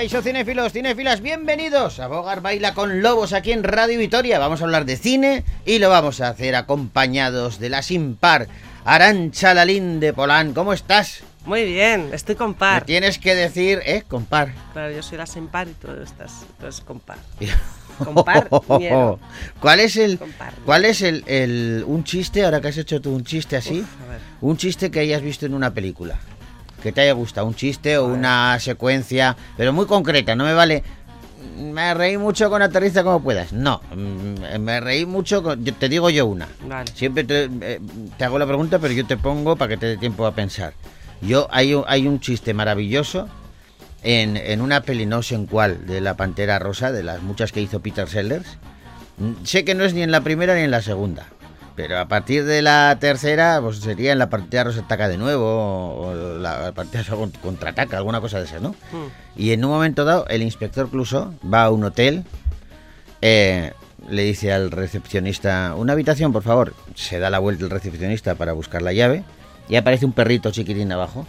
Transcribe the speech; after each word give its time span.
Caixo 0.00 0.22
cinéfilos, 0.22 0.72
cinéfilas, 0.72 1.20
bienvenidos 1.20 2.00
a 2.00 2.06
Bogar 2.06 2.40
Baila 2.40 2.72
con 2.72 3.02
Lobos 3.02 3.34
aquí 3.34 3.52
en 3.52 3.62
Radio 3.62 3.98
Vitoria. 3.98 4.38
Vamos 4.38 4.62
a 4.62 4.64
hablar 4.64 4.86
de 4.86 4.96
cine 4.96 5.44
y 5.66 5.78
lo 5.78 5.90
vamos 5.90 6.22
a 6.22 6.28
hacer 6.28 6.56
acompañados 6.56 7.58
de 7.58 7.68
la 7.68 7.82
sin 7.82 8.16
par 8.16 8.48
Arancha 8.86 9.52
Lalín 9.52 10.00
de 10.00 10.14
Polán. 10.14 10.54
¿Cómo 10.54 10.72
estás? 10.72 11.22
Muy 11.44 11.66
bien, 11.66 12.08
estoy 12.14 12.34
con 12.34 12.52
Me 12.52 12.56
par. 12.56 12.84
tienes 12.86 13.18
que 13.18 13.34
decir, 13.34 13.80
¿eh? 13.84 14.02
Con 14.08 14.24
par. 14.24 14.54
Claro, 14.72 14.90
yo 14.90 15.02
soy 15.02 15.18
la 15.18 15.26
sin 15.26 15.48
par 15.48 15.68
y 15.68 15.74
tú 15.74 15.88
estás, 16.02 16.46
tú 16.58 16.64
eres 16.64 16.80
con 16.80 16.98
par. 17.00 17.18
Con 18.00 18.14
par, 18.24 18.48
ñero. 18.78 19.20
¿Cuál 19.60 19.80
es 19.80 19.98
el, 19.98 20.18
Con 20.18 20.32
par. 20.32 20.54
cuál 20.64 20.86
es 20.86 21.02
el, 21.02 21.22
el- 21.26 21.84
un 21.86 22.02
chiste, 22.04 22.42
ahora 22.42 22.58
que 22.62 22.68
has 22.68 22.78
hecho 22.78 23.02
tú 23.02 23.14
un 23.14 23.24
chiste 23.24 23.58
así, 23.58 23.80
Uf, 23.80 23.86
un 24.40 24.56
chiste 24.56 24.90
que 24.90 25.00
hayas 25.00 25.20
visto 25.20 25.44
en 25.44 25.52
una 25.52 25.74
película? 25.74 26.18
Que 26.82 26.92
te 26.92 27.02
haya 27.02 27.12
gustado, 27.12 27.46
un 27.46 27.54
chiste 27.54 27.98
o 27.98 28.06
una 28.06 28.58
secuencia, 28.58 29.36
pero 29.56 29.72
muy 29.72 29.86
concreta, 29.86 30.34
no 30.34 30.44
me 30.44 30.54
vale... 30.54 30.82
Me 31.58 31.92
reí 31.92 32.16
mucho 32.16 32.48
con 32.48 32.62
aterriza 32.62 33.02
como 33.04 33.22
puedas. 33.22 33.52
No, 33.52 33.82
mm, 33.94 34.58
me 34.60 34.80
reí 34.80 35.04
mucho 35.04 35.42
con... 35.42 35.62
te 35.62 35.88
digo 35.90 36.08
yo 36.08 36.24
una. 36.24 36.48
Vale. 36.66 36.90
Siempre 36.94 37.22
te, 37.24 37.50
eh, 37.60 37.80
te 38.16 38.24
hago 38.24 38.38
la 38.38 38.46
pregunta, 38.46 38.78
pero 38.78 38.94
yo 38.94 39.04
te 39.06 39.18
pongo 39.18 39.56
para 39.56 39.68
que 39.68 39.76
te 39.76 39.86
dé 39.86 39.96
tiempo 39.98 40.24
a 40.24 40.32
pensar. 40.34 40.72
Yo 41.20 41.48
hay, 41.50 41.74
un- 41.74 41.84
hay 41.86 42.06
un 42.06 42.18
chiste 42.18 42.54
maravilloso 42.54 43.28
en, 44.02 44.38
en 44.38 44.62
una 44.62 44.80
peli, 44.82 45.04
no 45.04 45.22
sé 45.22 45.34
en 45.34 45.44
cuál, 45.46 45.86
de 45.86 46.00
la 46.00 46.16
Pantera 46.16 46.58
Rosa, 46.58 46.92
de 46.92 47.02
las 47.02 47.20
muchas 47.22 47.52
que 47.52 47.60
hizo 47.60 47.80
Peter 47.80 48.08
Sellers. 48.08 48.56
Mm, 49.18 49.44
Sé 49.44 49.64
que 49.64 49.74
no 49.74 49.84
es 49.84 49.92
ni 49.92 50.02
en 50.02 50.12
la 50.12 50.22
primera 50.22 50.54
ni 50.54 50.62
en 50.62 50.70
la 50.70 50.80
segunda. 50.80 51.26
Pero 51.80 51.98
a 51.98 52.08
partir 52.08 52.44
de 52.44 52.60
la 52.60 52.98
tercera, 53.00 53.58
pues 53.62 53.78
sería 53.78 54.12
en 54.12 54.18
la 54.18 54.28
Pantera 54.28 54.64
Rosa 54.64 54.80
ataca 54.80 55.08
de 55.08 55.16
nuevo, 55.16 55.46
o, 55.46 56.14
la 56.38 56.74
con- 57.08 57.30
contraataca, 57.30 57.96
alguna 57.96 58.20
cosa 58.20 58.38
de 58.38 58.44
esas, 58.44 58.60
¿no? 58.60 58.70
Mm. 58.92 59.06
Y 59.36 59.52
en 59.52 59.64
un 59.64 59.70
momento 59.70 60.04
dado, 60.04 60.26
el 60.28 60.42
inspector 60.42 60.90
Clouseau 60.90 61.32
va 61.42 61.64
a 61.64 61.70
un 61.70 61.82
hotel, 61.84 62.24
eh, 63.22 63.72
le 64.10 64.24
dice 64.24 64.52
al 64.52 64.70
recepcionista, 64.70 65.74
una 65.74 65.94
habitación, 65.94 66.32
por 66.34 66.42
favor. 66.42 66.74
Se 66.94 67.18
da 67.18 67.30
la 67.30 67.38
vuelta 67.38 67.64
el 67.64 67.70
recepcionista 67.70 68.34
para 68.34 68.52
buscar 68.52 68.82
la 68.82 68.92
llave 68.92 69.24
y 69.66 69.76
aparece 69.76 70.04
un 70.04 70.12
perrito 70.12 70.50
chiquitín 70.50 70.92
abajo. 70.92 71.26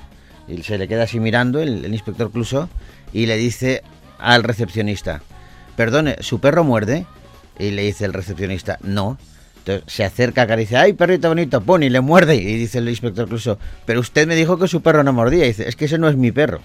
Y 0.50 0.64
se 0.64 0.78
le 0.78 0.90
queda 0.90 1.04
así 1.04 1.22
mirando 1.22 1.62
el, 1.62 1.86
el 1.86 1.94
inspector 1.94 2.30
Clouseau 2.30 2.68
y 3.14 3.26
le 3.26 3.38
dice 3.38 3.84
al 4.20 4.44
recepcionista, 4.44 5.22
perdone, 5.78 6.18
¿su 6.20 6.42
perro 6.42 6.66
muerde? 6.66 7.06
Y 7.58 7.72
le 7.72 7.84
dice 7.84 8.04
el 8.04 8.12
recepcionista, 8.12 8.80
no. 8.82 9.18
Entonces 9.66 9.84
se 9.94 10.04
acerca, 10.04 10.42
acaricia, 10.42 10.82
¡ay, 10.82 10.94
perrito 10.94 11.28
bonito! 11.28 11.62
¡Pon! 11.62 11.84
Y 11.84 11.90
le 11.90 12.02
muerde. 12.02 12.36
Y 12.36 12.56
dice 12.58 12.80
el 12.80 12.90
inspector 12.90 13.28
Clouseau, 13.28 13.58
pero 13.86 14.00
usted 14.00 14.28
me 14.28 14.36
dijo 14.36 14.58
que 14.58 14.68
su 14.68 14.82
perro 14.82 15.04
no 15.04 15.14
mordía. 15.14 15.46
Y 15.46 15.50
dice, 15.50 15.70
es 15.70 15.76
que 15.76 15.86
ese 15.86 15.98
no 16.00 16.10
es 16.10 16.16
mi 16.16 16.32
perro. 16.32 16.62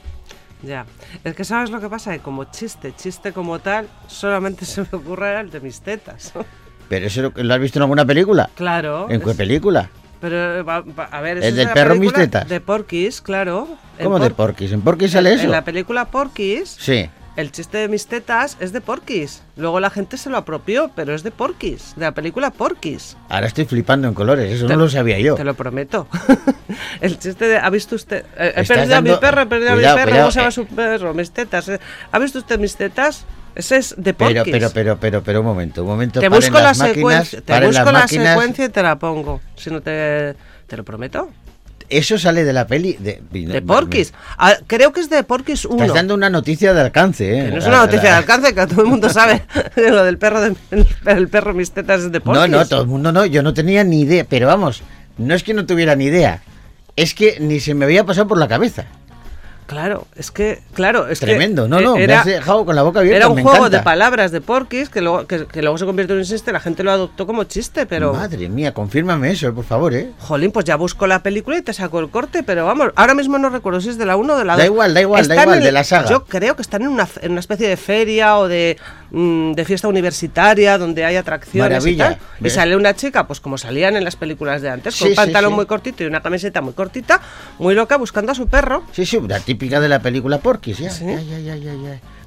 Ya. 0.63 0.87
Es 1.23 1.35
que 1.35 1.45
sabes 1.45 1.71
lo 1.71 1.81
que 1.81 1.89
pasa, 1.91 2.13
que 2.13 2.21
como 2.21 2.45
chiste, 2.45 2.95
chiste 2.97 3.33
como 3.33 3.59
tal, 3.59 3.87
solamente 4.07 4.65
se 4.65 4.81
me 4.81 4.89
ocurre 4.93 5.39
el 5.39 5.51
de 5.51 5.61
mis 5.61 5.81
tetas. 5.83 6.33
¿Pero 6.89 7.07
eso 7.07 7.33
lo 7.35 7.55
has 7.55 7.61
visto 7.61 7.79
en 7.79 7.83
alguna 7.83 8.05
película? 8.07 8.49
claro. 8.55 9.09
¿En 9.11 9.21
qué 9.21 9.31
es- 9.31 9.37
película? 9.37 9.91
Pero, 10.19 10.37
a 10.71 11.21
ver, 11.21 11.37
¿El 11.37 11.43
eso 11.43 11.49
es 11.51 11.57
del 11.57 11.69
perro 11.71 11.95
mis 11.97 12.11
tetas? 12.13 12.49
De 12.49 12.61
Porky's, 12.61 13.21
claro. 13.21 13.69
¿Cómo 14.03 14.19
de 14.19 14.31
Por- 14.31 14.47
Porky's? 14.49 14.73
¿En 14.73 14.81
Porky's 14.81 15.11
sale 15.13 15.29
en- 15.33 15.37
eso? 15.37 15.45
En 15.45 15.51
la 15.53 15.63
película 15.63 16.07
Porky's, 16.07 16.71
Sí. 16.81 17.11
El 17.37 17.53
chiste 17.53 17.79
de 17.79 17.89
mis 17.89 18.07
tetas 18.07 18.57
es 18.61 18.73
de 18.73 18.81
Porky's. 18.81 19.43
Luego 19.57 19.79
la 19.81 19.91
gente 19.91 20.17
se 20.17 20.31
lo 20.31 20.37
apropió, 20.39 20.91
pero 20.97 21.15
es 21.15 21.23
de 21.23 21.31
Porky's, 21.31 21.95
de 21.97 22.03
la 22.07 22.13
película 22.13 22.51
Porky's. 22.51 23.17
Ahora 23.29 23.47
estoy 23.47 23.65
flipando 23.67 24.09
en 24.09 24.15
colores, 24.15 24.51
eso 24.53 24.67
Te- 24.67 24.73
no 24.75 24.81
lo 24.85 24.89
sabía 24.91 25.19
yo. 25.19 25.35
Te 25.35 25.45
lo 25.45 25.55
prometo. 25.55 26.09
el 27.01 27.19
chiste 27.19 27.47
de. 27.47 27.59
¿Ha 27.59 27.71
visto 27.71 27.95
usted? 27.95 28.25
eh, 28.39 28.53
he 28.57 28.65
perdido 28.65 28.97
a 28.97 29.01
mi 29.01 29.15
perro, 29.17 29.43
he 29.43 29.47
perdido 29.47 29.75
Cuidado, 29.75 29.97
a 29.99 30.01
mi 30.01 30.05
perro. 30.07 30.19
¿Cómo 30.23 30.31
se 30.31 30.39
llama 30.41 30.49
eh. 30.49 30.53
su 30.53 30.67
perro? 30.67 31.15
Mis 31.15 31.31
tetas. 31.31 31.69
eh. 31.69 31.81
¿Ha 32.13 32.19
visto 32.19 32.39
usted 32.39 32.59
mis 32.59 32.77
tetas? 32.77 33.25
Ese 33.55 33.77
es 33.79 33.95
de 33.97 34.13
Pero, 34.13 34.35
Porky's. 34.43 34.53
pero, 34.53 34.71
pero, 34.71 34.97
pero, 34.99 35.23
pero, 35.23 35.41
un 35.41 35.47
momento, 35.47 35.83
un 35.83 35.89
momento. 35.89 36.21
te 36.21 36.29
busco 36.29 36.53
la 36.55 36.63
las 36.63 36.79
máquinas, 36.79 37.29
secuencia. 37.29 37.41
Te 37.41 37.67
busco 37.67 37.85
la 37.85 37.93
máquinas. 37.93 38.29
secuencia 38.29 38.65
y 38.67 38.69
te 38.69 38.83
la 38.83 38.99
pongo. 38.99 39.41
Si 39.57 39.71
no 39.71 39.81
te. 39.81 40.35
Te 40.67 40.77
lo 40.77 40.85
prometo. 40.85 41.31
Eso 41.89 42.19
sale 42.19 42.45
de 42.45 42.53
la 42.53 42.67
peli 42.67 42.97
de, 42.99 43.21
De 43.31 43.63
Porky's. 43.63 44.13
Ah, 44.39 44.57
creo 44.67 44.93
que 44.93 45.01
es 45.01 45.11
de 45.11 45.23
Porky's 45.23 45.65
1. 45.65 45.83
Estás 45.83 45.95
dando 45.95 46.15
una 46.15 46.31
noticia 46.31 46.75
de 46.75 46.81
alcance, 46.81 47.39
¿eh? 47.39 47.45
Que 47.45 47.51
no 47.53 47.59
es 47.59 47.67
una 47.67 47.79
noticia 47.79 48.11
de 48.11 48.17
alcance, 48.17 48.55
que 48.55 48.67
todo 48.67 48.83
el 48.83 48.89
mundo 48.89 49.09
sabe. 49.09 49.43
Lo 49.77 50.05
del 50.05 50.19
perro 50.19 50.41
de 50.41 50.57
el, 51.07 51.29
perro 51.29 51.55
mis 51.55 51.71
tetas 51.71 52.03
es 52.03 52.13
de 52.13 52.21
Porky's. 52.21 52.51
No, 52.51 52.59
no, 52.59 52.67
todo 52.67 52.83
el 52.83 52.89
mundo 52.89 53.13
no, 53.13 53.25
yo 53.25 53.43
no 53.43 53.55
tenía 53.55 53.85
ni 53.85 54.01
idea, 54.01 54.25
pero 54.29 54.47
vamos, 54.47 54.83
no 55.19 55.35
es 55.35 55.43
que 55.43 55.55
no 55.55 55.67
tuviera 55.67 55.95
ni 55.95 56.07
idea, 56.07 56.43
es 56.97 57.15
que 57.15 57.39
ni 57.41 57.61
se 57.61 57.75
me 57.75 57.85
había 57.85 58.05
pasado 58.05 58.27
por 58.27 58.39
la 58.39 58.49
cabeza. 58.49 58.87
Claro, 59.67 60.07
es 60.15 60.31
que, 60.31 60.63
claro, 60.75 61.09
es 61.09 61.19
que 61.19 61.27
Tremendo, 61.27 61.67
no, 61.67 61.81
no, 61.81 61.97
me 61.97 62.05
era, 62.05 62.21
has 62.21 62.27
dejado 62.27 62.65
con 62.65 62.77
la 62.77 62.83
boca 62.83 63.01
abierta. 63.01 63.17
era 63.17 63.29
un 63.29 63.35
me 63.35 63.43
juego 63.43 63.59
encanta. 63.59 63.79
de 63.79 63.83
palabras 63.83 64.31
de 64.31 64.41
Porky's 64.41 64.89
que 64.89 65.01
luego, 65.01 65.27
que, 65.27 65.47
que 65.47 65.61
luego 65.61 65.77
se 65.77 65.85
convirtió 65.85 66.15
en 66.15 66.21
un 66.21 66.25
chiste, 66.25 66.53
la 66.53 66.61
gente 66.61 66.85
lo 66.85 66.93
adoptó 66.93 67.27
como 67.27 67.43
chiste, 67.45 67.85
pero... 67.85 68.13
Madre 68.15 68.49
mía, 68.49 68.73
confírmame 68.73 69.33
eso, 69.33 69.53
por 69.53 69.65
favor, 69.65 69.93
¿eh? 69.93 70.11
Jolín, 70.21 70.53
pues 70.53 70.65
ya 70.67 70.77
busco 70.77 71.07
la 71.09 71.23
película 71.23 71.59
y 71.59 71.63
te 71.63 71.73
saco 71.73 71.99
el 71.99 72.11
corte, 72.11 72.43
pero 72.45 72.65
vamos, 72.65 72.91
ahora 72.95 73.15
mismo 73.15 73.39
no 73.39 73.51
recuerdo 73.51 73.81
si 73.81 73.89
es 73.89 73.99
de 73.99 74.07
la 74.07 74.17
1 74.17 74.35
o 74.35 74.39
de 74.39 74.45
la 74.45 74.53
2. 74.53 74.59
Da 74.61 74.67
igual, 74.67 74.95
da 74.95 75.01
igual, 75.01 75.27
da 75.27 75.43
igual, 75.43 75.59
en- 75.59 75.65
de 75.65 75.73
la 75.73 75.83
saga. 75.85 76.09
Yo 76.09 76.25
creo 76.25 76.55
que 76.55 76.63
están 76.63 76.83
en 76.83 76.89
una, 76.89 77.09
en 77.21 77.33
una 77.33 77.41
especie 77.41 77.69
de 77.69 77.77
feria 77.77 78.39
o 78.39 78.47
de, 78.47 78.77
mm, 79.11 79.53
de 79.53 79.65
fiesta 79.65 79.89
universitaria 79.89 80.79
donde 80.79 81.05
hay 81.05 81.17
atracciones 81.17 81.71
Maravilla, 81.71 82.05
y 82.13 82.15
tal. 82.15 82.19
Y 82.41 82.45
¿ves? 82.45 82.53
sale 82.53 82.77
una 82.77 82.95
chica, 82.95 83.27
pues 83.27 83.41
como 83.41 83.59
salían 83.59 83.97
en 83.97 84.05
las 84.05 84.15
películas 84.17 84.63
de 84.63 84.71
antes, 84.71 84.97
con 84.97 85.09
un 85.09 85.13
sí, 85.15 85.17
pantalón 85.17 85.51
sí. 85.51 85.57
muy 85.57 85.67
cortito 85.67 86.05
y 86.05 86.07
una 86.07 86.23
camiseta 86.23 86.61
muy 86.61 86.73
cortita, 86.75 87.21
muy 87.59 87.75
loca, 87.75 87.97
buscando 87.97 88.31
a 88.33 88.35
su 88.35 88.47
perro. 88.47 88.85
Sí, 88.93 89.05
sí, 89.05 89.19
típica 89.57 89.81
de 89.81 89.89
la 89.89 90.01
película 90.01 90.39
Porky's, 90.39 90.79
ya, 90.79 90.91
Sí. 90.91 91.07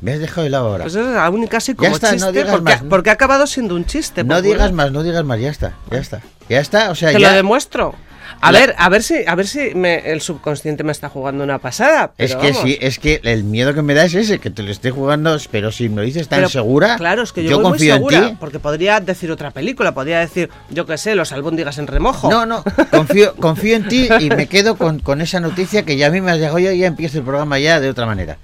Me 0.02 0.14
has 0.14 0.20
dejado 0.20 0.48
helado 0.48 0.68
ahora. 0.70 0.84
Pues 0.86 0.96
es 0.96 1.06
la 1.06 1.30
única 1.30 1.58
así 1.58 1.76
como 1.76 1.92
está, 1.94 2.12
no 2.12 2.18
chiste, 2.18 2.32
digas 2.32 2.50
porque, 2.52 2.64
más. 2.64 2.84
porque 2.90 3.10
ha 3.10 3.14
acabado 3.14 3.46
siendo 3.48 3.76
un 3.76 3.86
chiste. 3.86 4.24
no 4.24 4.42
digas 4.42 4.70
culo. 4.70 4.74
más, 4.78 4.92
no 4.92 5.04
digas 5.04 5.24
más, 5.26 5.40
ya 5.40 5.50
está, 5.50 5.74
ya 5.92 5.98
está. 5.98 6.22
Ya 6.48 6.60
está, 6.60 6.90
o 6.92 6.96
sea, 6.96 7.12
Te 7.12 7.20
ya... 7.20 7.30
lo 7.30 7.36
demuestro. 7.36 7.94
A 8.42 8.54
La- 8.54 8.60
ver, 8.60 8.76
a 8.78 8.88
ver 8.88 9.04
si, 9.04 9.16
a 9.28 9.36
ver 9.36 9.48
si 9.48 9.76
me- 9.76 10.12
el 10.12 10.22
subconsciente 10.22 10.86
me 10.86 10.94
está 10.94 11.10
jugando 11.10 11.44
una 11.44 11.60
pasada. 11.60 12.14
Es 12.18 12.36
que 12.38 12.52
vamos. 12.52 12.64
sí, 12.64 12.78
es 12.80 12.98
que 12.98 13.20
el 13.26 13.44
miedo 13.44 13.74
que 13.74 13.82
me 13.82 13.94
da 13.94 14.06
es 14.06 14.14
ese, 14.16 14.40
que 14.40 14.50
te 14.50 14.64
lo 14.64 14.72
esté 14.72 14.92
jugando, 14.92 15.36
pero 15.52 15.74
si 15.74 15.90
me 15.90 15.98
lo 15.98 16.02
dices 16.04 16.30
tan 16.30 16.40
Pero, 16.40 16.50
segura, 16.50 16.96
Claro, 16.96 17.22
es 17.24 17.34
que 17.34 17.44
yo, 17.44 17.58
voy 17.58 17.64
confío 17.64 18.00
muy 18.00 18.14
segura, 18.14 18.18
en 18.20 18.30
ti. 18.30 18.38
porque 18.40 18.60
podría 18.60 19.02
decir 19.02 19.30
otra 19.32 19.52
película, 19.52 19.94
podría 19.94 20.20
decir, 20.20 20.50
yo 20.70 20.86
qué 20.86 20.98
sé, 20.98 21.16
los 21.16 21.34
albóndigas 21.34 21.80
en 21.80 21.88
remojo. 21.88 22.30
No, 22.32 22.46
no, 22.46 22.64
confío, 22.92 23.36
confío 23.36 23.76
en 23.76 23.90
ti 23.90 24.08
y 24.22 24.30
me 24.30 24.48
quedo 24.48 24.78
con, 24.78 25.00
con 25.00 25.20
esa 25.20 25.42
noticia 25.42 25.84
que 25.84 25.98
ya 25.98 26.08
a 26.08 26.10
mí 26.10 26.22
me 26.22 26.32
has 26.32 26.38
llegado 26.38 26.60
ya, 26.60 26.72
ya 26.74 26.88
empiezo 26.88 27.18
el 27.18 27.26
programa 27.26 27.60
ya 27.60 27.82
de 27.82 27.90
otra 27.90 28.06
manera. 28.06 28.38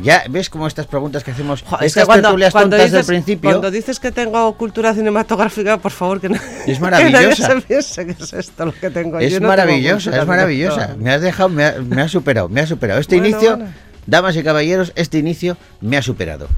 Ya 0.00 0.24
ves 0.28 0.48
como 0.50 0.66
estas 0.66 0.86
preguntas 0.86 1.22
que 1.24 1.30
hacemos, 1.32 1.62
Jo, 1.62 1.76
es 1.80 1.86
estas 1.86 2.02
que 2.02 2.06
cuando, 2.06 2.28
tertulias 2.28 2.52
cuando 2.52 2.76
tontas 2.76 2.90
dices, 2.92 3.06
del 3.06 3.16
principio, 3.16 3.50
cuando 3.50 3.70
dices 3.70 4.00
que 4.00 4.12
tengo 4.12 4.52
cultura 4.56 4.94
cinematográfica, 4.94 5.78
por 5.78 5.92
favor, 5.92 6.20
que, 6.20 6.28
no, 6.28 6.36
Es 6.36 6.42
que 6.76 6.80
maravillosa. 6.80 7.48
nadie 7.48 7.62
se 7.62 7.66
piense 7.66 8.06
que 8.06 8.12
es 8.24 8.32
esto 8.32 8.66
lo 8.66 8.72
que 8.72 8.90
tengo. 8.90 9.18
es 9.18 9.32
Yo 9.32 9.40
no 9.40 9.40
tengo 9.40 9.48
maravillosa, 9.48 10.20
es 10.20 10.26
maravillosa. 10.26 10.94
Me 10.98 11.10
has 11.12 11.20
dejado, 11.20 11.48
me 11.48 11.64
ha, 11.64 11.74
me 11.80 12.02
ha 12.02 12.08
superado, 12.08 12.48
me 12.48 12.60
ha 12.60 12.66
superado. 12.66 13.00
Este 13.00 13.16
Bueno, 13.16 13.30
inicio, 13.36 13.56
bueno. 13.56 13.72
damas 14.06 14.36
y 14.36 14.42
caballeros, 14.42 14.92
este 14.96 15.18
inicio 15.18 15.56
me 15.80 15.96
ha 15.96 16.02
superado. 16.02 16.48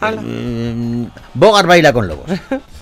Mm, 0.00 1.04
Bogart 1.34 1.66
baila 1.68 1.92
con 1.92 2.08
lobos. 2.08 2.30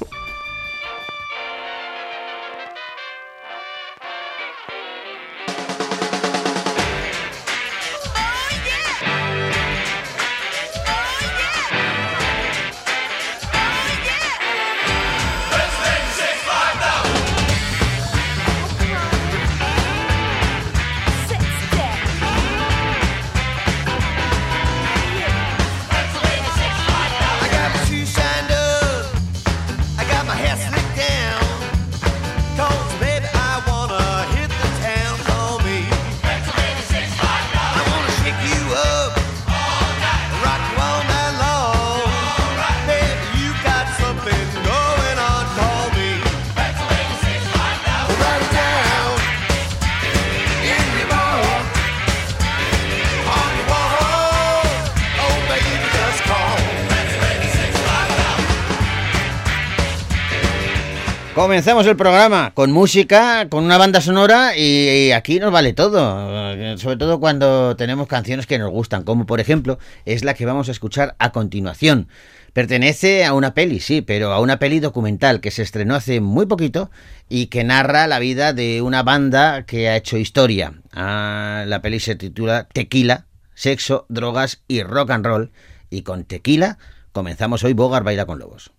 Comenzamos 61.52 61.86
el 61.86 61.96
programa 61.96 62.52
con 62.54 62.72
música, 62.72 63.46
con 63.50 63.64
una 63.64 63.76
banda 63.76 64.00
sonora 64.00 64.56
y, 64.56 65.12
aquí 65.12 65.38
nos 65.38 65.52
vale 65.52 65.74
todo, 65.74 66.78
sobre 66.78 66.96
todo 66.96 67.20
cuando 67.20 67.76
tenemos 67.76 68.08
canciones 68.08 68.46
que 68.46 68.58
nos 68.58 68.70
gustan, 68.70 69.02
como 69.02 69.26
por 69.26 69.38
ejemplo 69.38 69.78
es 70.06 70.24
la 70.24 70.32
que 70.32 70.46
vamos 70.46 70.70
a 70.70 70.72
escuchar 70.72 71.14
a 71.18 71.30
continuación. 71.30 72.08
Pertenece 72.54 73.26
a 73.26 73.34
una 73.34 73.52
peli, 73.52 73.80
sí, 73.80 74.00
pero 74.00 74.32
a 74.32 74.40
una 74.40 74.58
peli 74.58 74.80
documental 74.80 75.42
que 75.42 75.50
se 75.50 75.60
estrenó 75.60 75.94
hace 75.94 76.22
muy 76.22 76.46
poquito 76.46 76.90
y 77.28 77.48
que 77.48 77.64
narra 77.64 78.06
la 78.06 78.18
vida 78.18 78.54
de 78.54 78.80
una 78.80 79.02
banda 79.02 79.66
que 79.66 79.90
ha 79.90 79.96
hecho 79.96 80.16
historia. 80.16 80.80
Ah, 80.94 81.64
la 81.66 81.82
peli 81.82 82.00
se 82.00 82.14
titula 82.14 82.66
Tequila, 82.72 83.26
Sexo, 83.52 84.06
Drogas 84.08 84.62
y 84.68 84.82
Rock 84.84 85.10
and 85.10 85.26
Roll. 85.26 85.52
Y 85.90 86.00
con 86.00 86.24
Tequila 86.24 86.78
comenzamos 87.12 87.62
hoy 87.62 87.74
Bogar 87.74 88.04
Baila 88.04 88.24
con 88.24 88.38
Lobos. 88.38 88.72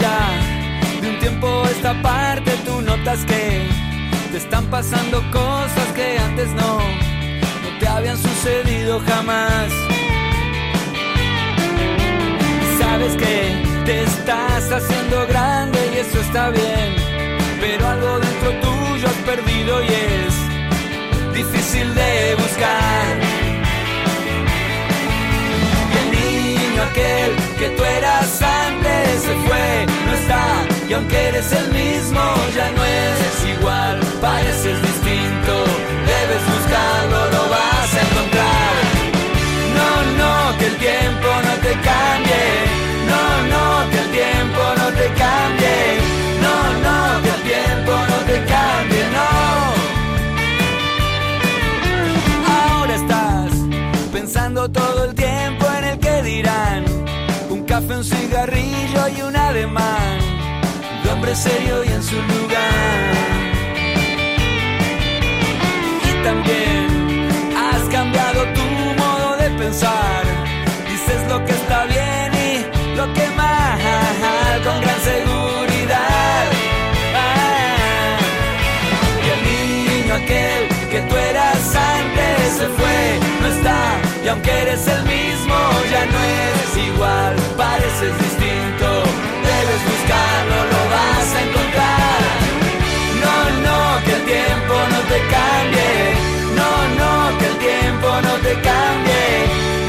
Ya 0.00 1.00
de 1.00 1.10
un 1.10 1.18
tiempo 1.20 1.62
esta 1.70 1.94
parte 2.02 2.50
tú 2.64 2.80
notas 2.82 3.24
que 3.24 3.68
te 4.32 4.36
están 4.36 4.64
pasando 4.66 5.22
cosas 5.30 5.86
que 5.94 6.18
antes 6.18 6.48
no, 6.54 6.78
no 6.78 7.78
te 7.78 7.86
habían 7.86 8.18
sucedido 8.18 9.00
jamás. 9.06 9.70
sabes 12.80 13.14
que 13.14 13.62
te 13.84 14.02
estás 14.02 14.72
haciendo 14.72 15.24
grande 15.28 15.78
y 15.94 15.98
eso 15.98 16.20
está 16.20 16.50
bien, 16.50 16.96
pero 17.60 17.86
algo 17.86 18.18
dentro 18.18 18.50
tuyo 18.60 19.06
has 19.06 19.20
perdido 19.24 19.84
y 19.84 19.86
es 19.86 20.34
difícil 21.32 21.94
de 21.94 22.34
buscar. 22.34 23.06
Y 25.92 25.96
el 26.02 26.10
niño 26.10 26.82
aquel 26.90 27.45
que 27.68 27.76
tú 27.76 27.84
eras 27.84 28.42
antes 28.42 29.22
se 29.22 29.34
fue, 29.46 29.86
no 30.06 30.14
está, 30.14 30.44
y 30.88 30.92
aunque 30.92 31.28
eres 31.28 31.52
el 31.52 31.68
mismo, 31.72 32.20
ya 32.54 32.70
no 32.70 32.84
es 32.84 33.58
igual, 33.58 34.00
pareces 34.20 34.80
distinto, 34.82 35.64
debes 36.12 36.42
buscarlo, 36.54 37.18
lo 37.34 37.42
vas 37.50 37.94
a 37.94 38.00
encontrar. 38.06 38.74
No, 39.78 39.88
no, 40.20 40.58
que 40.58 40.66
el 40.66 40.76
tiempo 40.76 41.28
no 41.46 41.54
te 41.62 41.72
cambie 41.88 42.66
no, 43.12 43.22
no, 43.52 43.90
que 43.90 43.98
el 43.98 44.10
tiempo 44.10 44.62
no 44.80 44.86
te 44.98 45.06
cambie. 45.22 45.78
No, 46.44 46.56
no, 46.86 46.96
que 47.22 47.30
el 47.36 47.42
tiempo 47.52 47.92
no 48.10 48.18
te 48.30 48.36
cambie, 48.52 49.04
no. 49.16 49.28
Ahora 52.58 52.94
estás 52.94 53.52
pensando 54.12 54.68
todo 54.68 54.95
un 57.94 58.04
cigarrillo 58.04 59.08
y 59.16 59.22
un 59.22 59.36
ademán. 59.36 60.18
De 61.04 61.10
hombre 61.10 61.34
serio 61.34 61.84
y 61.84 61.88
en 61.88 62.02
su 62.02 62.16
lugar. 62.16 63.14
Y 66.08 66.24
también 66.24 67.28
has 67.56 67.82
cambiado 67.88 68.44
tu 68.54 68.66
modo 69.02 69.36
de 69.36 69.50
pensar. 69.50 70.22
Dices 70.90 71.28
lo 71.28 71.44
que 71.44 71.52
está 71.52 71.84
bien 71.84 72.26
lo 72.96 73.12
que 73.12 73.28
más 73.36 73.80
con 74.64 74.80
gran 74.80 75.00
seguridad. 75.00 76.44
Ah, 77.14 78.18
y 79.24 79.28
el 79.34 79.40
niño 79.50 80.14
aquel 80.14 80.88
que 80.90 81.00
tú 81.08 81.16
eras 81.16 81.76
antes 81.76 82.52
se 82.58 82.66
fue, 82.78 83.20
no 83.42 83.46
está, 83.48 83.80
y 84.24 84.28
aunque 84.28 84.50
eres 84.62 84.86
el 84.88 85.02
mismo, 85.04 85.35
no 86.04 86.18
eres 86.46 86.72
igual, 86.90 87.34
pareces 87.56 88.14
distinto, 88.24 88.88
debes 89.50 89.80
buscarlo, 89.90 90.58
lo 90.72 90.80
vas 90.94 91.28
a 91.36 91.40
encontrar. 91.46 92.20
No, 93.22 93.36
no, 93.66 93.78
que 94.04 94.12
el 94.18 94.24
tiempo 94.34 94.74
no 94.92 95.00
te 95.12 95.18
cambie, 95.36 95.92
no, 96.58 96.70
no, 97.00 97.38
que 97.38 97.46
el 97.52 97.58
tiempo 97.68 98.08
no 98.26 98.34
te 98.46 98.54
cambie, 98.70 99.24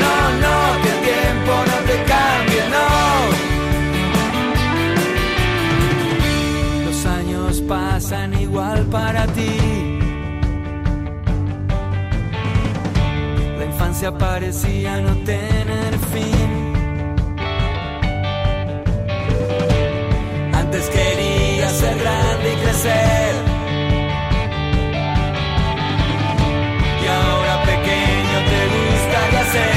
no, 0.04 0.14
no, 0.44 0.56
que 0.82 0.90
el 0.96 1.02
tiempo 1.12 1.54
no 1.72 1.78
te 1.90 1.96
cambie, 2.14 2.62
no. 2.70 2.88
pasan 7.68 8.34
igual 8.40 8.86
para 8.86 9.26
ti. 9.28 9.77
La 14.00 14.10
infancia 14.10 14.28
parecía 14.28 15.02
no 15.02 15.16
tener 15.24 15.98
fin. 16.14 16.74
Antes 20.54 20.88
quería 20.90 21.68
ser 21.68 21.98
grande 21.98 22.54
y 22.54 22.56
crecer. 22.58 23.34
Y 27.02 27.08
ahora 27.08 27.64
pequeño 27.64 28.38
te 28.52 28.60
gustaría 28.76 29.44
ser. 29.56 29.76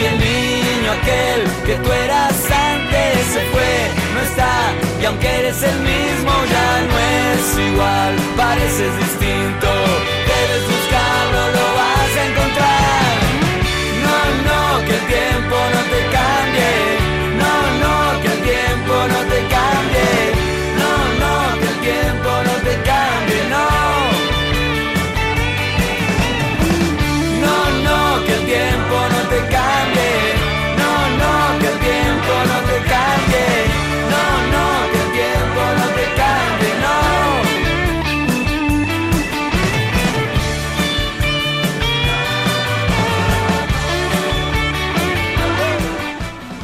Y 0.00 0.02
el 0.10 0.16
niño 0.20 0.92
aquel 0.92 1.40
que 1.66 1.74
tú 1.82 1.90
eras 1.92 2.50
antes 2.52 3.26
se 3.32 3.40
fue 3.50 3.70
y 5.00 5.04
aunque 5.06 5.28
eres 5.28 5.62
el 5.62 5.80
mismo 5.80 6.32
ya 6.50 6.80
no 6.88 6.98
es 6.98 7.58
igual, 7.72 8.14
pareces 8.36 8.96
distinto, 8.98 9.68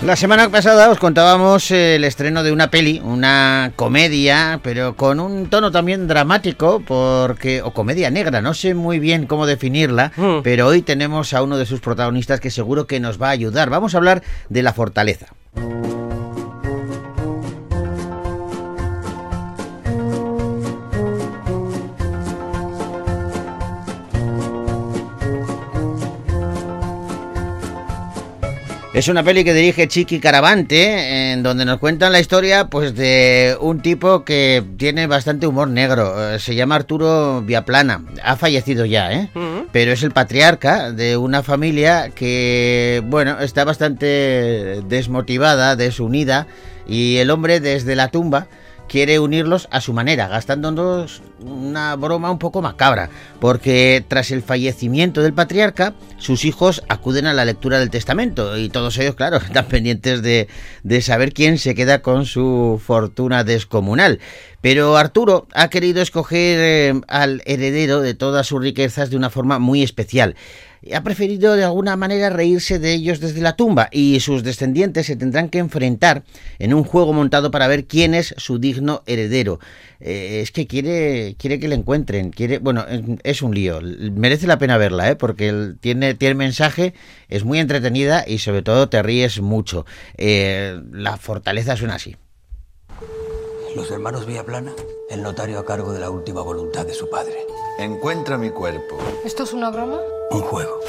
La 0.07 0.15
semana 0.15 0.49
pasada 0.49 0.89
os 0.89 1.01
contábamos 1.01 1.73
el 1.73 2.05
estreno 2.05 2.45
de 2.45 2.53
una 2.53 2.71
peli, 2.71 3.01
una 3.03 3.73
comedia, 3.75 4.61
pero 4.63 4.95
con 4.95 5.19
un 5.19 5.51
tono 5.51 5.73
también 5.73 6.07
dramático, 6.07 6.81
porque 6.87 7.61
o 7.61 7.73
comedia 7.73 8.09
negra, 8.09 8.41
no 8.41 8.55
sé 8.55 8.77
muy 8.77 9.01
bien 9.01 9.27
cómo 9.27 9.47
definirla, 9.47 10.13
hmm. 10.17 10.43
pero 10.45 10.69
hoy 10.69 10.83
tenemos 10.83 11.35
a 11.35 11.43
uno 11.43 11.59
de 11.59 11.67
sus 11.67 11.81
protagonistas 11.81 12.39
que 12.39 12.53
seguro 12.53 12.87
que 12.87 13.01
nos 13.01 13.21
va 13.21 13.27
a 13.27 13.31
ayudar. 13.31 13.69
Vamos 13.69 13.95
a 13.95 13.99
hablar 13.99 14.23
de 14.49 14.63
La 14.63 14.73
Fortaleza. 14.73 15.27
Es 28.97 29.09
una 29.09 29.23
peli 29.23 29.45
que 29.45 29.53
dirige 29.53 29.89
Chiqui 29.89 30.21
Caravante, 30.21 31.33
en 31.33 31.43
donde 31.43 31.67
nos 31.67 31.79
cuentan 31.81 32.13
la 32.13 32.19
historia 32.19 32.69
pues 32.69 32.95
de 32.95 33.55
un 33.61 33.81
tipo 33.83 34.25
que 34.25 34.65
tiene 34.79 35.07
bastante 35.07 35.47
humor 35.47 35.69
negro. 35.69 36.33
Eh, 36.33 36.39
se 36.39 36.55
llama 36.55 36.77
Arturo 36.77 37.43
Viaplana. 37.43 38.03
Ha 38.25 38.37
fallecido 38.37 38.87
ya, 38.87 39.13
¿eh? 39.13 39.29
Pero 39.71 39.93
es 39.93 40.03
el 40.03 40.13
patriarca 40.13 40.93
de 40.93 41.19
una 41.19 41.43
familia 41.43 42.09
que, 42.15 43.03
bueno, 43.05 43.39
está 43.41 43.67
bastante 43.67 44.81
desmotivada, 44.89 45.77
desunida, 45.77 46.47
y 46.89 47.19
el 47.19 47.31
hombre 47.31 47.61
desde 47.61 47.97
la 47.97 48.09
tumba 48.09 48.47
quiere 48.89 49.19
unirlos 49.19 49.69
a 49.71 49.81
su 49.81 49.93
manera, 49.93 50.29
gastándonos 50.29 51.23
una 51.41 51.97
broma 51.97 52.31
un 52.31 52.39
poco 52.39 52.63
macabra, 52.63 53.11
porque 53.41 54.05
tras 54.07 54.31
el 54.31 54.43
fallecimiento 54.43 55.23
del 55.23 55.35
patriarca, 55.35 55.95
sus 56.19 56.45
hijos 56.45 56.83
acuden 56.89 57.27
a 57.27 57.35
la 57.35 57.45
lectura 57.45 57.79
del 57.79 57.91
testamento 57.91 58.57
y 58.57 58.69
todos 58.69 58.99
ellos, 58.99 59.15
claro, 59.15 59.37
están 59.45 59.67
pendientes 59.67 60.23
de, 60.23 60.49
de 60.83 61.03
saber 61.03 61.33
quién 61.33 61.59
se 61.59 61.75
queda 61.75 62.03
con 62.03 62.27
su 62.27 62.81
fortuna 62.85 63.45
descomunal. 63.45 64.21
Pero 64.61 64.97
Arturo 64.97 65.47
ha 65.55 65.69
querido 65.69 66.03
escoger 66.03 66.59
eh, 66.61 67.01
al 67.07 67.43
heredero 67.45 68.01
de 68.01 68.15
todas 68.15 68.49
sus 68.49 68.61
riquezas 68.61 69.11
de 69.11 69.17
una 69.17 69.31
forma 69.31 69.59
muy 69.59 69.83
especial 69.83 70.35
ha 70.95 71.03
preferido 71.03 71.57
de 71.57 71.65
alguna 71.65 71.97
manera 71.97 72.31
reírse 72.31 72.79
de 72.79 72.93
ellos 72.93 73.21
desde 73.21 73.41
la 73.41 73.57
tumba 73.57 73.89
y 73.91 74.21
sus 74.21 74.43
descendientes 74.43 75.07
se 75.07 75.17
tendrán 75.17 75.49
que 75.49 75.59
enfrentar 75.59 76.25
en 76.59 76.75
un 76.75 76.85
juego 76.85 77.13
montado 77.13 77.51
para 77.51 77.69
ver 77.69 77.87
quién 77.87 78.15
es 78.15 78.35
su 78.39 78.59
digno 78.59 79.03
heredero. 79.07 79.59
Eh, 80.01 80.41
es 80.43 80.51
que 80.51 80.67
quiere, 80.67 81.37
quiere 81.39 81.59
que 81.59 81.69
le 81.69 81.75
encuentren, 81.75 82.31
quiere, 82.31 82.59
bueno, 82.59 82.85
es, 83.23 83.43
un 83.43 83.55
lío. 83.55 83.81
Merece 83.81 84.47
la 84.47 84.59
pena 84.59 84.77
verla, 84.77 85.11
¿eh? 85.11 85.17
porque 85.17 85.75
tiene, 85.81 86.15
tiene 86.15 86.35
mensaje, 86.35 86.95
es 87.29 87.45
muy 87.45 87.59
entretenida 87.59 88.25
y 88.27 88.39
sobre 88.39 88.63
todo 88.63 88.89
te 88.89 89.03
ríes 89.03 89.41
mucho. 89.41 89.87
Eh, 90.17 90.81
la 90.93 91.17
fortaleza 91.17 91.77
suena 91.77 91.95
así. 91.95 92.17
Los 93.77 93.91
hermanos 93.91 94.25
Villaplana, 94.25 94.75
el 95.11 95.23
notario 95.23 95.59
a 95.59 95.67
cargo 95.67 95.93
de 95.93 96.01
la 96.01 96.09
última 96.09 96.41
voluntad 96.41 96.87
de 96.87 96.95
su 96.95 97.11
padre. 97.11 97.47
Encuentra 97.79 98.39
mi 98.39 98.49
cuerpo. 98.49 98.97
¿Esto 99.23 99.43
es 99.43 99.53
una 99.53 99.69
broma? 99.69 100.01
Un 100.31 100.41
juego. 100.41 100.81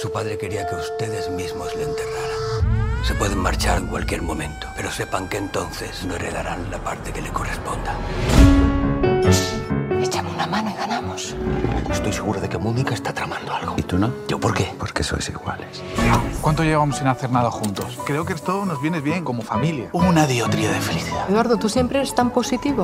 Su 0.00 0.12
padre 0.12 0.38
quería 0.38 0.64
que 0.68 0.76
ustedes 0.76 1.28
mismos 1.28 1.74
le 1.74 1.82
enterraran. 1.82 3.02
Se 3.02 3.16
pueden 3.16 3.38
marchar 3.38 3.78
en 3.78 3.88
cualquier 3.88 4.22
momento, 4.22 4.68
pero 4.76 4.92
sepan 4.92 5.28
que 5.28 5.38
entonces 5.38 6.04
no 6.04 6.14
heredarán 6.14 6.70
la 6.70 6.78
parte 6.78 7.12
que 7.12 7.20
le 7.20 7.30
corresponda. 7.30 7.98
Échame 10.02 10.30
una 10.30 10.46
mano 10.46 10.70
y 10.70 10.78
ganamos. 10.78 11.34
Estoy 11.90 12.12
seguro 12.12 12.40
de 12.40 12.48
que 12.48 12.56
Mónica 12.56 12.94
está 12.94 13.12
tramando 13.12 13.52
algo. 13.52 13.74
¿Y 13.76 13.82
tú 13.82 13.98
no? 13.98 14.12
¿Yo 14.28 14.40
por 14.40 14.54
qué? 14.54 14.68
Porque 14.78 15.02
sois 15.02 15.28
iguales. 15.28 15.82
¿Cuánto 16.40 16.64
llevamos 16.64 16.96
sin 16.96 17.06
hacer 17.06 17.30
nada 17.30 17.50
juntos? 17.50 17.98
Creo 18.06 18.24
que 18.24 18.32
esto 18.32 18.64
nos 18.64 18.80
viene 18.80 19.00
bien 19.00 19.24
como 19.24 19.42
familia. 19.42 19.90
Una 19.92 20.26
diotría 20.26 20.70
de 20.70 20.80
felicidad. 20.80 21.28
Eduardo, 21.28 21.58
tú 21.58 21.68
siempre 21.68 21.98
eres 21.98 22.14
tan 22.14 22.30
positivo. 22.30 22.82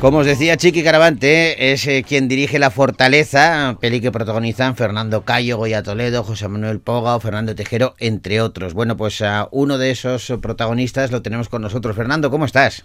Como 0.00 0.18
os 0.18 0.26
decía 0.26 0.56
Chiqui 0.56 0.82
Caravante, 0.82 1.72
es 1.72 1.86
eh, 1.86 2.04
quien 2.06 2.28
dirige 2.28 2.58
La 2.58 2.70
Fortaleza, 2.70 3.76
peli 3.80 4.00
que 4.00 4.10
protagonizan 4.10 4.74
Fernando 4.76 5.22
Cayo, 5.22 5.58
Goya 5.58 5.82
Toledo, 5.82 6.24
José 6.24 6.48
Manuel 6.48 6.80
Poga 6.80 7.16
o 7.16 7.20
Fernando 7.20 7.54
Tejero, 7.54 7.94
entre 7.98 8.40
otros. 8.40 8.72
Bueno, 8.72 8.96
pues 8.96 9.20
a 9.20 9.48
uno 9.50 9.76
de 9.76 9.90
esos 9.90 10.32
protagonistas 10.40 11.10
lo 11.10 11.22
tenemos 11.22 11.48
con 11.48 11.62
nosotros. 11.62 11.94
Fernando, 11.94 12.30
¿cómo 12.30 12.46
estás? 12.46 12.84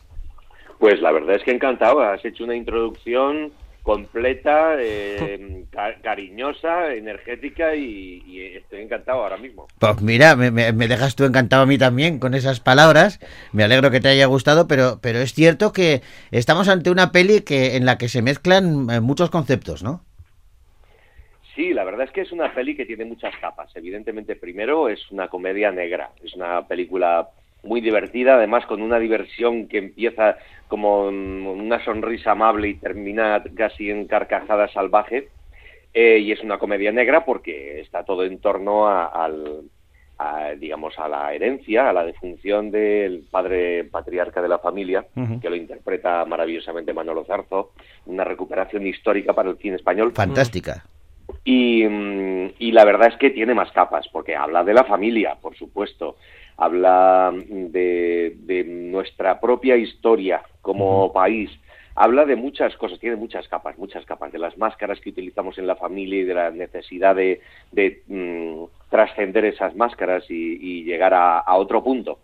Pues 0.84 1.00
la 1.00 1.14
verdad 1.14 1.38
es 1.38 1.44
que 1.44 1.52
encantado. 1.52 2.02
Has 2.02 2.26
hecho 2.26 2.44
una 2.44 2.58
introducción 2.58 3.54
completa, 3.84 4.76
eh, 4.78 5.64
cariñosa, 6.04 6.94
energética 6.94 7.74
y, 7.74 8.52
estoy 8.58 8.82
encantado 8.82 9.24
ahora 9.24 9.38
mismo. 9.38 9.66
Pues 9.80 10.02
mira, 10.02 10.36
me, 10.36 10.52
dejas 10.52 11.16
tú 11.16 11.24
encantado 11.24 11.64
a 11.64 11.66
mí 11.66 11.78
también 11.78 12.20
con 12.20 12.34
esas 12.34 12.60
palabras. 12.60 13.22
Me 13.54 13.64
alegro 13.64 13.92
que 13.92 14.02
te 14.02 14.10
haya 14.10 14.26
gustado, 14.26 14.68
pero, 14.68 15.00
pero 15.02 15.20
es 15.20 15.34
cierto 15.34 15.72
que 15.72 16.02
estamos 16.32 16.68
ante 16.68 16.92
una 16.92 17.14
peli 17.14 17.44
que 17.44 17.78
en 17.78 17.86
la 17.86 17.98
que 17.98 18.10
se 18.10 18.22
mezclan 18.22 18.90
eh, 18.90 19.00
muchos 19.00 19.30
conceptos, 19.30 19.84
¿no? 19.84 20.02
Sí, 21.56 21.74
la 21.74 21.86
verdad 21.86 22.08
es 22.08 22.12
que 22.12 22.20
es 22.20 22.34
una 22.34 22.54
peli 22.54 22.76
que 22.76 22.86
tiene 22.86 23.06
muchas 23.06 23.34
capas. 23.38 23.74
Evidentemente, 23.76 24.36
primero 24.36 24.90
es 24.90 25.10
una 25.12 25.30
comedia 25.30 25.72
negra, 25.72 26.10
es 26.22 26.34
una 26.36 26.68
película 26.68 27.30
muy 27.64 27.82
divertida, 27.82 28.36
además 28.36 28.66
con 28.66 28.82
una 28.82 29.00
diversión 29.00 29.68
que 29.68 29.78
empieza 29.78 30.38
como 30.74 31.06
una 31.06 31.86
sonrisa 31.86 32.32
amable 32.32 32.70
y 32.70 32.74
termina 32.74 33.44
casi 33.56 33.92
en 33.92 34.08
carcajada 34.08 34.68
salvaje. 34.70 35.28
Eh, 35.94 36.18
y 36.18 36.32
es 36.32 36.42
una 36.42 36.58
comedia 36.58 36.92
negra 36.92 37.24
porque 37.24 37.80
está 37.80 38.04
todo 38.04 38.24
en 38.24 38.40
torno 38.40 38.88
a, 38.88 39.06
al, 39.06 39.70
digamos, 40.60 40.98
a 40.98 41.08
la 41.08 41.32
herencia, 41.32 41.88
a 41.88 41.94
la 41.94 42.04
defunción 42.04 42.72
del 42.72 43.24
padre 43.30 43.84
patriarca 43.84 44.42
de 44.42 44.48
la 44.48 44.58
familia, 44.58 45.06
que 45.40 45.48
lo 45.52 45.56
interpreta 45.56 46.26
maravillosamente 46.26 46.92
Manolo 46.92 47.24
Zarzo, 47.24 47.74
una 48.08 48.24
recuperación 48.24 48.88
histórica 48.88 49.34
para 49.34 49.52
el 49.52 49.58
cine 49.58 49.76
español. 49.76 50.12
Fantástica. 50.16 50.86
Y, 51.46 51.84
y 51.84 52.72
la 52.72 52.84
verdad 52.84 53.10
es 53.10 53.18
que 53.18 53.30
tiene 53.30 53.54
más 53.54 53.72
capas, 53.74 54.08
porque 54.12 54.36
habla 54.36 54.64
de 54.64 54.74
la 54.74 54.86
familia, 54.86 55.38
por 55.40 55.56
supuesto, 55.56 56.16
habla 56.58 57.32
de, 57.34 58.66
nuestra 58.68 59.40
propia 59.40 59.76
historia 59.76 60.42
como 60.64 61.14
país, 61.14 61.52
habla 61.94 62.26
de 62.26 62.36
muchas 62.36 62.76
cosas, 62.78 63.00
tiene 63.00 63.18
muchas 63.18 63.48
capas, 63.48 63.78
muchas 63.78 64.04
capas, 64.06 64.32
de 64.32 64.40
las 64.40 64.58
máscaras 64.58 65.00
que 65.00 65.12
utilizamos 65.12 65.60
en 65.60 65.68
la 65.68 65.76
familia 65.76 66.22
y 66.22 66.24
de 66.24 66.34
la 66.34 66.50
necesidad 66.50 67.16
de, 67.16 67.42
mm, 68.08 68.64
trascender 68.90 69.46
esas 69.46 69.76
máscaras 69.76 70.24
y, 70.30 70.84
llegar 70.84 71.14
a, 71.14 71.56
otro 71.56 71.84
punto. 71.84 72.20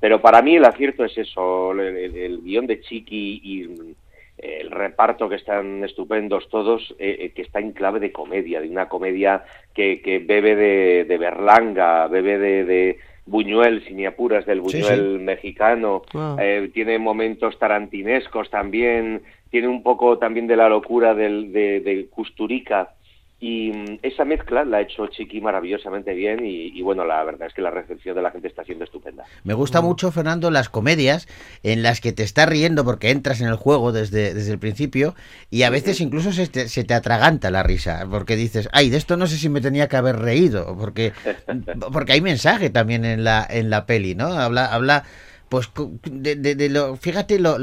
Pero 0.00 0.20
para 0.20 0.42
mí 0.42 0.56
el 0.56 0.64
acierto 0.64 1.04
es 1.04 1.16
eso, 1.16 1.72
el, 1.72 2.40
guion 2.42 2.66
de 2.66 2.80
Chiqui 2.80 3.40
y 3.42 3.68
mm, 3.68 3.94
el 4.38 4.70
reparto 4.70 5.28
que 5.28 5.36
están 5.36 5.84
estupendos 5.84 6.48
todos, 6.48 6.94
eh, 6.98 7.16
eh, 7.20 7.30
que 7.30 7.42
está 7.42 7.60
en 7.60 7.72
clave 7.72 8.00
de 8.00 8.12
comedia, 8.12 8.60
de 8.60 8.68
una 8.68 8.88
comedia 8.88 9.44
que, 9.74 10.22
bebe 10.26 10.56
de, 11.04 11.18
Berlanga, 11.18 12.06
bebe 12.06 12.38
de, 12.38 12.98
Buñuel, 13.30 13.84
sin 13.86 14.04
apuras, 14.06 14.44
del 14.44 14.60
Buñuel 14.60 15.20
mexicano. 15.20 16.02
Eh, 16.38 16.70
tiene 16.74 16.98
momentos 16.98 17.58
tarantinescos 17.58 18.50
también. 18.50 19.22
Tiene 19.50 19.68
un 19.68 19.82
poco 19.82 20.18
también 20.18 20.46
de 20.46 20.56
la 20.56 20.68
locura 20.68 21.14
del, 21.14 21.52
de, 21.52 21.80
de 21.80 22.08
Custurica 22.08 22.94
y 23.40 23.72
mm, 23.72 23.98
esa 24.02 24.24
mezcla 24.24 24.64
la 24.64 24.78
ha 24.78 24.80
hecho 24.82 25.06
Chiqui 25.06 25.40
maravillosamente 25.40 26.12
bien 26.12 26.44
y, 26.44 26.80
bueno, 26.82 27.04
la 27.06 27.24
verdad 27.24 27.48
es 27.48 27.54
que 27.54 27.62
la 27.62 27.70
recepción 27.70 28.14
de 28.14 28.22
la 28.22 28.30
gente 28.30 28.48
está 28.48 28.64
siendo 28.64 28.84
estupenda. 28.84 29.24
Me 29.44 29.54
gusta 29.54 29.80
mucho, 29.80 30.12
Fernando, 30.12 30.50
las 30.50 30.68
comedias 30.68 31.26
en 31.62 31.82
las 31.82 32.00
que 32.00 32.12
te 32.12 32.22
estás 32.22 32.48
riendo 32.48 32.84
porque 32.84 33.10
entras 33.10 33.40
en 33.40 33.48
el 33.48 33.56
juego 33.56 33.92
desde, 33.92 34.34
desde 34.34 34.52
el 34.52 34.58
principio 34.58 35.14
y 35.48 35.62
a 35.62 35.70
veces 35.70 36.00
incluso 36.00 36.32
se 36.32 36.46
te, 36.48 36.68
se 36.68 36.84
te 36.84 36.92
atraganta 36.92 37.50
la 37.50 37.62
risa 37.62 38.06
porque 38.10 38.36
dices, 38.36 38.68
ay, 38.72 38.90
de 38.90 38.98
esto 38.98 39.16
no 39.16 39.26
sé 39.26 39.36
si 39.36 39.48
me 39.48 39.62
tenía 39.62 39.88
que 39.88 39.96
haber 39.96 40.16
reído 40.16 40.76
porque, 40.76 41.12
porque 41.92 42.12
hay 42.12 42.20
mensaje 42.20 42.68
también 42.68 43.06
en 43.06 43.24
la, 43.24 43.46
en 43.48 43.70
la 43.70 43.86
peli, 43.86 44.14
¿no? 44.14 44.26
Habla, 44.26 44.66
habla 44.66 45.04
pues 45.50 45.70
de, 46.10 46.68
lo, 46.70 46.96
fíjate 46.96 47.40
lo, 47.40 47.56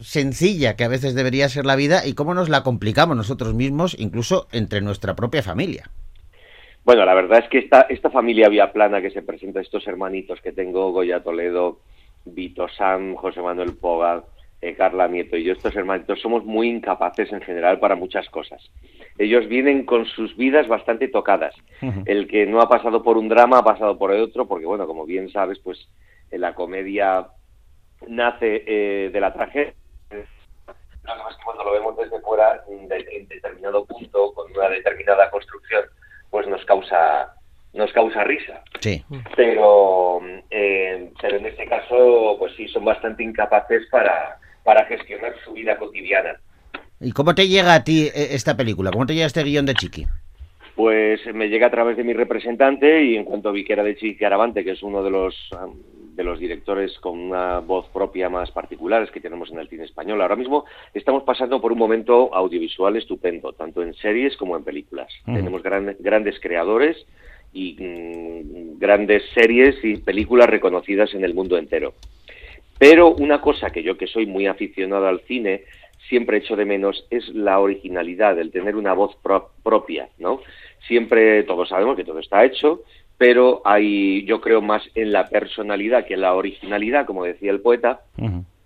sencilla 0.00 0.74
que 0.74 0.82
a 0.82 0.88
veces 0.88 1.14
debería 1.14 1.48
ser 1.48 1.64
la 1.64 1.76
vida 1.76 2.04
y 2.04 2.14
cómo 2.14 2.34
nos 2.34 2.48
la 2.48 2.64
complicamos 2.64 3.16
nosotros 3.16 3.54
mismos, 3.54 3.96
incluso 3.98 4.48
entre 4.50 4.80
nuestra 4.80 5.14
propia 5.14 5.42
familia. 5.42 5.88
Bueno, 6.84 7.04
la 7.04 7.14
verdad 7.14 7.38
es 7.38 7.48
que 7.48 7.58
esta, 7.58 7.82
esta 7.82 8.10
familia 8.10 8.48
vía 8.48 8.72
plana 8.72 9.00
que 9.00 9.10
se 9.10 9.22
presenta, 9.22 9.60
estos 9.60 9.86
hermanitos 9.86 10.40
que 10.40 10.50
tengo, 10.50 10.90
Goya 10.90 11.22
Toledo, 11.22 11.78
Vito 12.24 12.68
Sam, 12.68 13.14
José 13.14 13.40
Manuel 13.40 13.74
Poga, 13.74 14.24
eh, 14.60 14.74
Carla 14.74 15.06
Nieto 15.06 15.36
y 15.36 15.44
yo, 15.44 15.52
estos 15.52 15.76
hermanitos, 15.76 16.20
somos 16.20 16.44
muy 16.44 16.68
incapaces 16.68 17.32
en 17.32 17.40
general 17.42 17.78
para 17.78 17.94
muchas 17.94 18.28
cosas. 18.30 18.68
Ellos 19.16 19.46
vienen 19.46 19.84
con 19.84 20.06
sus 20.06 20.36
vidas 20.36 20.66
bastante 20.66 21.06
tocadas. 21.06 21.54
El 22.06 22.26
que 22.26 22.46
no 22.46 22.60
ha 22.60 22.68
pasado 22.68 23.04
por 23.04 23.16
un 23.16 23.28
drama 23.28 23.58
ha 23.58 23.64
pasado 23.64 23.96
por 23.96 24.12
el 24.12 24.22
otro, 24.22 24.48
porque 24.48 24.66
bueno, 24.66 24.88
como 24.88 25.06
bien 25.06 25.28
sabes, 25.28 25.60
pues 25.60 25.88
la 26.32 26.54
comedia 26.54 27.28
nace 28.06 28.64
eh, 28.66 29.10
de 29.10 29.20
la 29.20 29.32
tragedia. 29.32 29.74
Nada 31.04 31.24
más 31.24 31.36
que 31.36 31.44
cuando 31.44 31.64
lo 31.64 31.72
vemos 31.72 31.96
desde 31.96 32.20
fuera, 32.20 32.62
en 32.68 32.88
determinado 33.28 33.84
punto, 33.86 34.32
con 34.34 34.50
una 34.52 34.68
determinada 34.68 35.30
construcción, 35.30 35.84
pues 36.30 36.46
nos 36.46 36.64
causa 36.66 37.34
nos 37.72 37.92
causa 37.92 38.24
risa. 38.24 38.62
Sí. 38.80 39.04
Pero, 39.36 40.20
eh, 40.50 41.10
pero 41.20 41.36
en 41.36 41.46
este 41.46 41.66
caso, 41.66 42.36
pues 42.38 42.54
sí, 42.56 42.66
son 42.68 42.84
bastante 42.84 43.22
incapaces 43.22 43.86
para, 43.90 44.38
para 44.64 44.84
gestionar 44.86 45.34
su 45.44 45.52
vida 45.52 45.76
cotidiana. 45.76 46.40
¿Y 47.00 47.12
cómo 47.12 47.34
te 47.34 47.46
llega 47.46 47.74
a 47.74 47.84
ti 47.84 48.06
eh, 48.06 48.28
esta 48.32 48.56
película? 48.56 48.90
¿Cómo 48.90 49.06
te 49.06 49.14
llega 49.14 49.26
este 49.26 49.44
guion 49.44 49.66
de 49.66 49.74
Chiqui? 49.74 50.06
Pues 50.74 51.20
me 51.34 51.48
llega 51.48 51.66
a 51.66 51.70
través 51.70 51.96
de 51.96 52.04
mi 52.04 52.12
representante 52.12 53.02
y 53.02 53.16
en 53.16 53.24
cuanto 53.24 53.52
vi 53.52 53.64
que 53.64 53.72
era 53.72 53.82
de 53.82 53.96
Chiqui 53.96 54.24
Aravante, 54.24 54.64
que 54.64 54.72
es 54.72 54.82
uno 54.82 55.02
de 55.02 55.10
los 55.10 55.34
de 56.18 56.24
los 56.24 56.40
directores 56.40 56.98
con 56.98 57.16
una 57.16 57.60
voz 57.60 57.86
propia 57.90 58.28
más 58.28 58.50
particulares 58.50 59.08
que 59.12 59.20
tenemos 59.20 59.52
en 59.52 59.60
el 59.60 59.68
cine 59.68 59.84
español. 59.84 60.20
Ahora 60.20 60.34
mismo 60.34 60.64
estamos 60.92 61.22
pasando 61.22 61.60
por 61.60 61.70
un 61.70 61.78
momento 61.78 62.34
audiovisual 62.34 62.96
estupendo, 62.96 63.52
tanto 63.52 63.84
en 63.84 63.94
series 63.94 64.36
como 64.36 64.56
en 64.56 64.64
películas. 64.64 65.12
Tenemos 65.24 65.62
grandes 65.62 66.40
creadores 66.40 67.06
y 67.52 67.76
mm, 67.78 68.80
grandes 68.80 69.22
series 69.32 69.76
y 69.84 69.98
películas 69.98 70.50
reconocidas 70.50 71.14
en 71.14 71.22
el 71.22 71.34
mundo 71.34 71.56
entero. 71.56 71.94
Pero 72.80 73.14
una 73.14 73.40
cosa 73.40 73.70
que 73.70 73.84
yo 73.84 73.96
que 73.96 74.08
soy 74.08 74.26
muy 74.26 74.46
aficionado 74.46 75.06
al 75.06 75.20
cine 75.20 75.62
siempre 76.08 76.38
echo 76.38 76.56
de 76.56 76.64
menos 76.64 77.06
es 77.10 77.28
la 77.28 77.60
originalidad, 77.60 78.36
el 78.40 78.50
tener 78.50 78.74
una 78.74 78.92
voz 78.92 79.16
propia, 79.62 80.08
¿no? 80.18 80.40
Siempre 80.88 81.44
todos 81.44 81.68
sabemos 81.68 81.96
que 81.96 82.04
todo 82.04 82.18
está 82.18 82.44
hecho, 82.44 82.82
pero 83.18 83.60
hay, 83.64 84.24
yo 84.24 84.40
creo 84.40 84.62
más 84.62 84.82
en 84.94 85.12
la 85.12 85.28
personalidad 85.28 86.06
que 86.06 86.14
en 86.14 86.22
la 86.22 86.34
originalidad, 86.34 87.04
como 87.04 87.24
decía 87.24 87.50
el 87.50 87.60
poeta, 87.60 88.00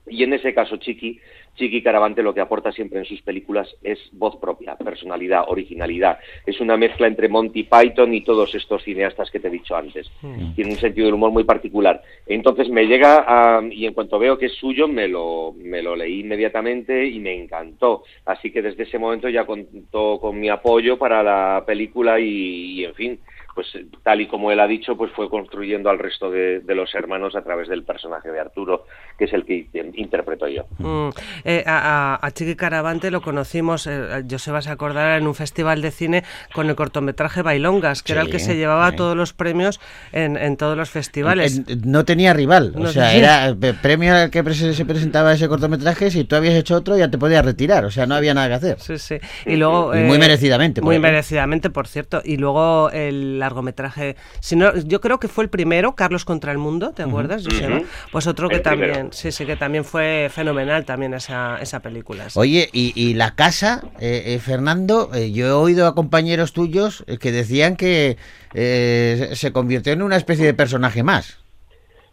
y 0.07 0.23
en 0.23 0.35
ese 0.35 0.53
caso 0.53 0.77
Chiqui, 0.77 1.19
Chiqui 1.57 1.83
Caravante 1.83 2.23
lo 2.23 2.35
que 2.35 2.41
aporta 2.41 2.73
siempre 2.73 2.99
en 2.99 3.05
sus 3.05 3.23
películas 3.23 3.69
es 3.83 3.99
voz 4.13 4.37
propia, 4.37 4.77
personalidad, 4.77 5.45
originalidad. 5.49 6.19
Es 6.45 6.61
una 6.61 6.77
mezcla 6.77 7.07
entre 7.07 7.29
Monty 7.29 7.65
Python 7.65 8.13
y 8.13 8.23
todos 8.23 8.55
estos 8.55 8.83
cineastas 8.83 9.31
que 9.31 9.39
te 9.39 9.49
he 9.49 9.51
dicho 9.51 9.77
antes. 9.77 10.11
Tiene 10.55 10.73
un 10.73 10.79
sentido 10.79 11.07
del 11.07 11.15
humor 11.15 11.31
muy 11.31 11.45
particular. 11.45 12.03
Entonces 12.27 12.69
me 12.69 12.87
llega 12.87 13.25
a, 13.27 13.63
y 13.71 13.87
en 13.87 13.95
cuanto 13.95 14.19
veo 14.19 14.39
que 14.39 14.47
es 14.47 14.55
suyo, 14.55 14.89
me 14.89 15.09
lo, 15.09 15.55
me 15.57 15.83
lo 15.83 15.95
leí 15.95 16.21
inmediatamente 16.21 17.07
y 17.07 17.21
me 17.21 17.35
encantó. 17.35 18.03
Así 18.27 18.51
que 18.51 18.63
desde 18.63 18.83
ese 18.83 18.99
momento 18.99 19.29
ya 19.29 19.47
contó 19.47 20.19
con 20.21 20.41
mi 20.41 20.49
apoyo 20.49 20.99
para 20.99 21.23
la 21.23 21.65
película 21.67 22.19
y 22.19 22.85
en 22.85 22.95
fin, 22.95 23.21
pues 23.55 23.67
tal 24.03 24.21
y 24.21 24.27
como 24.29 24.51
él 24.51 24.61
ha 24.61 24.67
dicho, 24.67 24.97
pues 24.97 25.13
fue 25.13 25.29
construyendo 25.29 25.91
al 25.91 25.99
resto 25.99 26.31
de, 26.31 26.61
de 26.61 26.75
los 26.75 26.95
hermanos 26.95 27.37
a 27.37 27.43
través 27.43 27.69
del 27.69 27.83
personaje 27.85 28.31
de 28.31 28.41
Arturo, 28.41 28.87
que 29.19 29.25
es 29.27 29.33
el 29.33 29.45
que 29.45 29.67
interpreto 29.95 30.49
yo. 30.49 30.65
Mm, 30.79 31.11
eh, 31.45 31.63
a, 31.67 32.19
a, 32.25 32.31
Chiqui 32.31 32.57
Caravante 32.57 33.11
lo 33.11 33.21
conocimos, 33.21 33.87
eh, 33.87 34.23
Joseba 34.31 34.63
se 34.63 34.71
acordará, 34.71 35.17
en 35.19 35.27
un 35.27 35.35
festival 35.35 35.83
de 35.83 35.91
cine 35.91 36.25
con 36.55 36.69
el 36.71 36.77
cortometraje 36.77 37.43
Bailongas, 37.43 38.03
que 38.03 38.09
Sí, 38.09 38.13
era 38.13 38.23
el 38.23 38.31
que 38.31 38.39
se 38.39 38.57
llevaba 38.57 38.91
sí. 38.91 38.97
todos 38.97 39.17
los 39.17 39.33
premios 39.35 39.81
en, 40.13 40.37
en 40.37 40.57
todos 40.57 40.77
los 40.77 40.89
festivales. 40.91 41.59
En- 41.59 41.65
en- 41.69 41.91
No 41.91 42.05
tenía 42.05 42.33
rival, 42.33 42.73
No 42.75 42.89
o 42.89 42.93
sea, 42.93 43.11
tenía. 43.11 43.47
era 43.47 43.47
el 43.49 43.75
premio 43.77 44.15
al 44.15 44.31
que 44.31 44.43
se 44.55 44.85
presentaba 44.85 45.33
ese 45.35 45.49
cortometraje, 45.49 46.11
si 46.11 46.25
tú 46.25 46.37
habías 46.37 46.55
hecho 46.55 46.77
otro 46.77 46.97
ya 46.97 47.11
te 47.11 47.19
podías 47.19 47.45
retirar, 47.45 47.85
o 47.85 47.91
sea, 47.91 48.07
no 48.07 48.15
había 48.15 48.33
nada 48.35 48.49
que 48.49 48.55
hacer. 48.55 48.81
Sí, 48.81 48.99
sí. 48.99 49.17
Y 49.47 49.57
luego. 49.57 49.95
Y 49.95 50.01
muy 50.05 50.19
merecidamente, 50.19 50.81
Muy 50.81 50.99
merecidamente, 50.99 51.71
por 51.71 51.87
cierto. 51.87 52.23
Y 52.25 52.37
luego 52.37 52.91
el 52.91 53.42
largometraje. 53.43 54.17
Si 54.41 54.57
no, 54.57 54.75
yo 54.77 55.01
creo 55.01 55.19
que 55.21 55.29
fue 55.29 55.45
el 55.45 55.51
primero, 55.51 55.95
Carlos 55.95 56.25
contra 56.25 56.51
el 56.53 56.59
Mundo, 56.59 56.93
¿te 56.93 57.03
acuerdas, 57.03 57.45
Joseba? 57.45 57.77
Ujú. 57.77 57.87
Pues 58.13 58.27
otro 58.27 58.49
que 58.49 58.57
El 58.57 58.63
también. 58.63 58.91
primero. 58.93 59.13
Sí, 59.13 59.31
sí, 59.33 59.45
que 59.45 59.57
también 59.57 59.85
fue 59.85 60.29
fenomenal 60.31 60.85
también 60.85 61.15
esa, 61.15 61.59
esa 61.61 61.81
película. 61.81 62.31
sí. 62.31 62.39
Oye, 62.39 62.69
y, 62.73 62.93
y 62.97 63.15
la 63.15 63.35
casa, 63.35 63.83
eh, 64.01 64.23
eh, 64.35 64.39
Fernando, 64.39 65.11
eh, 65.15 65.31
yo 65.33 65.47
he 65.47 65.51
oído 65.53 65.87
a 65.87 65.95
compañeros 65.95 66.53
tuyos 66.53 67.05
eh, 67.07 67.19
que 67.19 67.33
decían 67.33 67.77
que 67.77 68.17
eh, 68.55 69.31
se 69.35 69.53
convirtió 69.53 69.93
en 69.93 70.03
una 70.03 70.17
especie 70.17 70.45
de 70.47 70.55
personaje 70.55 71.03
más. 71.03 71.39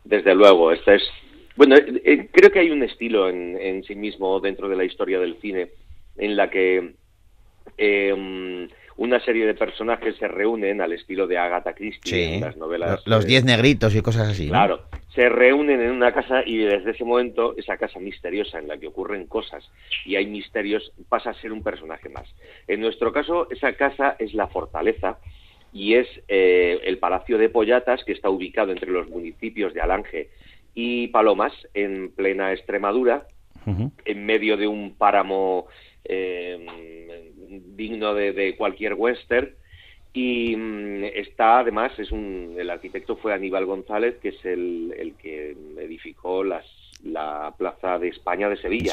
Desde 0.04 0.34
luego, 0.36 0.72
esta 0.72 0.96
es. 0.96 1.04
Bueno, 1.56 1.76
eh, 1.76 2.02
eh, 2.06 2.30
creo 2.32 2.52
que 2.52 2.60
hay 2.60 2.72
un 2.72 2.84
estilo 2.84 3.30
en, 3.30 3.58
en 3.60 3.84
sí 3.84 3.94
mismo 3.96 4.40
dentro 4.40 4.70
de 4.70 4.76
la 4.76 4.86
historia 4.86 5.20
del 5.20 5.38
cine 5.42 5.70
en 6.18 6.36
la 6.36 6.50
que 6.50 6.96
eh, 7.78 8.68
una 9.00 9.22
serie 9.22 9.46
de 9.46 9.54
personajes 9.54 10.18
se 10.18 10.28
reúnen 10.28 10.82
al 10.82 10.92
estilo 10.92 11.26
de 11.26 11.38
Agatha 11.38 11.74
Christie 11.74 12.36
en 12.36 12.42
las 12.42 12.58
novelas. 12.58 13.02
Los 13.06 13.26
diez 13.26 13.46
negritos 13.46 13.96
y 13.96 14.02
cosas 14.02 14.28
así. 14.28 14.48
¿no? 14.48 14.52
Claro, 14.52 14.82
se 15.16 15.30
reúnen 15.30 15.80
en 15.80 15.92
una 15.92 16.14
casa 16.14 16.44
y 16.46 16.58
desde 16.58 16.92
ese 16.92 17.06
momento 17.06 17.56
esa 17.56 17.78
casa 17.78 17.98
misteriosa 18.00 18.60
en 18.60 18.68
la 18.68 18.78
que 18.78 18.88
ocurren 18.88 19.26
cosas 19.26 19.64
y 20.06 20.18
hay 20.18 20.28
misterios 20.28 20.92
pasa 21.08 21.30
a 21.30 21.34
ser 21.36 21.54
un 21.54 21.64
personaje 21.64 22.10
más. 22.10 22.28
En 22.68 22.82
nuestro 22.82 23.14
caso, 23.14 23.48
esa 23.50 23.72
casa 23.72 24.18
es 24.20 24.34
la 24.34 24.48
fortaleza 24.48 25.18
y 25.72 25.94
es 25.94 26.08
eh, 26.28 26.82
el 26.84 26.98
Palacio 26.98 27.38
de 27.38 27.48
Pollatas 27.48 28.04
que 28.04 28.12
está 28.12 28.30
ubicado 28.30 28.74
entre 28.74 28.92
los 28.92 29.08
municipios 29.08 29.74
de 29.74 29.80
Alange 29.80 30.30
y 30.76 31.08
Palomas 31.08 31.54
en 31.74 32.12
plena 32.12 32.52
Extremadura 32.52 33.28
en 34.06 34.26
medio 34.26 34.58
de 34.58 34.68
un 34.68 34.96
páramo 34.96 35.68
eh, 36.04 37.32
digno 37.76 38.14
de, 38.14 38.34
de 38.34 38.56
cualquier 38.56 38.94
western. 38.94 39.50
Y 40.14 40.56
mm, 40.56 41.04
está 41.16 41.60
además 41.60 41.98
es 42.00 42.12
un 42.12 42.56
el 42.58 42.70
arquitecto 42.70 43.16
fue 43.18 43.34
Aníbal 43.34 43.66
González 43.66 44.16
que 44.22 44.30
es 44.30 44.46
el, 44.46 44.94
el 44.98 45.14
que 45.16 45.56
edificó 45.78 46.44
las, 46.44 46.66
la 47.04 47.54
plaza 47.58 47.98
de 47.98 48.10
España 48.10 48.50
de 48.50 48.58
Sevilla. 48.58 48.92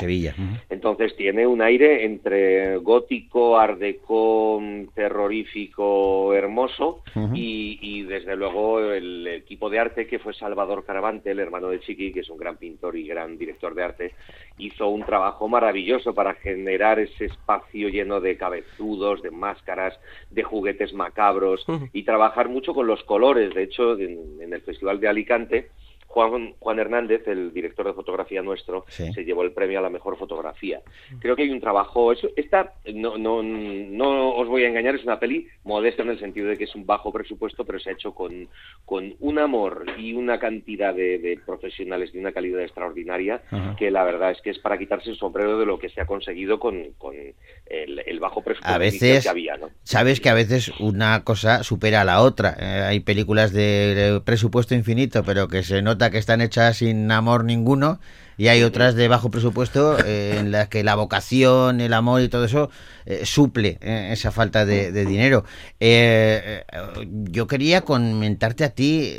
Entonces 0.71 1.17
tiene 1.17 1.47
un 1.47 1.61
aire 1.61 2.05
entre 2.05 2.77
gótico, 2.77 3.59
art 3.59 3.79
deco, 3.79 4.61
mm, 4.61 4.87
terrorífico, 4.95 6.33
hermoso 6.33 7.03
y, 7.35 7.79
y, 7.83 8.03
desde 8.03 8.37
luego 8.37 8.81
el 8.81 9.27
equipo 9.27 9.69
de 9.69 9.79
arte 9.79 10.07
que 10.07 10.19
fue 10.19 10.35
Salvador 10.35 10.85
Caravante, 10.85 11.31
el 11.33 11.41
hermano 11.41 11.69
de 11.69 11.81
Chiqui, 11.81 12.13
que 12.13 12.21
es 12.21 12.31
un 12.31 12.39
gran 12.39 12.57
pintor 12.57 12.97
y 12.97 13.07
gran 13.07 13.37
director 13.37 13.75
de 13.75 13.83
arte, 13.83 14.15
hizo 14.59 14.89
un 14.89 15.05
trabajo 15.05 15.49
maravilloso 15.49 16.15
para 16.15 16.35
generar 16.35 16.99
ese 16.99 17.27
espacio 17.27 17.89
lleno 17.89 18.21
de 18.21 18.37
cabezudos, 18.37 19.23
de 19.23 19.31
máscaras, 19.31 19.99
de 20.31 20.43
juguetes 20.43 20.93
macabros 20.95 21.67
y 21.93 22.05
trabajar 22.05 22.49
mucho 22.49 22.73
con 22.73 22.87
los 22.87 23.03
colores. 23.05 23.55
De 23.55 23.65
hecho, 23.65 23.99
en, 23.99 24.41
en 24.41 24.53
el 24.53 24.61
Festival 24.63 25.01
de 25.01 25.09
Alicante, 25.09 25.71
Juan, 26.17 26.55
Juan 26.59 26.79
Hernández, 26.79 27.29
el 27.29 27.53
director 27.53 27.87
de 27.87 27.93
fotografía 27.93 28.41
nuestro, 28.41 28.87
Sí. 28.89 29.13
se 29.13 29.25
llevó 29.25 29.43
el 29.43 29.53
premio 29.53 29.79
a 29.79 29.83
la 29.83 29.91
mejor 29.91 30.17
fotografía. 30.17 30.81
Creo 31.21 31.37
que 31.37 31.43
hay 31.43 31.51
un 31.51 31.61
trabajo, 31.61 32.11
eso, 32.11 32.29
esta, 32.37 32.73
no, 32.95 33.19
no, 33.19 33.43
no 33.43 34.31
os 34.35 34.49
voy 34.49 34.65
a 34.65 34.69
engañar, 34.69 34.95
es 34.95 35.05
una 35.05 35.19
peli 35.21 35.47
modesta 35.65 36.03
en 36.03 36.09
el 36.11 36.19
sentido 36.19 36.49
de 36.49 36.57
que 36.57 36.65
es 36.65 36.75
un 36.75 36.87
bajo 36.87 37.13
presupuesto, 37.13 37.65
pero 37.67 37.79
se 37.79 37.91
ha 37.91 37.93
hecho 37.93 38.15
con, 38.15 38.49
con 38.87 39.15
un 39.21 39.39
amor 39.39 39.85
y 39.99 40.15
una 40.15 40.39
cantidad 40.39 40.95
de, 40.95 41.19
de 41.19 41.39
profesionales 41.45 42.13
de 42.15 42.19
una 42.21 42.33
calidad 42.33 42.63
extraordinaria 42.63 43.43
Ajá. 43.51 43.77
que 43.79 43.91
la 43.91 44.05
verdad 44.05 44.31
es 44.31 44.41
que 44.41 44.51
es 44.51 44.59
para 44.59 44.79
quitarse 44.79 45.11
el 45.11 45.17
sombrero 45.19 45.59
de 45.59 45.67
lo 45.67 45.79
que 45.79 45.91
se 45.91 46.01
ha 46.01 46.07
conseguido 46.07 46.59
con, 46.59 46.93
con 46.97 47.15
el, 47.15 47.99
el 48.07 48.21
bajo 48.21 48.43
presupuesto 48.43 48.75
A 48.75 48.79
veces, 48.79 49.23
que 49.25 49.29
había. 49.29 49.57
¿no? 49.59 49.69
sabes 49.83 50.21
que 50.21 50.31
a 50.31 50.35
veces 50.35 50.73
una 50.81 51.25
cosa 51.25 51.63
supera 51.63 52.01
a 52.01 52.05
la 52.05 52.23
otra. 52.23 52.57
Eh, 52.59 52.65
hay 52.89 53.01
películas 53.01 53.53
de 53.53 54.21
presupuesto 54.25 54.75
infinito, 54.75 55.23
pero 55.25 55.49
que 55.49 55.63
se 55.63 55.83
nota 55.83 56.06
que 56.11 56.19
están 56.19 56.41
hechas 56.41 56.79
sin 56.79 57.11
amor 57.11 57.45
ninguno. 57.45 58.01
Y 58.39 58.49
hay 58.49 58.63
otras 58.63 58.95
de 58.95 59.09
bajo 59.09 59.31
presupuesto 59.31 59.97
eh, 60.05 60.37
en 60.39 60.53
las 60.53 60.69
que 60.69 60.85
la 60.85 60.95
vocación, 60.95 61.81
el 61.81 61.95
amor 61.95 62.21
y 62.21 62.29
todo 62.29 62.45
eso 62.45 62.71
eh, 63.07 63.25
suple 63.25 63.79
eh, 63.81 64.11
esa 64.13 64.31
falta 64.31 64.67
de, 64.67 64.93
de 64.93 65.07
dinero. 65.07 65.45
Yo 67.31 67.47
quería 67.47 67.81
comentarte 67.81 68.65
a 68.65 68.71
ti, 68.71 69.11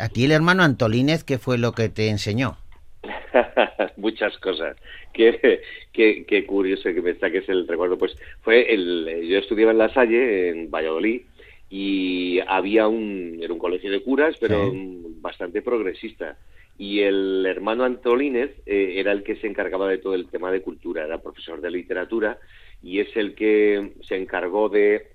a 0.00 0.08
ti 0.08 0.24
el 0.24 0.32
hermano 0.32 0.62
Antolínez, 0.62 1.22
¿qué 1.22 1.38
fue 1.38 1.58
lo 1.58 1.72
que 1.72 1.90
te 1.90 2.08
enseñó? 2.08 2.56
muchas 3.96 4.36
cosas. 4.38 4.76
Qué, 5.12 5.60
qué, 5.92 6.24
qué 6.26 6.46
curioso 6.46 6.84
que 6.84 7.02
me 7.02 7.14
saques 7.14 7.48
el 7.48 7.66
recuerdo. 7.68 7.98
Pues 7.98 8.16
fue 8.42 8.72
el, 8.72 9.26
yo 9.28 9.38
estudiaba 9.38 9.72
en 9.72 9.78
La 9.78 9.92
Salle, 9.92 10.48
en 10.48 10.70
Valladolid, 10.70 11.22
y 11.70 12.40
había 12.46 12.86
un, 12.88 13.38
era 13.42 13.52
un 13.52 13.58
colegio 13.58 13.90
de 13.90 14.02
curas, 14.02 14.36
pero 14.40 14.70
Sí. 14.70 15.11
Mm, 15.22 15.60
bastante 15.60 15.62
progresista. 15.62 16.38
Y 16.78 17.00
el 17.00 17.44
hermano 17.46 17.84
Antolínez 17.84 18.50
eh, 18.66 18.94
era 18.96 19.12
el 19.12 19.22
que 19.22 19.36
se 19.36 19.46
encargaba 19.46 19.88
de 19.88 19.98
todo 19.98 20.14
el 20.14 20.28
tema 20.30 20.50
de 20.50 20.62
cultura, 20.62 21.04
era 21.04 21.18
profesor 21.22 21.60
de 21.60 21.70
literatura 21.70 22.38
y 22.82 23.00
es 23.00 23.16
el 23.16 23.34
que 23.34 23.92
se 24.08 24.16
encargó 24.16 24.68
de 24.68 25.12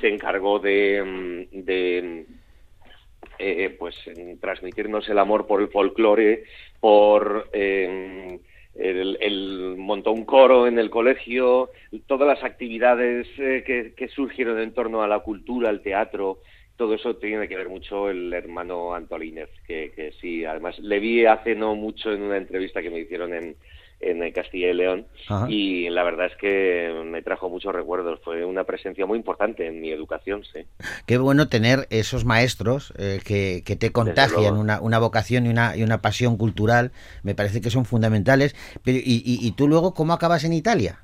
se 0.00 0.08
encargó 0.08 0.58
de, 0.58 1.48
mm, 1.52 1.64
de 1.64 2.26
eh, 3.38 3.76
pues 3.78 3.94
transmitirnos 4.40 5.08
el 5.08 5.18
amor 5.18 5.46
por 5.46 5.60
el 5.60 5.68
folclore, 5.68 6.44
por 6.78 7.48
eh, 7.52 8.38
el, 8.74 9.18
el- 9.20 9.74
montó 9.78 10.12
un 10.12 10.24
coro 10.24 10.66
en 10.66 10.78
el 10.78 10.90
colegio, 10.90 11.70
todas 12.06 12.28
las 12.28 12.44
actividades 12.44 13.26
eh, 13.38 13.92
que 13.96 14.08
surgieron 14.08 14.60
en 14.60 14.72
torno 14.74 15.02
a 15.02 15.08
la 15.08 15.20
cultura, 15.20 15.68
al 15.70 15.82
teatro, 15.82 16.38
todo 16.80 16.94
eso 16.94 17.14
tiene 17.16 17.46
que 17.46 17.56
ver 17.58 17.68
mucho 17.68 18.08
el 18.08 18.32
hermano 18.32 18.94
Antolínez, 18.94 19.50
que, 19.66 19.92
que 19.94 20.12
sí, 20.18 20.46
además 20.46 20.78
le 20.78 20.98
vi 20.98 21.26
hace 21.26 21.54
no 21.54 21.74
mucho 21.74 22.10
en 22.10 22.22
una 22.22 22.38
entrevista 22.38 22.80
que 22.80 22.88
me 22.88 23.00
hicieron 23.00 23.34
en, 23.34 23.54
en 24.00 24.32
Castilla 24.32 24.70
y 24.70 24.72
León 24.72 25.06
Ajá. 25.28 25.46
y 25.50 25.90
la 25.90 26.02
verdad 26.04 26.28
es 26.28 26.36
que 26.40 26.90
me 27.04 27.20
trajo 27.20 27.50
muchos 27.50 27.74
recuerdos, 27.74 28.18
fue 28.24 28.46
una 28.46 28.64
presencia 28.64 29.04
muy 29.04 29.18
importante 29.18 29.66
en 29.66 29.78
mi 29.78 29.90
educación, 29.90 30.42
sí. 30.50 30.60
Qué 31.04 31.18
bueno 31.18 31.50
tener 31.50 31.86
esos 31.90 32.24
maestros 32.24 32.94
eh, 32.96 33.20
que, 33.26 33.62
que 33.62 33.76
te 33.76 33.92
contagian 33.92 34.56
una, 34.56 34.80
una 34.80 34.98
vocación 34.98 35.44
y 35.44 35.50
una, 35.50 35.76
y 35.76 35.82
una 35.82 36.00
pasión 36.00 36.38
cultural. 36.38 36.92
Me 37.22 37.34
parece 37.34 37.60
que 37.60 37.68
son 37.68 37.84
fundamentales. 37.84 38.56
Pero, 38.82 38.96
y, 38.96 39.22
y- 39.22 39.46
y 39.46 39.52
tú 39.52 39.68
luego 39.68 39.92
cómo 39.92 40.14
acabas 40.14 40.44
en 40.44 40.54
Italia? 40.54 41.00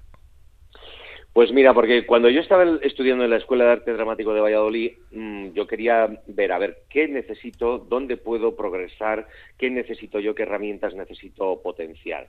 Pues 1.37 1.53
mira, 1.53 1.75
porque 1.75 2.07
cuando 2.07 2.31
yo 2.31 2.41
estaba 2.41 2.65
estudiando 2.81 3.23
en 3.23 3.29
la 3.29 3.37
Escuela 3.37 3.67
de 3.67 3.73
Arte 3.73 3.93
Dramático 3.93 4.33
de 4.33 4.41
Valladolid, 4.41 4.93
mm, 5.11 5.49
yo 5.53 5.67
quería 5.67 6.09
ver, 6.29 6.51
a 6.51 6.59
ver, 6.59 6.79
qué 6.89 7.09
necesito, 7.09 7.77
dónde 7.77 8.17
puedo 8.17 8.57
progresar, 8.57 9.29
qué 9.59 9.69
necesito 9.69 10.19
yo, 10.19 10.35
qué 10.35 10.45
herramientas 10.45 10.95
necesito 10.95 11.61
potenciar. 11.63 12.29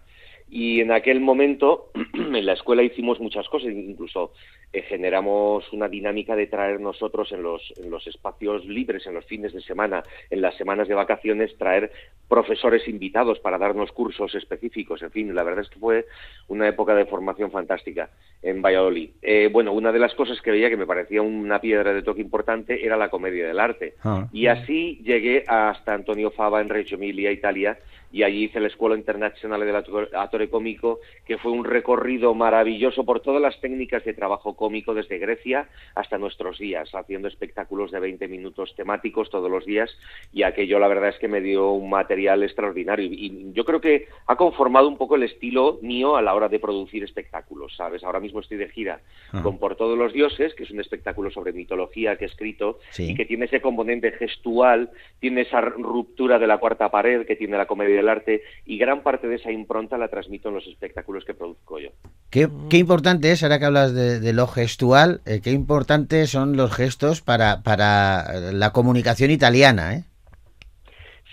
Y 0.50 0.80
en 0.82 0.92
aquel 0.92 1.20
momento, 1.20 1.92
en 2.14 2.46
la 2.46 2.54
escuela 2.54 2.84
hicimos 2.84 3.20
muchas 3.20 3.48
cosas, 3.50 3.70
incluso 3.72 4.32
eh, 4.74 4.82
generamos 4.82 5.72
una 5.74 5.88
dinámica 5.88 6.36
de 6.36 6.48
traer 6.48 6.80
nosotros 6.80 7.32
en 7.32 7.44
los, 7.44 7.74
en 7.78 7.90
los 7.90 8.06
espacios 8.08 8.66
libres, 8.66 9.06
en 9.08 9.14
los 9.14 9.26
fines 9.26 9.54
de 9.54 9.62
semana, 9.62 10.04
en 10.30 10.42
las 10.42 10.56
semanas 10.56 10.88
de 10.88 10.94
vacaciones, 10.94 11.58
traer 11.58 11.92
profesores 12.28 12.88
invitados 12.88 13.40
para 13.40 13.58
darnos 13.58 13.92
cursos 13.92 14.36
específicos. 14.36 15.02
En 15.02 15.12
fin, 15.12 15.34
la 15.34 15.44
verdad 15.44 15.64
es 15.64 15.70
que 15.70 15.80
fue 15.80 16.06
una 16.48 16.68
época 16.68 16.96
de 16.96 17.06
formación 17.06 17.52
fantástica 17.52 18.10
en 18.42 18.62
Valladolid. 18.62 19.12
Eh, 19.22 19.50
bueno, 19.52 19.74
una 19.74 19.92
de 19.92 20.00
las 20.00 20.14
cosas 20.16 20.42
que 20.42 20.52
veía 20.52 20.70
que 20.70 20.78
me 20.78 20.86
parecía 20.86 21.22
una 21.22 21.60
piedra 21.60 21.94
de 21.94 22.04
toque 22.04 22.22
importante 22.22 22.86
era 22.86 22.98
la 22.98 23.10
comedia 23.10 23.48
del 23.48 23.60
arte. 23.60 23.96
Ah. 24.04 24.28
Y 24.32 24.48
así 24.48 25.02
llegué 25.04 25.44
hasta 25.48 25.94
Antonio 25.94 26.32
Fava 26.32 26.62
en 26.62 26.70
Reggio 26.70 26.98
Emilia, 26.98 27.32
Italia, 27.32 27.78
y 28.12 28.24
allí 28.24 28.46
hice 28.46 28.60
la 28.60 28.68
Escuela 28.68 28.96
Internacional 28.96 29.60
del 29.62 30.08
Attore 30.14 30.50
Cómico, 30.50 31.00
que 31.26 31.38
fue 31.38 31.52
un 31.52 31.66
recorrido 31.66 32.34
maravilloso 32.34 33.04
por 33.04 33.20
todas 33.20 33.42
las 33.42 33.60
técnicas 33.60 34.04
de 34.06 34.14
trabajo 34.14 34.56
cómico 34.56 34.94
desde 34.94 35.18
Grecia 35.18 35.68
hasta 35.96 36.18
nuestros 36.18 36.58
días, 36.58 36.90
haciendo 36.94 37.28
espectáculos 37.28 37.92
de 37.92 38.00
20 38.00 38.28
minutos 38.28 38.74
temáticos 38.76 39.30
todos 39.30 39.52
los 39.52 39.66
días 39.66 39.90
y 40.34 40.44
aquello 40.44 40.80
la 40.80 40.88
verdad 40.88 41.10
es 41.10 41.20
que 41.20 41.28
me 41.28 41.42
dio 41.42 41.72
un 41.72 41.90
material 41.90 42.44
extraordinario 42.44 43.08
y 43.12 43.52
yo 43.54 43.66
creo 43.66 43.82
que 43.82 44.08
ha 44.26 44.36
conformado 44.36 44.88
un 44.88 44.98
poco 44.98 45.16
el 45.16 45.24
estilo 45.24 45.80
mío 45.82 46.16
a 46.16 46.22
la 46.22 46.34
hora 46.34 46.48
de 46.50 46.60
producir 46.60 47.04
espectáculos, 47.04 47.76
¿sabes? 47.76 48.04
Ahora 48.04 48.20
mismo 48.20 48.40
estoy 48.40 48.58
de 48.58 48.70
gira 48.70 49.02
con 49.44 49.58
Por 49.58 49.76
todos 49.76 49.98
los 49.98 50.14
dioses, 50.14 50.54
que 50.54 50.64
es 50.64 50.72
un 50.72 50.80
espectáculo 50.80 51.30
sobre 51.32 51.52
mitología 51.52 52.16
que 52.16 52.26
he 52.26 52.28
escrito 52.28 52.80
y 52.98 53.16
que 53.16 53.26
tiene 53.26 53.46
ese 53.46 53.62
componente 53.62 54.12
gestual, 54.12 54.92
tiene 55.20 55.42
esa 55.42 55.62
ruptura 55.62 56.40
de 56.40 56.48
la 56.48 56.58
cuarta 56.58 56.90
pared 56.90 57.26
que 57.26 57.36
tiene 57.36 57.58
la 57.58 57.66
comedia 57.66 57.98
del 58.08 58.18
arte 58.18 58.42
y 58.66 58.78
gran 58.78 59.02
parte 59.02 59.28
de 59.28 59.36
esa 59.36 59.52
impronta 59.52 59.98
la 59.98 60.08
transmito 60.08 60.50
en 60.50 60.56
los 60.56 60.68
espectáculos 60.68 61.26
que 61.26 61.34
produzco 61.34 61.80
yo. 61.80 61.90
Qué, 62.30 62.48
importante 62.78 63.32
es, 63.32 63.44
ahora 63.44 63.60
que 63.60 63.66
hablas 63.66 63.94
de, 63.94 64.34
lo 64.34 64.48
gestual, 64.48 65.22
eh, 65.26 65.42
qué 65.44 65.52
importante 65.52 66.26
son 66.28 66.56
los 66.56 66.74
gestos 66.74 67.22
para, 67.22 67.64
para 67.64 68.52
la 68.52 68.72
comunicación 68.72 69.32
italiana, 69.32 69.96
¿eh? 69.96 70.04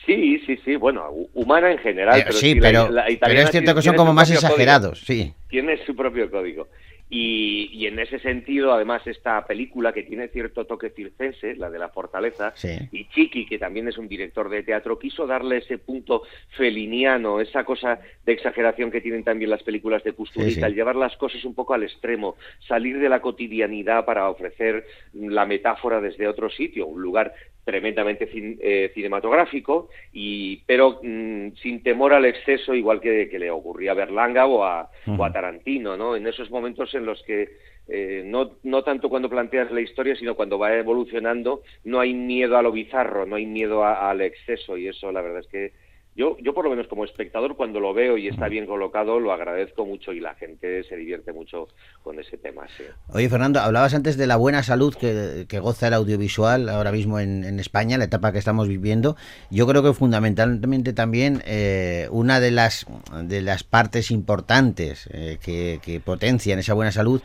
Sí, 0.06 0.38
sí, 0.46 0.58
sí, 0.64 0.76
bueno, 0.76 1.08
humana 1.32 1.72
en 1.72 1.78
general. 1.78 2.20
Eh, 2.20 2.24
pero 2.26 2.38
sí, 2.38 2.54
pero, 2.60 2.90
pero 3.20 3.40
es 3.40 3.50
cierto 3.50 3.74
que 3.74 3.80
son 3.80 3.96
como 3.96 4.12
más 4.12 4.30
exagerados, 4.30 5.00
sí. 5.00 5.32
Tiene 5.48 5.78
su 5.86 5.96
propio 5.96 6.30
código. 6.30 6.68
Y, 7.16 7.86
en 7.86 8.00
ese 8.00 8.18
sentido, 8.18 8.72
además, 8.72 9.06
esta 9.06 9.46
película 9.46 9.92
que 9.92 10.02
tiene 10.02 10.26
cierto 10.26 10.64
toque 10.64 10.90
circense, 10.90 11.54
la 11.54 11.70
de 11.70 11.78
la 11.78 11.88
fortaleza, 11.88 12.52
y 12.90 13.04
Chiqui, 13.08 13.46
que 13.46 13.56
también 13.56 13.86
es 13.86 13.98
un 13.98 14.08
director 14.08 14.48
de 14.48 14.64
teatro, 14.64 14.98
quiso 14.98 15.24
darle 15.24 15.58
ese 15.58 15.78
punto 15.78 16.22
feliniano, 16.56 17.40
esa 17.40 17.62
cosa 17.62 18.00
de 18.26 18.32
exageración 18.32 18.90
que 18.90 19.00
tienen 19.00 19.22
también 19.22 19.50
las 19.50 19.62
películas 19.62 20.02
de 20.02 20.12
Custurita, 20.12 20.68
llevar 20.68 20.96
las 20.96 21.16
cosas 21.16 21.44
un 21.44 21.54
poco 21.54 21.72
al 21.74 21.84
extremo, 21.84 22.34
salir 22.66 22.98
de 22.98 23.08
la 23.08 23.20
cotidianidad 23.20 24.04
para 24.04 24.28
ofrecer 24.28 24.84
la 25.12 25.46
metáfora 25.46 26.00
desde 26.00 26.26
otro 26.26 26.50
sitio, 26.50 26.88
un 26.88 27.00
lugar 27.00 27.32
tremendamente 27.64 28.28
eh, 28.32 28.90
cinematográfico, 28.94 29.88
y, 30.12 30.62
pero 30.66 31.00
mm, 31.02 31.52
sin 31.62 31.82
temor 31.82 32.12
al 32.12 32.26
exceso, 32.26 32.74
igual 32.74 33.00
que, 33.00 33.28
le 33.38 33.50
ocurría 33.50 33.92
a 33.92 33.94
Berlanga 33.94 34.46
o 34.46 34.64
a, 34.64 34.90
o 35.06 35.24
a 35.24 35.32
Tarantino, 35.32 35.96
¿no? 35.96 36.14
En 36.14 36.26
esos 36.26 36.50
momentos 36.50 36.94
en 36.94 37.06
los 37.06 37.22
que 37.22 37.48
eh, 37.88 38.22
no, 38.24 38.52
no 38.62 38.82
tanto 38.82 39.08
cuando 39.08 39.28
planteas 39.28 39.70
la 39.70 39.80
historia, 39.80 40.16
sino 40.16 40.34
cuando 40.34 40.58
va 40.58 40.74
evolucionando, 40.74 41.62
no 41.84 42.00
hay 42.00 42.14
miedo 42.14 42.56
a 42.56 42.62
lo 42.62 42.72
bizarro, 42.72 43.26
no 43.26 43.36
hay 43.36 43.46
miedo 43.46 43.84
al 43.84 44.20
exceso, 44.20 44.76
y 44.76 44.88
eso 44.88 45.12
la 45.12 45.22
verdad 45.22 45.40
es 45.40 45.48
que 45.48 45.72
yo, 46.16 46.36
yo 46.40 46.54
por 46.54 46.64
lo 46.64 46.70
menos 46.70 46.86
como 46.86 47.04
espectador 47.04 47.56
cuando 47.56 47.80
lo 47.80 47.92
veo 47.92 48.16
y 48.16 48.28
está 48.28 48.48
bien 48.48 48.66
colocado 48.66 49.18
lo 49.18 49.32
agradezco 49.32 49.84
mucho 49.84 50.12
y 50.12 50.20
la 50.20 50.34
gente 50.34 50.84
se 50.84 50.96
divierte 50.96 51.32
mucho 51.32 51.68
con 52.02 52.20
ese 52.20 52.38
tema. 52.38 52.66
Oye 53.08 53.28
Fernando, 53.28 53.60
hablabas 53.60 53.94
antes 53.94 54.16
de 54.16 54.26
la 54.26 54.36
buena 54.36 54.62
salud 54.62 54.94
que, 54.94 55.58
goza 55.58 55.88
el 55.88 55.94
audiovisual 55.94 56.68
ahora 56.68 56.92
mismo 56.92 57.18
en, 57.18 57.58
España, 57.58 57.98
la 57.98 58.04
etapa 58.04 58.32
que 58.32 58.38
estamos 58.38 58.68
viviendo. 58.68 59.16
Yo 59.50 59.66
creo 59.66 59.82
que 59.82 59.92
fundamentalmente 59.92 60.92
también 60.92 61.42
eh, 61.46 62.08
una 62.10 62.40
de 62.40 62.50
las, 62.50 62.86
de 63.22 63.40
las 63.42 63.64
partes 63.64 64.10
importantes 64.10 65.08
eh, 65.12 65.38
que, 65.42 65.80
que 65.82 66.00
potencian 66.00 66.58
esa 66.58 66.74
buena 66.74 66.92
salud 66.92 67.22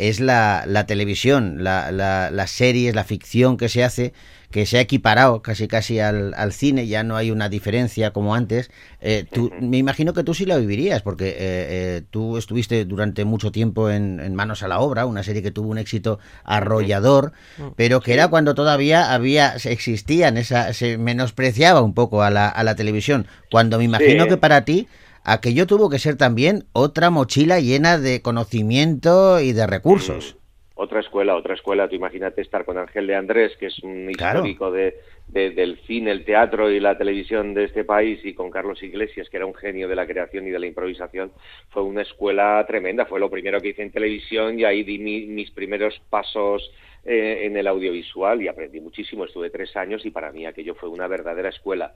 es 0.00 0.18
la, 0.18 0.64
la 0.66 0.86
televisión, 0.86 1.62
la, 1.62 1.92
la, 1.92 2.30
las 2.30 2.50
series, 2.50 2.94
la 2.94 3.04
ficción 3.04 3.58
que 3.58 3.68
se 3.68 3.84
hace, 3.84 4.14
que 4.50 4.66
se 4.66 4.78
ha 4.78 4.80
equiparado 4.80 5.42
casi 5.42 5.68
casi 5.68 6.00
al, 6.00 6.34
al 6.34 6.52
cine, 6.52 6.88
ya 6.88 7.04
no 7.04 7.16
hay 7.16 7.30
una 7.30 7.48
diferencia 7.48 8.12
como 8.12 8.34
antes. 8.34 8.70
Eh, 9.00 9.24
tú, 9.30 9.52
Me 9.60 9.78
imagino 9.78 10.12
que 10.12 10.24
tú 10.24 10.34
sí 10.34 10.44
la 10.44 10.56
vivirías, 10.56 11.02
porque 11.02 11.28
eh, 11.28 11.36
eh, 11.38 12.02
tú 12.10 12.36
estuviste 12.36 12.84
durante 12.84 13.24
mucho 13.24 13.52
tiempo 13.52 13.90
en, 13.90 14.18
en, 14.18 14.34
Manos 14.34 14.62
a 14.62 14.68
la 14.68 14.80
Obra, 14.80 15.06
una 15.06 15.22
serie 15.22 15.42
que 15.42 15.52
tuvo 15.52 15.68
un 15.70 15.78
éxito 15.78 16.18
arrollador, 16.44 17.32
pero 17.76 18.00
que 18.00 18.12
era 18.12 18.28
cuando 18.28 18.54
todavía 18.54 19.12
había 19.12 19.54
existían, 19.64 20.36
esa, 20.36 20.72
se 20.72 20.98
menospreciaba 20.98 21.82
un 21.82 21.94
poco 21.94 22.22
a 22.22 22.30
la, 22.30 22.48
a 22.48 22.64
la 22.64 22.74
televisión, 22.74 23.26
cuando 23.50 23.78
me 23.78 23.84
imagino 23.84 24.26
que 24.26 24.36
para 24.36 24.64
ti 24.64 24.88
aquello 25.22 25.66
tuvo 25.66 25.90
que 25.90 25.98
ser 25.98 26.16
también 26.16 26.66
otra 26.72 27.10
mochila 27.10 27.60
llena 27.60 27.98
de 27.98 28.22
conocimiento 28.22 29.40
y 29.40 29.52
de 29.52 29.66
recursos. 29.66 30.39
Otra 30.82 31.00
escuela, 31.00 31.36
otra 31.36 31.52
escuela. 31.52 31.86
Tú 31.90 31.96
imagínate 31.96 32.40
estar 32.40 32.64
con 32.64 32.78
Ángel 32.78 33.06
de 33.06 33.14
Andrés, 33.14 33.54
que 33.58 33.66
es 33.66 33.78
un 33.80 34.08
histórico 34.08 34.70
de, 34.70 34.94
del 35.28 35.78
cine, 35.86 36.10
el 36.10 36.24
teatro 36.24 36.70
y 36.70 36.80
la 36.80 36.96
televisión 36.96 37.52
de 37.52 37.64
este 37.64 37.84
país, 37.84 38.24
y 38.24 38.32
con 38.32 38.50
Carlos 38.50 38.82
Iglesias, 38.82 39.28
que 39.28 39.36
era 39.36 39.44
un 39.44 39.52
genio 39.52 39.88
de 39.88 39.94
la 39.94 40.06
creación 40.06 40.48
y 40.48 40.50
de 40.50 40.58
la 40.58 40.66
improvisación. 40.66 41.32
Fue 41.68 41.82
una 41.82 42.00
escuela 42.00 42.64
tremenda. 42.66 43.04
Fue 43.04 43.20
lo 43.20 43.28
primero 43.28 43.60
que 43.60 43.68
hice 43.68 43.82
en 43.82 43.90
televisión 43.90 44.58
y 44.58 44.64
ahí 44.64 44.82
di 44.82 44.98
mis 44.98 45.50
primeros 45.50 46.00
pasos 46.08 46.72
eh, 47.04 47.40
en 47.42 47.58
el 47.58 47.66
audiovisual 47.66 48.40
y 48.40 48.48
aprendí 48.48 48.80
muchísimo. 48.80 49.26
Estuve 49.26 49.50
tres 49.50 49.76
años 49.76 50.06
y 50.06 50.10
para 50.10 50.32
mí 50.32 50.46
aquello 50.46 50.74
fue 50.74 50.88
una 50.88 51.08
verdadera 51.08 51.50
escuela. 51.50 51.94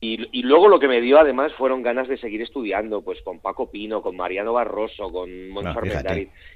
Y, 0.00 0.42
luego 0.42 0.68
lo 0.68 0.78
que 0.78 0.86
me 0.86 1.00
dio 1.00 1.18
además 1.18 1.52
fueron 1.54 1.82
ganas 1.82 2.06
de 2.06 2.18
seguir 2.18 2.40
estudiando, 2.40 3.02
pues 3.02 3.20
con 3.22 3.40
Paco 3.40 3.68
Pino, 3.68 4.00
con 4.00 4.16
Mariano 4.16 4.52
Barroso, 4.52 5.10
con 5.10 5.48
Moncho 5.48 5.80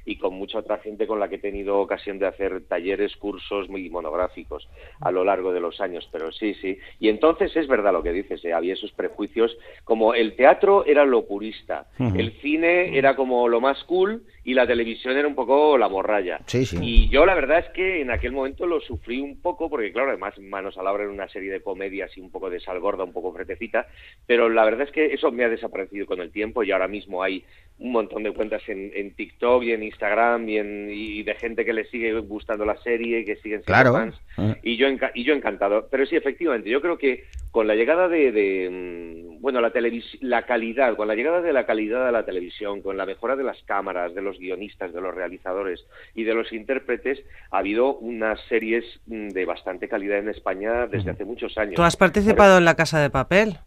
y 0.04 0.16
con 0.16 0.34
mucha 0.34 0.58
otra 0.58 0.78
gente 0.78 1.08
con 1.08 1.18
la 1.18 1.28
que 1.28 1.36
he 1.36 1.40
tenido 1.40 1.80
ocasión 1.80 2.20
de 2.20 2.28
hacer 2.28 2.62
talleres, 2.68 3.16
cursos 3.16 3.68
muy 3.68 3.90
monográficos 3.90 4.68
a 5.00 5.10
lo 5.10 5.24
largo 5.24 5.52
de 5.52 5.58
los 5.58 5.80
años. 5.80 6.08
Pero 6.12 6.30
sí, 6.30 6.54
sí. 6.54 6.78
Y 7.00 7.08
entonces 7.08 7.56
es 7.56 7.66
verdad 7.66 7.92
lo 7.92 8.04
que 8.04 8.12
dices, 8.12 8.44
¿eh? 8.44 8.52
había 8.52 8.74
esos 8.74 8.92
prejuicios, 8.92 9.56
como 9.82 10.14
el 10.14 10.36
teatro 10.36 10.84
era 10.86 11.04
lo 11.04 11.26
purista, 11.26 11.86
el 11.98 12.32
cine 12.40 12.96
era 12.96 13.16
como 13.16 13.48
lo 13.48 13.60
más 13.60 13.82
cool 13.84 14.22
y 14.44 14.54
la 14.54 14.66
televisión 14.66 15.16
era 15.16 15.28
un 15.28 15.34
poco 15.34 15.78
la 15.78 15.88
morralla. 15.88 16.40
Y 16.82 17.08
yo 17.08 17.24
la 17.24 17.34
verdad 17.34 17.60
es 17.60 17.68
que 17.70 18.00
en 18.00 18.10
aquel 18.10 18.32
momento 18.32 18.66
lo 18.66 18.80
sufrí 18.80 19.20
un 19.20 19.40
poco, 19.40 19.70
porque 19.70 19.92
claro, 19.92 20.08
además 20.08 20.38
Manos 20.38 20.76
a 20.76 20.82
la 20.82 20.92
obra 20.92 21.04
era 21.04 21.12
una 21.12 21.28
serie 21.28 21.52
de 21.52 21.62
comedias 21.62 22.16
y 22.16 22.20
un 22.20 22.30
poco 22.30 22.50
de 22.50 22.60
sal 22.60 22.80
gorda, 22.80 23.04
un 23.04 23.12
poco 23.12 23.32
fretecita, 23.32 23.86
pero 24.26 24.48
la 24.48 24.64
verdad 24.64 24.86
es 24.88 24.92
que 24.92 25.12
eso 25.12 25.30
me 25.30 25.44
ha 25.44 25.48
desaparecido 25.48 26.06
con 26.06 26.20
el 26.20 26.32
tiempo 26.32 26.62
y 26.62 26.72
ahora 26.72 26.88
mismo 26.88 27.22
hay 27.22 27.44
un 27.78 27.92
montón 27.92 28.22
de 28.22 28.32
cuentas 28.32 28.62
en, 28.68 28.92
en 28.94 29.12
TikTok 29.14 29.64
y 29.64 29.72
en 29.72 29.82
Instagram 29.82 30.48
y, 30.48 30.58
en, 30.58 30.88
y 30.90 31.22
de 31.22 31.34
gente 31.34 31.64
que 31.64 31.72
le 31.72 31.84
sigue 31.86 32.12
gustando 32.20 32.64
la 32.64 32.76
serie 32.82 33.20
y 33.20 33.24
que 33.24 33.36
siguen 33.36 33.62
siendo 33.64 33.92
fans. 33.92 34.20
Ah. 34.36 34.56
Y, 34.62 34.76
yo 34.76 34.86
y 35.14 35.24
yo 35.24 35.34
encantado. 35.34 35.88
Pero 35.90 36.06
sí, 36.06 36.16
efectivamente, 36.16 36.70
yo 36.70 36.80
creo 36.80 36.96
que 36.96 37.24
con 37.50 37.66
la 37.66 37.74
llegada 37.74 38.08
de, 38.08 38.68
mm, 38.70 39.40
bueno, 39.40 39.60
la, 39.60 39.72
la 40.20 40.46
calidad, 40.46 40.96
con 40.96 41.08
la 41.08 41.14
llegada 41.14 41.40
de 41.40 41.52
la 41.52 41.66
calidad 41.66 42.06
de 42.06 42.12
la 42.12 42.24
televisión, 42.24 42.82
con 42.82 42.96
la 42.96 43.04
mejora 43.04 43.36
de 43.36 43.44
las 43.44 43.62
cámaras, 43.64 44.14
de 44.14 44.22
los 44.22 44.38
guionistas, 44.38 44.92
de 44.92 45.00
los 45.00 45.14
realizadores 45.14 45.84
y 46.14 46.24
de 46.24 46.34
los 46.34 46.52
intérpretes, 46.52 47.22
ha 47.50 47.58
habido 47.58 47.96
unas 47.96 48.40
series 48.48 48.84
mm, 49.06 49.28
de 49.30 49.44
bastante 49.44 49.88
calidad 49.88 50.18
en 50.18 50.28
España 50.28 50.86
desde 50.86 51.10
hace 51.10 51.24
muchos 51.24 51.58
años. 51.58 51.74
¿Tú 51.74 51.82
has 51.82 51.96
participado 51.96 52.58
en 52.58 52.64
La 52.64 52.74
Casa 52.76 53.00
de 53.00 53.10
Papel? 53.10 53.58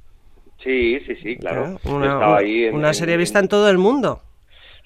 Sí, 0.64 1.00
sí, 1.06 1.16
sí, 1.18 1.38
claro. 1.38 1.80
Una, 1.84 2.94
serie 2.94 3.18
vista 3.18 3.40
en 3.40 3.48
todo 3.48 3.70
el 3.70 3.78
mundo. 3.78 4.22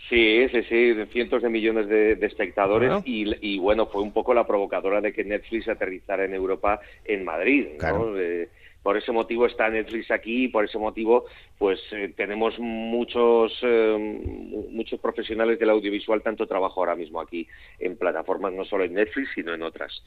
Sí, 0.09 0.47
sí, 0.51 0.63
sí, 0.63 0.95
cientos 1.11 1.43
de 1.43 1.49
millones 1.49 1.87
de, 1.87 2.13
espectadores 2.21 2.91
y, 3.05 3.59
bueno, 3.59 3.85
fue 3.85 4.01
un 4.01 4.11
poco 4.11 4.33
la 4.33 4.47
provocadora 4.47 5.01
de 5.01 5.13
que 5.13 5.23
Netflix 5.23 5.67
aterrizara 5.67 6.25
en 6.25 6.33
Europa, 6.33 6.79
en 7.05 7.23
Madrid, 7.23 7.67
¿no? 7.79 8.15
por 8.83 8.97
ese 8.97 9.11
motivo 9.11 9.45
está 9.45 9.69
Netflix 9.69 10.09
aquí 10.11 10.45
y 10.45 10.47
por 10.47 10.65
ese 10.65 10.77
motivo 10.77 11.25
pues 11.57 11.79
eh, 11.91 12.13
tenemos 12.15 12.57
muchos 12.59 13.53
eh, 13.61 14.21
muchos 14.71 14.99
profesionales 14.99 15.59
del 15.59 15.69
audiovisual 15.69 16.21
tanto 16.21 16.47
trabajo 16.47 16.79
ahora 16.79 16.95
mismo 16.95 17.19
aquí 17.19 17.47
en 17.77 17.97
plataformas 17.97 18.53
no 18.53 18.63
solo 18.65 18.85
en 18.85 18.93
Netflix 18.93 19.29
sino 19.35 19.53
en 19.53 19.63
otras 19.63 20.01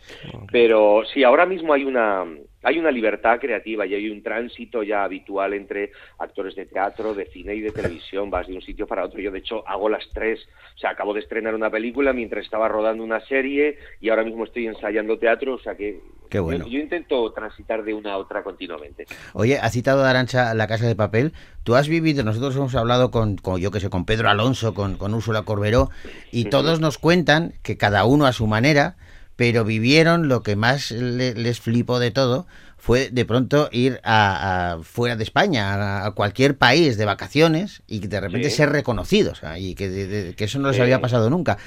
pero 0.51 1.03
sí 1.13 1.23
ahora 1.23 1.47
mismo 1.47 1.73
hay 1.73 1.85
una 1.85 2.25
hay 2.63 2.79
una 2.79 2.91
libertad 2.91 3.39
creativa 3.41 3.87
y 3.87 3.95
hay 3.95 4.11
un 4.11 4.23
tránsito 4.23 4.83
ya 4.83 5.05
habitual 5.05 5.55
entre 5.55 5.93
actores 6.19 6.55
de 6.55 6.67
teatro, 6.67 7.15
de 7.15 7.27
cine 7.27 7.55
y 7.55 7.61
de 7.61 7.71
televisión. 7.71 8.31
Vas 8.31 8.47
de 8.47 8.55
un 8.55 8.63
sitio 8.63 8.87
para 8.87 9.05
otro. 9.05 9.21
Yo, 9.21 9.31
de 9.31 9.41
hecho, 9.41 9.67
hago 9.69 9.89
las 9.89 10.09
tres. 10.13 10.41
O 10.77 10.79
sea, 10.79 10.91
acabo 10.91 11.15
de 11.15 11.21
estrenar 11.21 11.55
una 11.55 11.71
película 11.71 12.13
mientras 12.13 12.45
estaba 12.45 12.69
rodando 12.69 13.03
una 13.05 13.21
serie 13.27 13.79
y 14.01 14.09
ahora 14.09 14.25
mismo 14.25 14.45
estoy 14.45 14.67
ensayando 14.67 15.19
teatro. 15.19 15.55
O 15.55 15.59
sea 15.59 15.75
que 15.77 16.01
yo, 16.33 16.79
intento 16.79 17.31
transitar 17.33 17.85
de 17.85 17.93
una 17.93 18.13
a 18.13 18.19
otra 18.19 18.43
continuamente. 18.43 19.07
Oye, 19.35 19.59
has 19.59 19.73
citado 19.73 20.05
a 20.05 20.11
Arancha 20.11 20.55
La 20.55 20.67
Casa 20.67 20.87
de 20.87 20.97
Papel. 20.97 21.33
Tú 21.63 21.75
has 21.75 21.89
vivido, 21.89 22.25
nosotros 22.25 22.57
hemos 22.57 22.75
hablado 22.75 23.11
con, 23.11 23.37
yo 23.59 23.71
que 23.71 23.81
sé, 23.81 23.91
con 23.91 24.07
Pedro 24.07 24.31
Alonso, 24.31 24.73
con, 24.73 24.97
con 24.97 25.15
Úrsula 25.15 25.43
Corberó, 25.43 25.91
y 26.31 26.47
todos 26.47 26.81
nos 26.81 26.99
cuentan 26.99 27.53
que 27.63 27.77
cada 27.77 28.05
uno 28.05 28.27
a 28.27 28.33
su 28.33 28.47
manera 28.47 28.97
pero 29.37 29.65
vivieron 29.65 30.29
lo 30.29 30.43
que 30.43 30.57
más 30.57 30.91
les 30.91 31.61
flipó 31.61 31.99
de 31.99 32.11
todo 32.11 32.47
fue 32.77 33.11
de 33.11 33.25
pronto 33.25 33.69
ir 33.71 34.01
a, 34.03 34.79
fuera 34.83 35.15
de 35.15 35.23
España, 35.23 36.05
a, 36.05 36.11
cualquier 36.15 36.59
país 36.59 36.99
de 36.99 37.05
vacaciones 37.05 37.83
y 37.87 38.07
de 38.07 38.21
repente 38.21 38.51
ser 38.51 38.71
reconocidos 38.71 39.41
y 39.57 39.77
que, 39.77 40.35
eso 40.37 40.59
no 40.59 40.69
les 40.69 40.81
había 40.81 41.01
pasado 41.01 41.31
nunca. 41.31 41.59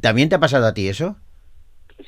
¿También 0.00 0.28
te 0.28 0.34
ha 0.34 0.40
pasado 0.40 0.66
a 0.66 0.74
ti 0.74 0.88
eso? 0.88 1.16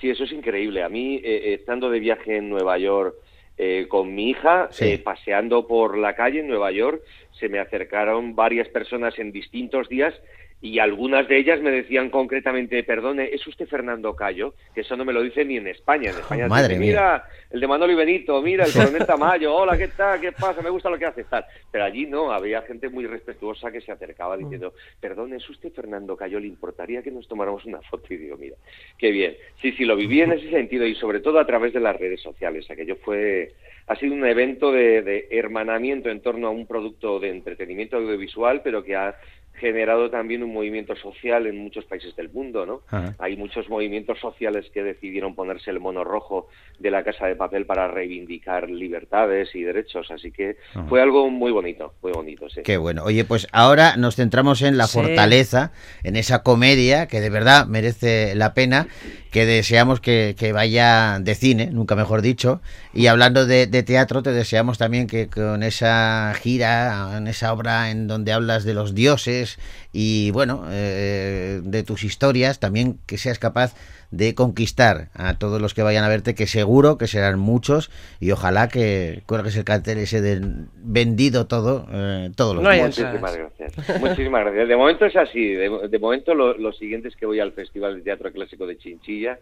Sí, 0.00 0.10
eso 0.10 0.24
es 0.24 0.32
increíble. 0.32 0.82
A 0.82 0.88
mí, 0.88 1.20
eh, 1.24 1.54
estando 1.54 1.90
de 1.90 2.00
viaje 2.00 2.36
en 2.36 2.50
Nueva 2.50 2.78
York, 2.78 3.14
eh, 3.56 3.86
con 3.88 4.14
mi 4.14 4.30
hija, 4.30 4.68
Sí. 4.70 4.84
eh, 4.84 4.98
paseando 4.98 5.66
por 5.66 5.98
la 5.98 6.14
calle 6.14 6.40
en 6.40 6.48
Nueva 6.48 6.70
York, 6.70 7.02
se 7.38 7.48
me 7.48 7.58
acercaron 7.58 8.34
varias 8.34 8.68
personas 8.68 9.18
en 9.18 9.32
distintos 9.32 9.88
días 9.88 10.14
y 10.62 10.78
algunas 10.78 11.26
de 11.26 11.38
ellas 11.38 11.60
me 11.62 11.70
decían 11.70 12.10
concretamente, 12.10 12.82
perdone, 12.84 13.30
¿es 13.32 13.46
usted 13.46 13.66
Fernando 13.66 14.14
Cayo? 14.14 14.54
Que 14.74 14.82
eso 14.82 14.94
no 14.94 15.06
me 15.06 15.12
lo 15.12 15.22
dicen 15.22 15.48
ni 15.48 15.56
en 15.56 15.66
España. 15.68 16.10
En 16.10 16.18
España 16.18 16.48
Madre 16.48 16.78
mía. 16.78 16.88
mira, 16.88 17.24
el 17.50 17.60
de 17.60 17.66
Manolo 17.66 17.92
y 17.92 17.96
Benito, 17.96 18.42
mira, 18.42 18.66
el 18.66 18.72
coronel 18.74 19.06
Tamayo, 19.06 19.54
hola, 19.54 19.78
¿qué 19.78 19.88
tal? 19.88 20.20
¿Qué 20.20 20.32
pasa? 20.32 20.60
Me 20.60 20.68
gusta 20.68 20.90
lo 20.90 20.98
que 20.98 21.06
haces, 21.06 21.26
tal. 21.30 21.46
Pero 21.70 21.84
allí 21.84 22.04
no, 22.04 22.30
había 22.30 22.60
gente 22.62 22.90
muy 22.90 23.06
respetuosa 23.06 23.72
que 23.72 23.80
se 23.80 23.90
acercaba 23.90 24.36
diciendo, 24.36 24.74
perdón, 25.00 25.32
¿es 25.32 25.48
usted 25.48 25.72
Fernando 25.72 26.14
Cayo? 26.14 26.38
¿Le 26.38 26.48
importaría 26.48 27.02
que 27.02 27.10
nos 27.10 27.26
tomáramos 27.26 27.64
una 27.64 27.80
foto? 27.80 28.12
Y 28.12 28.18
digo, 28.18 28.36
mira, 28.36 28.56
qué 28.98 29.10
bien. 29.10 29.36
Sí, 29.62 29.72
sí, 29.72 29.86
lo 29.86 29.96
viví 29.96 30.20
en 30.20 30.32
ese 30.32 30.50
sentido 30.50 30.84
y 30.84 30.94
sobre 30.94 31.20
todo 31.20 31.38
a 31.38 31.46
través 31.46 31.72
de 31.72 31.80
las 31.80 31.96
redes 31.96 32.20
sociales. 32.20 32.70
Aquello 32.70 32.96
fue, 32.96 33.54
ha 33.86 33.96
sido 33.96 34.12
un 34.12 34.26
evento 34.26 34.72
de, 34.72 35.00
de 35.00 35.28
hermanamiento 35.30 36.10
en 36.10 36.20
torno 36.20 36.48
a 36.48 36.50
un 36.50 36.66
producto 36.66 37.18
de 37.18 37.30
entretenimiento 37.30 37.96
audiovisual, 37.96 38.60
pero 38.62 38.84
que 38.84 38.94
ha 38.94 39.14
generado 39.60 40.10
también 40.10 40.42
un 40.42 40.52
movimiento 40.52 40.96
social 40.96 41.46
en 41.46 41.58
muchos 41.58 41.84
países 41.84 42.16
del 42.16 42.30
mundo, 42.30 42.66
¿no? 42.66 42.82
Ajá. 42.88 43.14
Hay 43.18 43.36
muchos 43.36 43.68
movimientos 43.68 44.18
sociales 44.18 44.66
que 44.72 44.82
decidieron 44.82 45.34
ponerse 45.34 45.70
el 45.70 45.78
mono 45.80 46.02
rojo 46.02 46.48
de 46.78 46.90
la 46.90 47.04
Casa 47.04 47.26
de 47.26 47.36
Papel 47.36 47.66
para 47.66 47.86
reivindicar 47.88 48.68
libertades 48.70 49.54
y 49.54 49.62
derechos, 49.62 50.10
así 50.10 50.32
que 50.32 50.56
Ajá. 50.74 50.86
fue 50.88 51.02
algo 51.02 51.28
muy 51.30 51.52
bonito, 51.52 51.94
muy 52.02 52.12
bonito, 52.12 52.48
sí. 52.48 52.62
Qué 52.64 52.76
bueno. 52.78 53.04
Oye, 53.04 53.24
pues 53.24 53.46
ahora 53.52 53.96
nos 53.96 54.16
centramos 54.16 54.62
en 54.62 54.76
la 54.78 54.86
Sí. 54.86 54.98
fortaleza, 54.98 55.72
en 56.02 56.16
esa 56.16 56.42
comedia 56.42 57.06
que 57.06 57.20
de 57.20 57.30
verdad 57.30 57.66
merece 57.66 58.34
la 58.34 58.54
pena, 58.54 58.88
que 59.30 59.46
deseamos 59.46 60.00
que, 60.00 60.34
que 60.36 60.52
vaya 60.52 61.18
de 61.20 61.34
cine, 61.34 61.70
nunca 61.70 61.94
mejor 61.96 62.22
dicho. 62.22 62.60
Y 62.92 63.06
hablando 63.06 63.46
de, 63.46 63.66
de 63.66 63.82
teatro, 63.82 64.22
te 64.22 64.32
deseamos 64.32 64.78
también 64.78 65.06
que 65.06 65.28
con 65.28 65.62
esa 65.62 66.34
gira, 66.40 67.16
en 67.16 67.28
esa 67.28 67.52
obra 67.52 67.90
en 67.90 68.08
donde 68.08 68.32
hablas 68.32 68.64
de 68.64 68.74
los 68.74 68.94
dioses 68.94 69.58
y 69.92 70.30
bueno, 70.32 70.64
eh, 70.70 71.60
de 71.62 71.82
tus 71.82 72.04
historias, 72.04 72.58
también 72.58 72.98
que 73.06 73.18
seas 73.18 73.38
capaz 73.38 73.74
de 74.10 74.34
conquistar 74.34 75.08
a 75.14 75.38
todos 75.38 75.60
los 75.62 75.72
que 75.74 75.82
vayan 75.82 76.04
a 76.04 76.08
verte, 76.08 76.34
que 76.34 76.46
seguro 76.46 76.98
que 76.98 77.06
serán 77.06 77.38
muchos, 77.38 77.90
y 78.18 78.30
ojalá 78.32 78.68
que 78.68 79.22
cuelgues 79.26 79.56
el 79.56 79.64
cartel 79.64 79.98
ese 79.98 80.20
de 80.20 80.40
vendido 80.76 81.46
todo, 81.46 81.86
eh, 81.92 82.30
todos 82.36 82.54
los 82.56 82.64
No. 82.64 82.70
Muchísimas 82.70 83.36
gracias. 83.36 84.00
Muchísimas 84.00 84.42
gracias. 84.44 84.68
De 84.68 84.76
momento 84.76 85.04
es 85.06 85.16
así. 85.16 85.52
De, 85.54 85.88
de 85.88 85.98
momento 85.98 86.34
lo, 86.34 86.56
lo 86.58 86.72
siguiente 86.72 87.08
es 87.08 87.16
que 87.16 87.26
voy 87.26 87.40
al 87.40 87.52
Festival 87.52 87.96
de 87.96 88.02
Teatro 88.02 88.32
Clásico 88.32 88.66
de 88.66 88.76
Chinchilla 88.78 89.38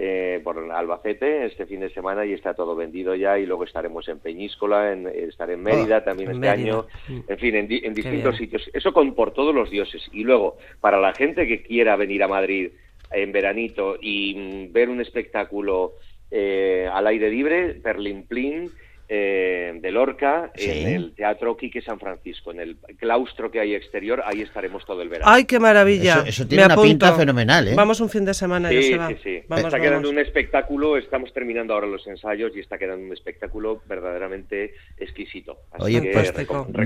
eh, 0.00 0.40
por 0.44 0.56
Albacete 0.70 1.44
este 1.46 1.66
fin 1.66 1.80
de 1.80 1.90
semana 1.90 2.24
y 2.24 2.32
está 2.32 2.54
todo 2.54 2.76
vendido 2.76 3.16
ya 3.16 3.36
y 3.38 3.46
luego 3.46 3.64
estaremos 3.64 4.06
en 4.08 4.20
Peñíscola, 4.20 4.92
en, 4.92 5.08
estaré 5.08 5.54
en 5.54 5.62
Mérida 5.64 6.04
también 6.04 6.30
en 6.30 6.36
este 6.36 6.46
Mérida. 6.48 6.72
año, 6.72 6.86
Mm. 7.08 7.20
en 7.28 7.38
fin, 7.38 7.54
en, 7.56 7.66
di- 7.68 7.80
en 7.84 7.94
distintos 7.94 8.36
sitios. 8.36 8.62
Eso 8.72 8.92
con 8.92 9.14
por 9.14 9.32
todos 9.32 9.52
los 9.54 9.70
dioses. 9.70 10.02
Y 10.12 10.22
luego, 10.22 10.56
para 10.80 11.00
la 11.00 11.12
gente 11.14 11.46
que 11.48 11.62
quiera 11.62 11.96
venir 11.96 12.22
a 12.22 12.28
Madrid 12.28 12.70
en 13.10 13.32
veranito 13.32 13.96
y 14.00 14.34
mm, 14.34 14.72
ver 14.72 14.88
un 14.88 15.00
espectáculo 15.00 15.94
eh, 16.30 16.88
al 16.92 17.06
aire 17.06 17.30
libre, 17.30 17.74
Perlin 17.74 18.26
Plin, 18.26 18.70
eh, 19.08 19.78
de 19.80 19.90
Lorca, 19.90 20.50
Sí. 20.54 20.70
en 20.70 20.88
el 20.88 21.14
Teatro 21.14 21.56
Quique 21.56 21.80
San 21.80 21.98
Francisco, 21.98 22.50
en 22.52 22.60
el 22.60 22.76
claustro 22.98 23.50
que 23.50 23.58
hay 23.60 23.74
exterior, 23.74 24.22
ahí 24.26 24.42
estaremos 24.42 24.84
todo 24.84 25.00
el 25.02 25.08
verano. 25.08 25.30
¡Ay, 25.32 25.44
qué 25.44 25.58
maravilla! 25.58 26.16
Eso- 26.18 26.24
eso 26.26 26.46
tiene 26.46 26.62
Me 26.62 26.66
una 26.66 26.74
apunto. 26.74 26.88
pinta 26.90 27.12
fenomenal, 27.14 27.68
¿eh? 27.68 27.74
Vamos 27.74 28.00
un 28.00 28.10
fin 28.10 28.24
de 28.24 28.34
semana, 28.34 28.68
Sí, 28.68 28.76
Joseba. 28.76 29.08
sí, 29.08 29.16
sí. 29.24 29.40
Vamos, 29.48 29.64
está 29.64 29.80
quedando 29.80 30.10
un 30.10 30.18
espectáculo, 30.18 30.96
estamos 30.98 31.32
terminando 31.32 31.72
ahora 31.74 31.86
los 31.86 32.06
ensayos 32.06 32.52
y 32.54 32.60
está 32.60 32.76
quedando 32.76 33.06
un 33.06 33.12
espectáculo 33.12 33.82
verdaderamente 33.88 34.74
exquisito. 34.98 35.56
Así 35.72 35.84
Oye, 35.84 36.02
que 36.02 36.10
pues, 36.12 36.32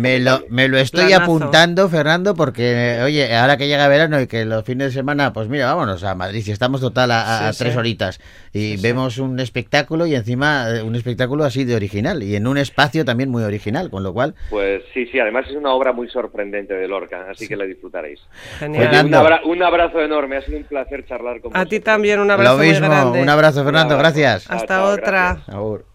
Me 0.00 0.20
lo, 0.20 0.44
me 0.48 0.68
lo 0.68 0.78
estoy 0.78 1.06
Planazo. 1.06 1.22
apuntando, 1.24 1.88
Fernando, 1.88 2.35
porque, 2.35 3.00
oye, 3.04 3.35
ahora 3.35 3.56
que 3.56 3.66
llega 3.66 3.88
verano 3.88 4.20
y 4.20 4.26
que 4.26 4.44
los 4.44 4.64
fines 4.64 4.88
de 4.88 4.92
semana, 4.92 5.32
pues 5.32 5.48
mira, 5.48 5.66
vámonos 5.74 6.04
a 6.04 6.14
Madrid, 6.14 6.42
si 6.42 6.52
estamos 6.52 6.80
total 6.80 7.11
a, 7.11 7.22
a- 7.22 7.48
a 7.48 7.52
Sí, 7.52 7.58
tres 7.61 7.72
sí. 7.72 7.78
horitas 7.78 8.20
y 8.52 8.58
Sí, 8.72 8.76
sí. 8.76 8.82
vemos 8.82 9.18
un 9.18 9.40
espectáculo 9.40 10.06
y 10.06 10.14
encima 10.14 10.66
eh, 10.70 10.82
un 10.82 10.94
espectáculo 10.94 11.44
así 11.44 11.64
de 11.64 11.74
original 11.74 12.12
y 12.20 12.35
en 12.35 12.48
un 12.48 12.59
espacio 12.59 13.05
también 13.05 13.31
muy 13.31 13.44
original, 13.44 13.88
con 13.90 14.03
lo 14.03 14.12
cual, 14.12 14.35
Pues 14.51 14.83
sí, 14.92 15.07
sí, 15.07 15.20
además 15.20 15.46
es 15.48 15.55
una 15.55 15.72
obra 15.72 15.92
muy 15.92 16.09
sorprendente 16.09 16.75
de 16.75 16.88
Lorca, 16.88 17.27
así 17.31 17.46
que 17.46 17.55
la 17.57 17.64
disfrutaréis. 17.64 18.18
Genial. 18.59 18.81
Oye, 18.83 18.88
un, 18.88 18.94
Fernando. 18.94 19.18
abra- 19.18 19.40
un 19.44 19.62
abrazo 19.62 20.01
enorme, 20.03 20.37
ha 20.38 20.42
sido 20.42 20.59
un 20.59 20.64
placer 20.64 21.07
charlar 21.07 21.40
con 21.40 21.57
A 21.57 21.64
ti 21.66 21.79
también 21.79 22.18
un 22.18 22.31
abrazo 22.33 22.57
lo 22.57 22.62
mismo, 22.64 22.87
muy 22.88 22.96
grande. 22.96 23.22
un 23.22 23.29
abrazo, 23.29 23.62
Fernando, 23.64 23.94
Un 23.94 24.01
abrazo. 24.01 24.18
gracias. 24.18 24.51
Hasta 24.51 24.66
chao, 24.66 24.92
otra. 24.92 25.40
gracias. 25.46 25.91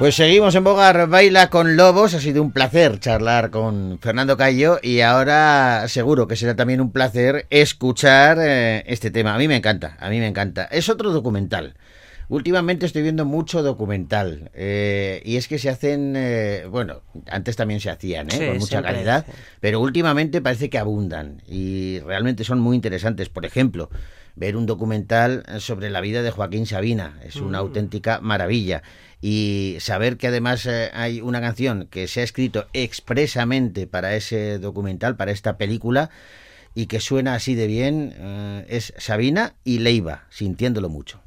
Pues 0.00 0.14
seguimos 0.14 0.54
en 0.54 0.64
Bogar 0.64 1.08
Baila 1.08 1.50
con 1.50 1.76
Lobos. 1.76 2.14
Ha 2.14 2.20
sido 2.20 2.42
un 2.42 2.52
placer 2.52 2.98
charlar 3.00 3.50
con 3.50 3.98
Fernando 4.00 4.38
Cayo 4.38 4.78
y 4.82 5.00
ahora 5.00 5.84
seguro 5.88 6.26
que 6.26 6.36
será 6.36 6.56
también 6.56 6.80
un 6.80 6.90
placer 6.90 7.46
escuchar 7.50 8.38
eh, 8.40 8.82
este 8.86 9.10
tema. 9.10 9.34
A 9.34 9.38
mí 9.38 9.46
me 9.46 9.56
encanta, 9.56 9.98
a 10.00 10.08
mí 10.08 10.18
me 10.18 10.26
encanta. 10.26 10.64
Es 10.64 10.88
otro 10.88 11.10
documental. 11.10 11.74
Últimamente 12.30 12.86
estoy 12.86 13.02
viendo 13.02 13.26
mucho 13.26 13.62
documental 13.62 14.50
eh, 14.54 15.20
y 15.22 15.36
es 15.36 15.48
que 15.48 15.58
se 15.58 15.68
hacen, 15.68 16.14
eh, 16.16 16.64
bueno, 16.70 17.02
antes 17.26 17.56
también 17.56 17.80
se 17.80 17.90
hacían, 17.90 18.28
¿eh? 18.28 18.30
Sí, 18.30 18.38
con 18.38 18.54
mucha 18.54 18.66
siempre, 18.68 18.92
calidad, 18.92 19.26
sí. 19.26 19.32
pero 19.60 19.80
últimamente 19.80 20.40
parece 20.40 20.70
que 20.70 20.78
abundan 20.78 21.42
y 21.46 21.98
realmente 22.06 22.44
son 22.44 22.58
muy 22.58 22.74
interesantes. 22.74 23.28
Por 23.28 23.44
ejemplo, 23.44 23.90
ver 24.40 24.56
un 24.56 24.64
documental 24.64 25.44
sobre 25.58 25.90
la 25.90 26.00
vida 26.00 26.22
de 26.22 26.30
Joaquín 26.30 26.64
Sabina 26.66 27.20
es 27.22 27.36
una 27.36 27.58
Mm. 27.58 27.60
auténtica 27.60 28.20
maravilla 28.22 28.82
y 29.20 29.76
saber 29.80 30.16
que 30.16 30.28
además 30.28 30.64
eh, 30.64 30.90
hay 30.94 31.20
una 31.20 31.42
canción 31.42 31.86
que 31.90 32.08
se 32.08 32.22
ha 32.22 32.24
escrito 32.24 32.66
expresamente 32.72 33.86
para 33.86 34.16
ese 34.16 34.58
documental, 34.58 35.14
para 35.14 35.30
esta 35.30 35.58
película 35.58 36.08
y 36.74 36.86
que 36.86 37.00
suena 37.00 37.34
así 37.34 37.54
de 37.54 37.66
bien 37.66 38.14
eh, 38.16 38.64
es 38.70 38.94
Sabina 38.96 39.56
y 39.62 39.80
Leiva, 39.80 40.24
sintiéndolo 40.30 40.88
mucho. 40.88 41.20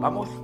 Vamos. 0.00 0.43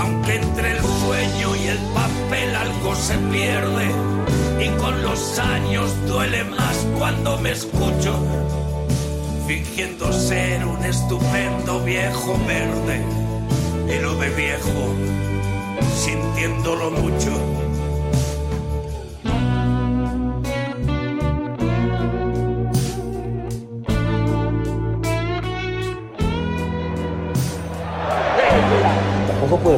aunque 0.00 0.36
entre 0.36 0.72
el 0.72 0.80
sueño 0.82 1.56
y 1.56 1.66
el 1.68 1.78
papel 1.94 2.56
algo 2.56 2.94
se 2.94 3.16
pierde 3.30 3.90
y 4.58 4.68
con 4.80 5.02
los 5.02 5.38
años 5.38 5.90
duele 6.06 6.44
más 6.44 6.86
cuando 6.98 7.36
me 7.38 7.52
escucho 7.52 8.14
fingiendo 9.46 10.12
ser 10.12 10.64
un 10.64 10.84
estupendo 10.84 11.80
viejo 11.84 12.38
verde 12.46 13.04
y 13.88 14.00
lo 14.00 14.16
viejo 14.16 14.94
sintiéndolo 15.96 16.90
mucho 16.90 17.69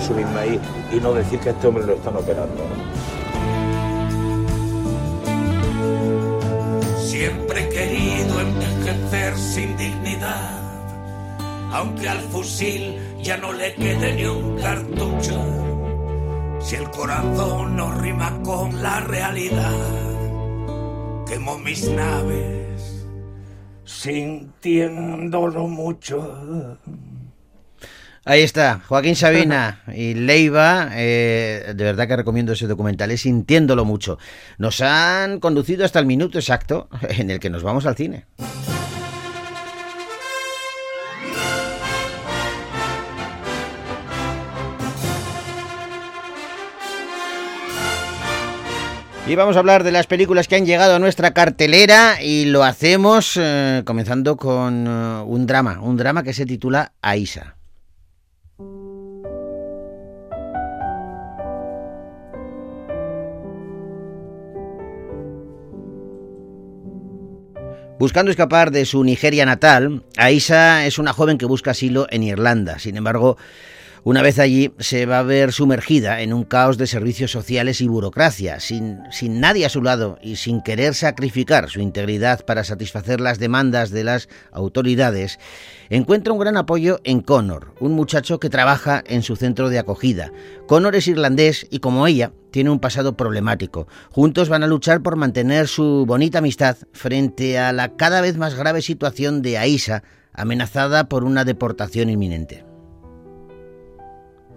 subirme 0.03 0.41
ahí 0.41 0.61
y 0.93 0.97
no 0.97 1.13
decir 1.15 1.39
que 1.41 1.51
a 1.51 1.53
este 1.53 1.67
hombre 1.67 1.87
lo 1.87 1.95
están 1.95 2.17
operando? 2.17 2.63
Siempre 6.99 7.65
he 7.65 7.69
querido 7.69 8.41
envejecer 8.41 9.37
sin 9.37 9.77
dignidad, 9.77 10.61
aunque 11.73 12.09
al 12.09 12.21
fusil 12.21 12.97
ya 13.23 13.37
no 13.37 13.53
le 13.53 13.75
quede 13.75 14.15
ni 14.15 14.25
un 14.25 14.59
cartucho. 14.59 15.41
Si 16.61 16.77
el 16.77 16.91
corazón 16.91 17.77
no 17.77 17.93
rima 18.01 18.41
con 18.45 18.83
la 18.83 19.01
realidad, 19.01 19.73
quemo 21.27 21.59
mis 21.59 21.89
naves 21.89 22.63
sintiéndolo 23.85 25.69
mucho. 25.69 26.79
Ahí 28.25 28.43
está, 28.43 28.81
Joaquín 28.87 29.17
Sabina 29.17 29.83
y 29.95 30.15
Leiva, 30.15 30.91
eh, 30.93 31.73
de 31.75 31.85
verdad 31.85 32.07
que 32.07 32.15
recomiendo 32.15 32.53
ese 32.53 32.69
documental, 32.69 33.11
es 33.11 33.23
sintiéndolo 33.23 33.85
mucho. 33.85 34.17
Nos 34.59 34.81
han 34.81 35.41
conducido 35.41 35.85
hasta 35.85 35.99
el 35.99 36.07
minuto 36.07 36.39
exacto 36.39 36.89
en 37.09 37.31
el 37.31 37.41
que 37.41 37.51
nos 37.51 37.65
vamos 37.65 37.85
al 37.85 37.97
cine. 37.97 38.27
Y 49.27 49.35
vamos 49.35 49.57
a 49.57 49.61
hablar 49.61 49.83
de 49.83 49.93
las 49.93 50.07
películas 50.07 50.47
que 50.47 50.57
han 50.57 50.67
llegado 50.67 50.97
a 50.97 50.99
nuestra 50.99 51.33
cartelera 51.33 52.23
y 52.23 52.45
lo 52.45 52.63
hacemos 52.63 53.37
eh, 53.41 53.83
comenzando 53.85 54.37
con 54.37 54.87
un 54.87 55.47
drama, 55.47 55.81
un 55.81 55.97
drama 55.97 56.23
que 56.23 56.35
se 56.35 56.47
titula 56.47 56.93
Aisa. 57.03 57.57
Buscando 68.03 68.33
escapar 68.33 68.73
de 68.73 68.85
su 68.85 69.05
Nigeria 69.05 69.47
natal, 69.47 70.03
Aisa 70.17 70.87
es 70.87 70.99
una 70.99 71.13
joven 71.13 71.39
que 71.39 71.47
busca 71.47 71.71
asilo 71.71 72.09
en 72.11 72.25
Irlanda. 72.25 72.81
Sin 72.81 72.97
embargo, 72.97 73.37
una 74.05 74.23
vez 74.23 74.41
allí 74.41 74.73
se 74.81 75.07
va 75.07 75.21
a 75.21 75.23
ver 75.23 75.53
sumergida 75.53 76.23
en 76.23 76.33
un 76.33 76.43
caos 76.43 76.77
de 76.77 76.89
servicios 76.89 77.31
sociales 77.31 77.81
y 77.81 77.87
burocracia, 77.87 78.59
sin, 78.59 78.99
sin, 79.13 79.39
nadie 79.39 79.65
a 79.65 79.69
su 79.69 79.81
lado 79.81 80.19
y 80.21 80.37
sin 80.37 80.61
querer 80.61 80.95
sacrificar 80.95 81.71
su 81.71 81.81
integridad 81.81 82.45
para 82.45 82.65
satisfacer 82.65 83.21
las 83.21 83.39
demandas 83.39 83.91
de 83.91 84.03
las 84.03 84.29
autoridades, 84.51 85.39
encuentra 85.89 86.33
un 86.33 86.41
gran 86.41 86.57
apoyo 86.57 86.99
en 87.05 87.21
Connor, 87.21 87.75
un 87.79 87.93
muchacho 87.93 88.41
que 88.41 88.51
trabaja 88.51 89.05
en 89.07 89.23
su 89.23 89.37
centro 89.37 89.69
de 89.69 89.79
acogida. 89.79 90.33
Connor 90.67 90.97
es 90.97 91.07
irlandés 91.07 91.69
y 91.71 91.79
como 91.79 92.09
ella, 92.09 92.33
tiene 92.51 92.71
un 92.71 92.81
pasado 92.81 93.17
problemático. 93.17 93.87
Juntos 94.11 94.49
van 94.49 94.65
a 94.65 94.67
luchar 94.67 95.03
por 95.03 95.15
mantener 95.15 95.69
su 95.69 96.05
bonita 96.07 96.39
amistad 96.39 96.77
frente 96.93 97.57
a 97.57 97.73
la 97.73 97.97
cada 97.97 98.21
vez 98.21 98.37
más 98.37 98.57
grave 98.57 98.83
situación 98.83 99.43
de 99.43 99.59
Aisa, 99.59 100.03
amenazada 100.33 101.09
por 101.09 101.23
una 101.23 101.45
deportación 101.45 102.11
inminente. 102.11 102.72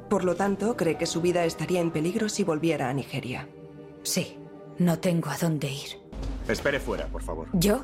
Por 0.09 0.23
lo 0.23 0.35
tanto, 0.35 0.75
cree 0.77 0.97
que 0.97 1.05
su 1.05 1.21
vida 1.21 1.45
estaría 1.45 1.81
en 1.81 1.91
peligro 1.91 2.29
si 2.29 2.43
volviera 2.43 2.89
a 2.89 2.93
Nigeria. 2.93 3.47
Sí, 4.03 4.37
no 4.77 4.99
tengo 4.99 5.29
a 5.29 5.37
dónde 5.37 5.69
ir. 5.71 5.99
Espere 6.47 6.79
fuera, 6.79 7.07
por 7.07 7.23
favor. 7.23 7.47
¿Yo? 7.53 7.83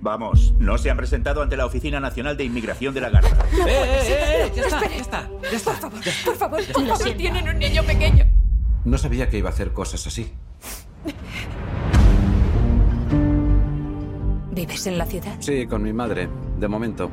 Vamos, 0.00 0.54
no 0.58 0.78
se 0.78 0.90
han 0.90 0.96
presentado 0.96 1.42
ante 1.42 1.56
la 1.56 1.66
Oficina 1.66 1.98
Nacional 2.00 2.36
de 2.36 2.44
Inmigración 2.44 2.94
de 2.94 3.00
la 3.00 3.10
Garza. 3.10 3.36
No, 3.58 3.66
¡Eh, 3.66 3.70
eh, 3.72 4.44
eh! 4.46 4.52
Ya 4.54 4.62
está, 4.62 4.76
Espere. 4.78 4.94
ya 4.96 5.00
está, 5.02 5.30
ya 5.42 5.56
está. 5.56 5.72
Por 5.72 5.80
favor, 5.80 6.00
ya 6.04 6.10
está. 6.10 6.24
por 6.30 6.36
favor, 6.36 6.60
Ya 6.60 6.72
por 6.72 6.82
está. 6.84 6.96
favor, 6.96 7.16
tienen 7.16 7.48
un 7.48 7.58
niño 7.58 7.82
pequeño. 7.84 8.24
No 8.84 8.96
sabía 8.96 9.28
que 9.28 9.38
iba 9.38 9.50
a 9.50 9.52
hacer 9.52 9.72
cosas 9.72 10.06
así. 10.06 10.32
¿Vives 14.52 14.86
en 14.86 14.98
la 14.98 15.06
ciudad? 15.06 15.36
Sí, 15.40 15.66
con 15.66 15.82
mi 15.82 15.92
madre, 15.92 16.28
de 16.58 16.68
momento. 16.68 17.10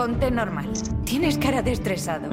Ponte 0.00 0.30
normal. 0.30 0.72
Tienes 1.04 1.36
cara 1.36 1.60
de 1.60 1.72
estresado. 1.72 2.30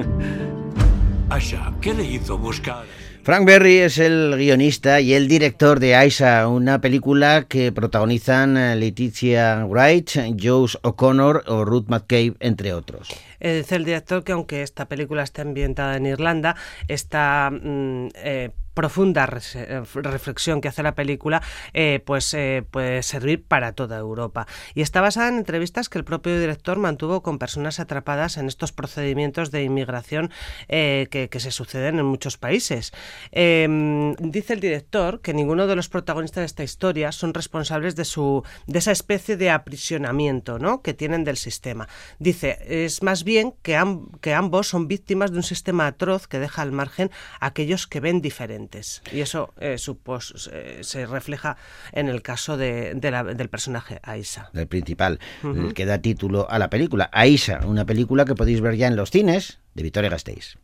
Asha, 1.28 1.70
¿qué 1.82 1.92
le 1.92 2.02
hizo 2.02 2.38
buscar? 2.38 2.86
Frank 3.22 3.44
Berry 3.44 3.76
es 3.80 3.98
el 3.98 4.34
guionista 4.38 5.02
y 5.02 5.12
el 5.12 5.28
director 5.28 5.78
de 5.78 5.94
Aisa, 5.94 6.48
una 6.48 6.80
película 6.80 7.44
que 7.46 7.70
protagonizan 7.70 8.56
eh, 8.56 8.74
Leticia 8.74 9.66
Wright, 9.66 10.12
Joe 10.40 10.66
O'Connor 10.80 11.44
o 11.46 11.66
Ruth 11.66 11.88
McCabe, 11.88 12.36
entre 12.40 12.72
otros. 12.72 13.10
Eh, 13.38 13.58
dice 13.58 13.76
el 13.76 13.84
director 13.84 14.24
que 14.24 14.32
aunque 14.32 14.62
esta 14.62 14.88
película 14.88 15.22
está 15.22 15.42
ambientada 15.42 15.98
en 15.98 16.06
Irlanda, 16.06 16.56
está 16.88 17.50
mm, 17.50 18.08
eh, 18.14 18.50
profunda 18.78 19.28
eh, 19.56 19.82
reflexión 19.94 20.60
que 20.60 20.68
hace 20.68 20.84
la 20.84 20.94
película, 20.94 21.42
eh, 21.74 22.00
pues 22.06 22.36
puede 22.70 23.02
servir 23.02 23.42
para 23.42 23.72
toda 23.72 23.98
Europa. 23.98 24.46
Y 24.76 24.82
está 24.82 25.00
basada 25.00 25.30
en 25.30 25.38
entrevistas 25.38 25.88
que 25.88 25.98
el 25.98 26.04
propio 26.04 26.38
director 26.38 26.78
mantuvo 26.78 27.24
con 27.24 27.40
personas 27.40 27.80
atrapadas 27.80 28.36
en 28.36 28.46
estos 28.46 28.70
procedimientos 28.70 29.50
de 29.50 29.64
inmigración 29.64 30.30
que, 30.68 31.28
se 31.38 31.50
suceden 31.50 31.98
en 31.98 32.06
muchos 32.06 32.36
países. 32.36 32.92
Em, 33.32 34.14
dice 34.14 34.52
el 34.52 34.60
director 34.60 35.20
que 35.20 35.34
ninguno 35.34 35.66
de 35.66 35.74
los 35.74 35.88
protagonistas 35.88 36.42
de 36.42 36.46
esta 36.46 36.62
historia 36.62 37.10
son 37.10 37.34
responsables 37.34 37.96
de 37.96 38.04
su 38.04 38.44
de 38.66 38.78
esa 38.78 38.92
especie 38.92 39.36
de 39.36 39.50
aprisionamiento 39.50 40.58
¿no? 40.58 40.82
que 40.82 40.94
tienen 40.94 41.24
del 41.24 41.36
sistema. 41.36 41.88
Dice, 42.18 42.58
es 42.84 43.02
más 43.02 43.24
bien 43.24 43.54
que, 43.62 43.76
ambos 43.76 44.68
son 44.68 44.88
víctimas 44.88 45.30
de 45.32 45.38
un 45.38 45.42
sistema 45.42 45.86
atroz 45.86 46.26
que 46.26 46.38
deja 46.38 46.62
al 46.62 46.72
margen 46.72 47.10
a 47.40 47.46
aquellos 47.46 47.86
que 47.86 48.00
ven 48.00 48.20
diferentes. 48.68 49.02
Y 49.12 49.20
eso 49.20 49.54
eh, 49.60 49.76
eh, 49.76 50.78
se 50.82 51.06
refleja 51.06 51.56
en 51.92 52.08
el 52.08 52.22
caso 52.22 52.56
de, 52.56 52.94
del 52.94 53.48
personaje 53.48 54.00
Aisa. 54.02 54.50
Del 54.52 54.66
principal, 54.66 55.18
el 55.42 55.74
que 55.74 55.86
da 55.86 55.98
título 55.98 56.50
a 56.50 56.58
la 56.58 56.70
película. 56.70 57.08
Aisa, 57.12 57.60
una 57.66 57.84
película 57.84 58.24
que 58.24 58.34
podéis 58.34 58.60
ver 58.60 58.76
ya 58.76 58.86
en 58.86 58.96
los 58.96 59.10
cines 59.10 59.60
de 59.74 59.82
Victoria 59.82 60.10
Gasteiz. 60.10 60.58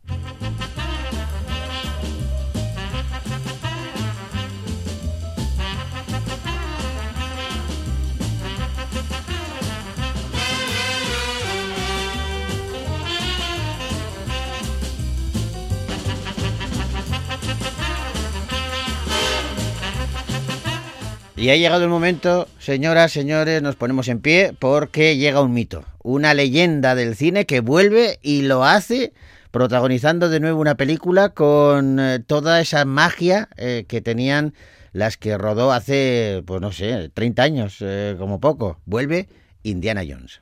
Y 21.37 21.49
ha 21.49 21.57
llegado 21.57 21.83
el 21.83 21.89
momento, 21.89 22.47
señoras, 22.59 23.11
señores, 23.11 23.61
nos 23.61 23.75
ponemos 23.75 24.07
en 24.07 24.21
pie 24.21 24.55
porque 24.57 25.17
llega 25.17 25.41
un 25.41 25.53
mito, 25.53 25.83
una 26.01 26.33
leyenda 26.33 26.95
del 26.95 27.15
cine 27.15 27.45
que 27.45 27.59
vuelve 27.59 28.19
y 28.21 28.43
lo 28.43 28.63
hace 28.63 29.11
protagonizando 29.51 30.29
de 30.29 30.39
nuevo 30.39 30.61
una 30.61 30.75
película 30.75 31.29
con 31.29 31.99
eh, 31.99 32.19
toda 32.19 32.61
esa 32.61 32.85
magia 32.85 33.49
eh, 33.57 33.85
que 33.87 33.99
tenían 34.01 34.53
las 34.93 35.17
que 35.17 35.37
rodó 35.37 35.73
hace, 35.73 36.41
pues 36.45 36.61
no 36.61 36.71
sé, 36.71 37.09
30 37.13 37.43
años, 37.43 37.77
eh, 37.81 38.15
como 38.17 38.39
poco. 38.39 38.79
Vuelve 38.85 39.27
Indiana 39.61 40.03
Jones. 40.07 40.41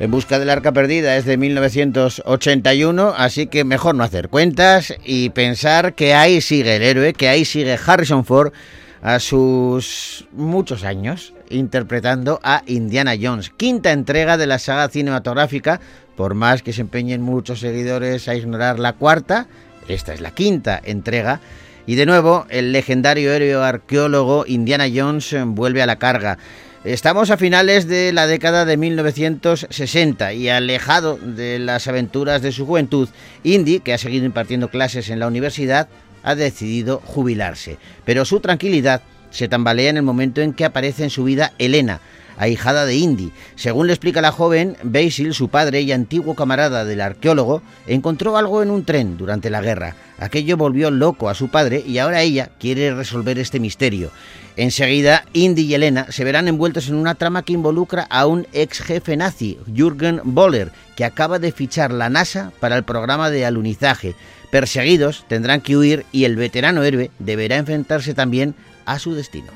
En 0.00 0.10
busca 0.10 0.38
del 0.38 0.48
arca 0.48 0.72
perdida 0.72 1.18
es 1.18 1.26
de 1.26 1.36
1981, 1.36 3.12
así 3.18 3.48
que 3.48 3.64
mejor 3.64 3.94
no 3.94 4.02
hacer 4.02 4.30
cuentas 4.30 4.94
y 5.04 5.28
pensar 5.28 5.92
que 5.92 6.14
ahí 6.14 6.40
sigue 6.40 6.76
el 6.76 6.82
héroe, 6.82 7.12
que 7.12 7.28
ahí 7.28 7.44
sigue 7.44 7.78
Harrison 7.86 8.24
Ford 8.24 8.54
a 9.02 9.20
sus 9.20 10.26
muchos 10.32 10.84
años 10.84 11.34
interpretando 11.50 12.40
a 12.42 12.62
Indiana 12.66 13.12
Jones, 13.20 13.50
quinta 13.54 13.92
entrega 13.92 14.38
de 14.38 14.46
la 14.46 14.58
saga 14.58 14.88
cinematográfica, 14.88 15.82
por 16.16 16.32
más 16.32 16.62
que 16.62 16.72
se 16.72 16.80
empeñen 16.80 17.20
muchos 17.20 17.60
seguidores 17.60 18.26
a 18.26 18.34
ignorar 18.34 18.78
la 18.78 18.94
cuarta, 18.94 19.48
esta 19.86 20.14
es 20.14 20.22
la 20.22 20.30
quinta 20.30 20.80
entrega. 20.82 21.40
Y 21.86 21.96
de 21.96 22.06
nuevo, 22.06 22.46
el 22.48 22.72
legendario 22.72 23.34
héroe 23.34 23.62
arqueólogo 23.62 24.46
Indiana 24.46 24.86
Jones 24.94 25.36
vuelve 25.44 25.82
a 25.82 25.86
la 25.86 25.96
carga. 25.96 26.38
Estamos 26.84 27.30
a 27.30 27.36
finales 27.36 27.86
de 27.88 28.10
la 28.10 28.26
década 28.26 28.64
de 28.64 28.78
1960 28.78 30.32
y 30.32 30.48
alejado 30.48 31.18
de 31.18 31.58
las 31.58 31.86
aventuras 31.88 32.40
de 32.40 32.52
su 32.52 32.64
juventud, 32.64 33.10
Indy, 33.44 33.80
que 33.80 33.92
ha 33.92 33.98
seguido 33.98 34.24
impartiendo 34.24 34.70
clases 34.70 35.10
en 35.10 35.18
la 35.18 35.26
universidad, 35.26 35.88
ha 36.22 36.34
decidido 36.34 37.02
jubilarse. 37.04 37.76
Pero 38.06 38.24
su 38.24 38.40
tranquilidad 38.40 39.02
se 39.30 39.46
tambalea 39.46 39.90
en 39.90 39.98
el 39.98 40.04
momento 40.04 40.40
en 40.40 40.54
que 40.54 40.64
aparece 40.64 41.04
en 41.04 41.10
su 41.10 41.24
vida 41.24 41.52
Elena, 41.58 42.00
ahijada 42.40 42.86
de 42.86 42.96
Indy. 42.96 43.32
Según 43.54 43.86
le 43.86 43.92
explica 43.92 44.22
la 44.22 44.32
joven, 44.32 44.76
Basil, 44.82 45.34
su 45.34 45.50
padre 45.50 45.82
y 45.82 45.92
antiguo 45.92 46.34
camarada 46.34 46.86
del 46.86 47.02
arqueólogo, 47.02 47.62
encontró 47.86 48.36
algo 48.38 48.62
en 48.62 48.70
un 48.70 48.84
tren 48.84 49.18
durante 49.18 49.50
la 49.50 49.60
guerra. 49.60 49.94
Aquello 50.18 50.56
volvió 50.56 50.90
loco 50.90 51.28
a 51.28 51.34
su 51.34 51.48
padre 51.48 51.84
y 51.86 51.98
ahora 51.98 52.22
ella 52.22 52.50
quiere 52.58 52.94
resolver 52.94 53.38
este 53.38 53.60
misterio. 53.60 54.10
Enseguida, 54.56 55.24
Indy 55.34 55.62
y 55.62 55.74
Elena 55.74 56.06
se 56.10 56.24
verán 56.24 56.48
envueltos 56.48 56.88
en 56.88 56.94
una 56.94 57.14
trama 57.14 57.42
que 57.42 57.52
involucra 57.52 58.06
a 58.10 58.26
un 58.26 58.46
ex 58.52 58.80
jefe 58.80 59.16
nazi, 59.16 59.58
Jürgen 59.72 60.20
Boller, 60.24 60.72
que 60.96 61.04
acaba 61.04 61.38
de 61.38 61.52
fichar 61.52 61.92
la 61.92 62.08
NASA 62.08 62.52
para 62.58 62.76
el 62.76 62.84
programa 62.84 63.30
de 63.30 63.44
alunizaje. 63.44 64.14
Perseguidos, 64.50 65.26
tendrán 65.28 65.60
que 65.60 65.76
huir 65.76 66.06
y 66.10 66.24
el 66.24 66.36
veterano 66.36 66.82
héroe 66.82 67.10
deberá 67.18 67.56
enfrentarse 67.56 68.14
también 68.14 68.54
a 68.86 68.98
su 68.98 69.14
destino. 69.14 69.52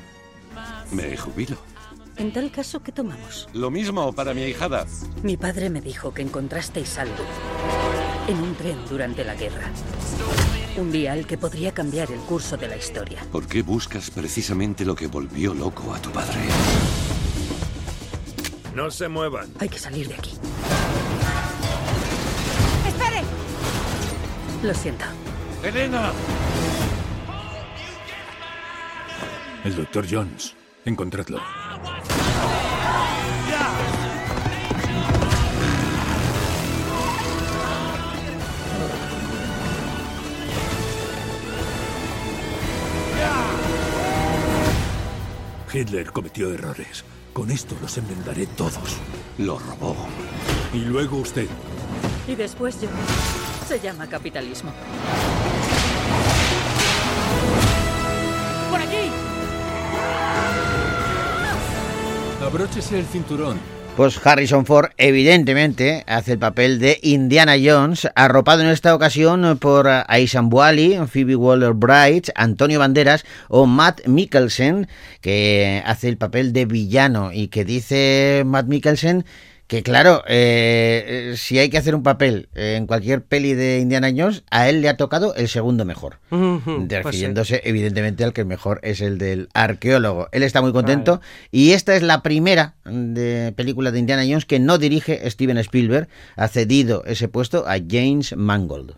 Me 0.93 1.16
jubilo. 1.16 1.74
En 2.16 2.32
tal 2.32 2.50
caso, 2.50 2.82
¿qué 2.82 2.92
tomamos? 2.92 3.48
Lo 3.52 3.70
mismo 3.70 4.12
para 4.12 4.34
mi 4.34 4.42
ahijada. 4.42 4.86
Mi 5.22 5.36
padre 5.36 5.68
me 5.68 5.80
dijo 5.80 6.14
que 6.14 6.22
encontrasteis 6.22 6.98
algo 6.98 7.24
en 8.28 8.38
un 8.38 8.54
tren 8.54 8.78
durante 8.88 9.24
la 9.24 9.34
guerra. 9.34 9.70
Un 10.76 10.90
vial 10.90 11.26
que 11.26 11.36
podría 11.38 11.72
cambiar 11.72 12.10
el 12.10 12.20
curso 12.20 12.56
de 12.56 12.68
la 12.68 12.76
historia. 12.76 13.24
¿Por 13.30 13.46
qué 13.46 13.62
buscas 13.62 14.10
precisamente 14.10 14.84
lo 14.84 14.94
que 14.94 15.06
volvió 15.06 15.54
loco 15.54 15.92
a 15.92 16.00
tu 16.00 16.10
padre? 16.10 16.38
No 18.74 18.90
se 18.90 19.08
muevan. 19.08 19.52
Hay 19.60 19.68
que 19.68 19.78
salir 19.78 20.08
de 20.08 20.14
aquí. 20.14 20.32
¡Espere! 22.86 23.22
Lo 24.62 24.74
siento. 24.74 25.04
¡Elena! 25.62 26.12
El 29.64 29.76
doctor 29.76 30.06
Jones. 30.10 30.54
Encontradlo. 30.84 31.40
Hitler 45.75 46.12
cometió 46.12 46.53
errores. 46.55 47.05
Con 47.33 47.51
esto 47.51 47.77
los 47.83 47.99
enmendaré 47.99 48.47
todos. 48.47 49.01
Lo 49.39 49.59
robó. 49.59 49.97
Y 50.72 50.79
luego 50.79 51.16
usted. 51.16 51.49
Y 52.29 52.37
después 52.37 52.81
yo. 52.81 52.89
Se 53.66 53.81
llama 53.81 54.07
capitalismo. 54.07 54.72
¡Por 58.70 58.81
aquí! 58.81 59.11
Abróchese 62.41 63.01
el 63.01 63.07
cinturón. 63.07 63.74
Pues 63.97 64.18
Harrison 64.26 64.66
Ford 64.66 64.90
evidentemente 64.97 66.03
hace 66.09 66.32
el 66.32 66.38
papel 66.40 66.80
de 66.80 66.99
Indiana 67.03 67.55
Jones, 67.62 68.09
arropado 68.16 68.62
en 68.62 68.68
esta 68.68 68.92
ocasión 68.92 69.57
por 69.61 69.86
Aisan 69.86 70.49
Buali, 70.49 70.99
Phoebe 71.07 71.36
Waller-Bright, 71.36 72.30
Antonio 72.34 72.80
Banderas 72.80 73.24
o 73.49 73.66
Matt 73.66 74.05
Mikkelsen, 74.09 74.88
que 75.20 75.80
hace 75.86 76.09
el 76.09 76.16
papel 76.16 76.53
de 76.53 76.64
villano 76.64 77.30
y 77.32 77.47
que 77.47 77.64
dice 77.64 78.42
Matt 78.45 78.66
Mikkelsen 78.66 79.24
que 79.66 79.82
claro, 79.82 80.22
eh, 80.26 81.32
eh, 81.32 81.36
si 81.36 81.58
hay 81.58 81.70
que 81.70 81.78
hacer 81.78 81.94
un 81.94 82.02
papel 82.02 82.48
en 82.54 82.86
cualquier 82.86 83.24
peli 83.24 83.54
de 83.54 83.78
Indiana 83.78 84.12
Jones, 84.14 84.44
a 84.50 84.68
él 84.68 84.82
le 84.82 84.90
ha 84.90 84.96
tocado 84.96 85.34
el 85.34 85.48
segundo 85.48 85.84
mejor, 85.84 86.18
Pues 86.28 86.88
refiriéndose 86.88 87.62
evidentemente 87.64 88.24
al 88.24 88.32
que 88.32 88.44
mejor 88.44 88.80
es 88.82 89.00
el 89.00 89.16
del 89.18 89.48
arqueólogo. 89.54 90.28
Él 90.32 90.42
está 90.42 90.60
muy 90.60 90.72
contento 90.72 91.20
y 91.50 91.72
esta 91.72 91.96
es 91.96 92.02
la 92.02 92.22
primera 92.22 92.74
de 92.84 93.52
película 93.56 93.90
de 93.90 93.98
Indiana 93.98 94.22
Jones 94.22 94.44
que 94.44 94.58
no 94.58 94.76
dirige 94.76 95.28
Steven 95.30 95.56
Spielberg, 95.58 96.08
ha 96.36 96.48
cedido 96.48 97.02
ese 97.06 97.28
puesto 97.28 97.66
a 97.66 97.76
James 97.78 98.36
Mangold. 98.36 98.94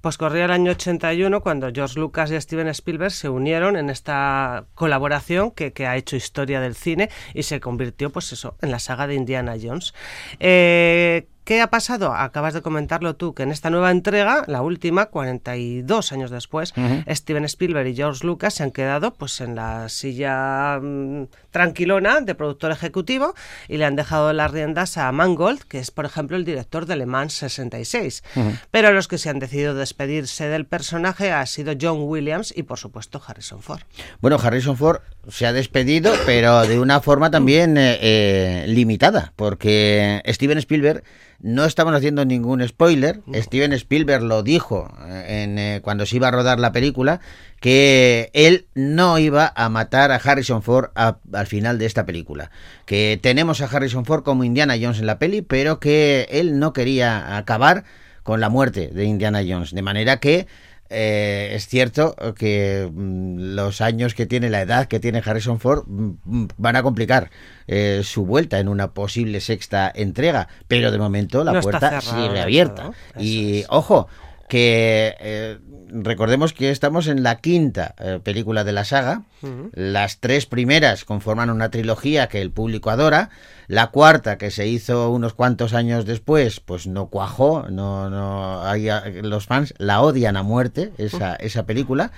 Pues 0.00 0.16
corría 0.16 0.46
el 0.46 0.52
año 0.52 0.72
81 0.72 1.42
cuando 1.42 1.70
George 1.72 2.00
Lucas 2.00 2.30
y 2.30 2.40
Steven 2.40 2.68
Spielberg 2.68 3.12
se 3.12 3.28
unieron 3.28 3.76
en 3.76 3.90
esta 3.90 4.64
colaboración 4.74 5.50
que, 5.50 5.72
que 5.72 5.86
ha 5.86 5.96
hecho 5.96 6.16
historia 6.16 6.60
del 6.60 6.74
cine 6.74 7.10
y 7.34 7.42
se 7.42 7.60
convirtió, 7.60 8.10
pues 8.10 8.32
eso, 8.32 8.56
en 8.62 8.70
la 8.70 8.78
saga 8.78 9.06
de 9.06 9.14
Indiana 9.14 9.54
Jones. 9.60 9.91
Eh, 10.40 11.26
¿Qué 11.44 11.60
ha 11.60 11.70
pasado? 11.70 12.14
Acabas 12.14 12.54
de 12.54 12.62
comentarlo 12.62 13.16
tú, 13.16 13.34
que 13.34 13.42
en 13.42 13.50
esta 13.50 13.68
nueva 13.68 13.90
entrega, 13.90 14.44
la 14.46 14.62
última, 14.62 15.06
42 15.06 16.12
años 16.12 16.30
después. 16.30 16.72
Steven 17.08 17.44
Spielberg 17.44 17.88
y 17.88 17.96
George 17.96 18.24
Lucas 18.24 18.54
se 18.54 18.62
han 18.62 18.70
quedado 18.70 19.12
pues 19.12 19.40
en 19.40 19.56
la 19.56 19.88
silla 19.88 20.78
mm, 20.80 21.24
tranquilona 21.52 22.20
de 22.20 22.34
productor 22.34 22.72
ejecutivo 22.72 23.34
y 23.68 23.76
le 23.76 23.84
han 23.84 23.94
dejado 23.94 24.32
las 24.32 24.50
riendas 24.50 24.98
a 24.98 25.12
Mangold, 25.12 25.62
que 25.62 25.78
es 25.78 25.92
por 25.92 26.04
ejemplo 26.04 26.36
el 26.36 26.44
director 26.44 26.86
de 26.86 26.96
Le 26.96 27.06
Mans 27.06 27.34
66. 27.34 28.24
Ujú. 28.34 28.52
Pero 28.72 28.90
los 28.90 29.06
que 29.06 29.18
se 29.18 29.30
han 29.30 29.38
decidido 29.38 29.74
despedirse 29.74 30.48
del 30.48 30.66
personaje 30.66 31.30
ha 31.30 31.46
sido 31.46 31.74
John 31.80 31.98
Williams 32.00 32.52
y 32.56 32.64
por 32.64 32.78
supuesto 32.78 33.22
Harrison 33.24 33.62
Ford. 33.62 33.82
Bueno, 34.20 34.38
Harrison 34.42 34.76
Ford 34.76 35.02
se 35.28 35.46
ha 35.46 35.52
despedido, 35.52 36.12
pero 36.26 36.62
de 36.62 36.80
una 36.80 37.00
forma 37.00 37.30
también 37.30 37.76
eh, 37.76 37.98
eh, 38.00 38.64
limitada, 38.66 39.32
porque 39.36 40.22
Steven 40.26 40.58
Spielberg 40.58 41.04
no 41.42 41.64
estamos 41.64 41.92
haciendo 41.92 42.24
ningún 42.24 42.66
spoiler. 42.66 43.20
Steven 43.34 43.72
Spielberg 43.72 44.22
lo 44.22 44.44
dijo 44.44 44.88
eh, 45.08 45.42
en, 45.42 45.58
eh, 45.58 45.80
cuando 45.82 46.06
se 46.06 46.16
iba 46.16 46.28
a 46.28 46.30
rodar 46.30 46.60
la 46.60 46.70
película 46.70 47.20
que 47.62 48.28
él 48.34 48.66
no 48.74 49.18
iba 49.20 49.52
a 49.54 49.68
matar 49.68 50.10
a 50.10 50.16
Harrison 50.16 50.62
Ford 50.64 50.90
a- 50.96 51.18
al 51.32 51.46
final 51.46 51.78
de 51.78 51.86
esta 51.86 52.04
película. 52.04 52.50
Que 52.86 53.20
tenemos 53.22 53.60
a 53.60 53.66
Harrison 53.66 54.04
Ford 54.04 54.24
como 54.24 54.42
Indiana 54.42 54.74
Jones 54.80 54.98
en 54.98 55.06
la 55.06 55.20
peli, 55.20 55.42
pero 55.42 55.78
que 55.78 56.26
él 56.32 56.58
no 56.58 56.72
quería 56.72 57.36
acabar 57.38 57.84
con 58.24 58.40
la 58.40 58.48
muerte 58.48 58.88
de 58.88 59.04
Indiana 59.04 59.42
Jones. 59.48 59.70
De 59.72 59.80
manera 59.82 60.16
que 60.18 60.48
eh, 60.90 61.52
es 61.54 61.68
cierto 61.68 62.16
que 62.36 62.90
mm, 62.92 63.54
los 63.54 63.80
años 63.80 64.14
que 64.14 64.26
tiene, 64.26 64.50
la 64.50 64.60
edad 64.62 64.88
que 64.88 64.98
tiene 64.98 65.22
Harrison 65.24 65.60
Ford, 65.60 65.84
mm, 65.86 66.10
mm, 66.24 66.48
van 66.58 66.74
a 66.76 66.82
complicar 66.82 67.30
eh, 67.68 68.00
su 68.02 68.26
vuelta 68.26 68.58
en 68.58 68.68
una 68.68 68.92
posible 68.92 69.40
sexta 69.40 69.90
entrega, 69.94 70.48
pero 70.66 70.90
de 70.90 70.98
momento 70.98 71.44
la 71.44 71.52
No 71.52 71.60
puerta 71.60 72.00
sigue 72.00 72.40
abierta. 72.40 72.90
Y 73.18 73.64
ojo, 73.68 74.08
que 74.48 75.14
eh, 75.20 75.58
recordemos 75.92 76.52
que 76.52 76.70
estamos 76.70 77.06
en 77.06 77.22
la 77.22 77.38
quinta 77.38 77.94
eh, 77.98 78.20
película 78.22 78.64
de 78.64 78.72
la 78.72 78.84
saga. 78.84 79.22
Las 79.72 80.18
tres 80.18 80.46
primeras 80.46 81.04
conforman 81.04 81.50
una 81.50 81.70
trilogía 81.70 82.28
que 82.28 82.40
el 82.40 82.50
público 82.50 82.90
adora. 82.90 83.30
La 83.66 83.88
cuarta, 83.88 84.38
que 84.38 84.50
se 84.50 84.66
hizo 84.68 85.10
unos 85.10 85.34
cuantos 85.34 85.74
años 85.74 86.04
después, 86.04 86.60
pues 86.60 86.86
no 86.86 87.06
cuajó. 87.06 87.66
No, 87.68 88.08
no, 88.08 88.62
hay, 88.64 88.88
los 89.22 89.46
fans 89.46 89.74
la 89.78 90.00
odian 90.00 90.36
a 90.36 90.42
muerte, 90.42 90.92
esa, 90.98 91.34
esa 91.36 91.66
película. 91.66 92.12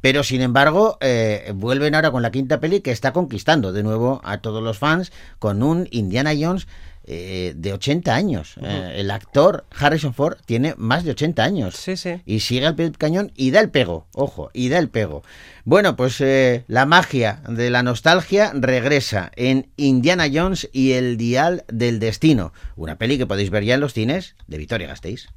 Pero 0.00 0.22
sin 0.24 0.40
embargo, 0.40 0.96
eh, 1.00 1.52
vuelven 1.54 1.94
ahora 1.94 2.10
con 2.10 2.22
la 2.22 2.30
quinta 2.30 2.58
peli 2.60 2.80
que 2.80 2.90
está 2.90 3.12
conquistando 3.12 3.72
de 3.72 3.82
nuevo 3.82 4.20
a 4.24 4.38
todos 4.38 4.62
los 4.62 4.78
fans 4.78 5.12
con 5.38 5.62
un 5.62 5.88
Indiana 5.90 6.32
Jones 6.38 6.66
eh, 7.12 7.54
de 7.56 7.72
80 7.72 8.14
años. 8.14 8.54
Eh, 8.62 8.94
el 8.98 9.10
actor 9.10 9.64
Harrison 9.76 10.14
Ford 10.14 10.36
tiene 10.46 10.74
más 10.76 11.02
de 11.02 11.10
80 11.10 11.42
años. 11.42 11.74
Sí, 11.74 11.96
sí. 11.96 12.22
Y 12.24 12.38
sigue 12.38 12.64
al 12.64 12.76
pie 12.76 12.84
del 12.84 12.98
cañón 12.98 13.32
y 13.34 13.50
da 13.50 13.58
el 13.58 13.68
pego, 13.68 14.06
ojo, 14.14 14.52
y 14.54 14.68
da 14.68 14.78
el 14.78 14.90
pego. 14.90 15.24
Bueno, 15.64 15.96
pues 15.96 16.20
eh, 16.20 16.62
la 16.68 16.86
magia 16.86 17.42
de 17.48 17.68
la 17.70 17.82
nostalgia 17.82 18.52
regresa 18.54 19.32
en 19.34 19.70
Indiana 19.76 20.28
Jones 20.32 20.68
y 20.72 20.92
el 20.92 21.16
Dial 21.16 21.64
del 21.66 21.98
Destino, 21.98 22.52
una 22.76 22.96
peli 22.96 23.18
que 23.18 23.26
podéis 23.26 23.50
ver 23.50 23.64
ya 23.64 23.74
en 23.74 23.80
los 23.80 23.92
cines 23.92 24.36
de 24.46 24.58
Vitoria 24.58 24.86
Gasteiz. 24.86 25.30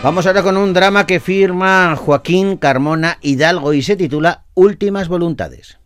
Vamos 0.00 0.28
ahora 0.28 0.44
con 0.44 0.56
un 0.56 0.72
drama 0.72 1.06
que 1.06 1.18
firma 1.18 1.96
Joaquín 1.96 2.56
Carmona 2.56 3.18
Hidalgo 3.20 3.72
y 3.72 3.82
se 3.82 3.96
titula 3.96 4.44
Últimas 4.54 5.08
Voluntades. 5.08 5.80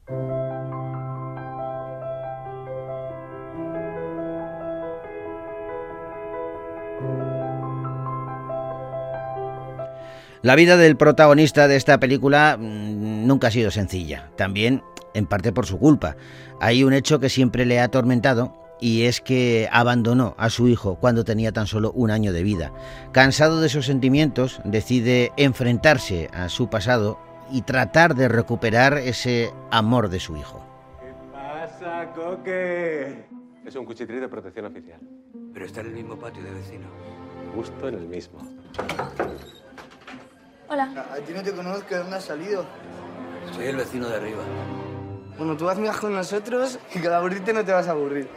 La 10.42 10.56
vida 10.56 10.76
del 10.76 10.98
protagonista 10.98 11.66
de 11.66 11.76
esta 11.76 11.98
película 11.98 12.58
mm, 12.60 13.26
nunca 13.26 13.46
ha 13.46 13.50
sido 13.50 13.70
sencilla, 13.70 14.28
también 14.36 14.82
en 15.14 15.24
parte 15.24 15.52
por 15.52 15.64
su 15.64 15.78
culpa. 15.78 16.16
Hay 16.60 16.84
un 16.84 16.92
hecho 16.92 17.18
que 17.18 17.30
siempre 17.30 17.64
le 17.64 17.80
ha 17.80 17.84
atormentado 17.84 18.61
y 18.82 19.04
es 19.04 19.20
que 19.20 19.68
abandonó 19.70 20.34
a 20.38 20.50
su 20.50 20.66
hijo 20.66 20.96
cuando 20.96 21.24
tenía 21.24 21.52
tan 21.52 21.68
solo 21.68 21.92
un 21.92 22.10
año 22.10 22.32
de 22.32 22.42
vida. 22.42 22.72
Cansado 23.12 23.60
de 23.60 23.68
esos 23.68 23.86
sentimientos, 23.86 24.60
decide 24.64 25.30
enfrentarse 25.36 26.28
a 26.34 26.48
su 26.48 26.68
pasado 26.68 27.20
y 27.52 27.62
tratar 27.62 28.16
de 28.16 28.26
recuperar 28.26 28.98
ese 28.98 29.52
amor 29.70 30.08
de 30.08 30.18
su 30.18 30.36
hijo. 30.36 30.66
pasa, 31.32 32.12
Coque? 32.12 33.24
Es 33.64 33.76
un 33.76 33.84
cuchitril 33.84 34.20
de 34.20 34.28
protección 34.28 34.66
oficial. 34.66 34.98
Pero 35.54 35.64
está 35.64 35.80
en 35.82 35.86
el 35.86 35.92
mismo 35.92 36.16
patio 36.16 36.42
de 36.42 36.50
vecino. 36.50 36.88
Justo 37.54 37.86
en 37.86 37.94
el 37.94 38.08
mismo. 38.08 38.40
Hola. 40.68 41.06
A 41.12 41.16
ti 41.24 41.32
no 41.32 41.42
te 41.44 41.52
conozco, 41.52 41.88
¿de 41.88 41.98
dónde 41.98 42.16
has 42.16 42.24
salido? 42.24 42.64
Soy 43.54 43.66
el 43.66 43.76
vecino 43.76 44.08
de 44.08 44.16
arriba. 44.16 44.42
Bueno, 45.38 45.56
tú 45.56 45.68
hazme 45.68 45.88
con 46.00 46.14
nosotros 46.14 46.80
y 46.92 46.98
cada 46.98 47.18
aburrirte 47.18 47.52
no 47.52 47.64
te 47.64 47.70
vas 47.70 47.86
a 47.86 47.92
aburrir. 47.92 48.28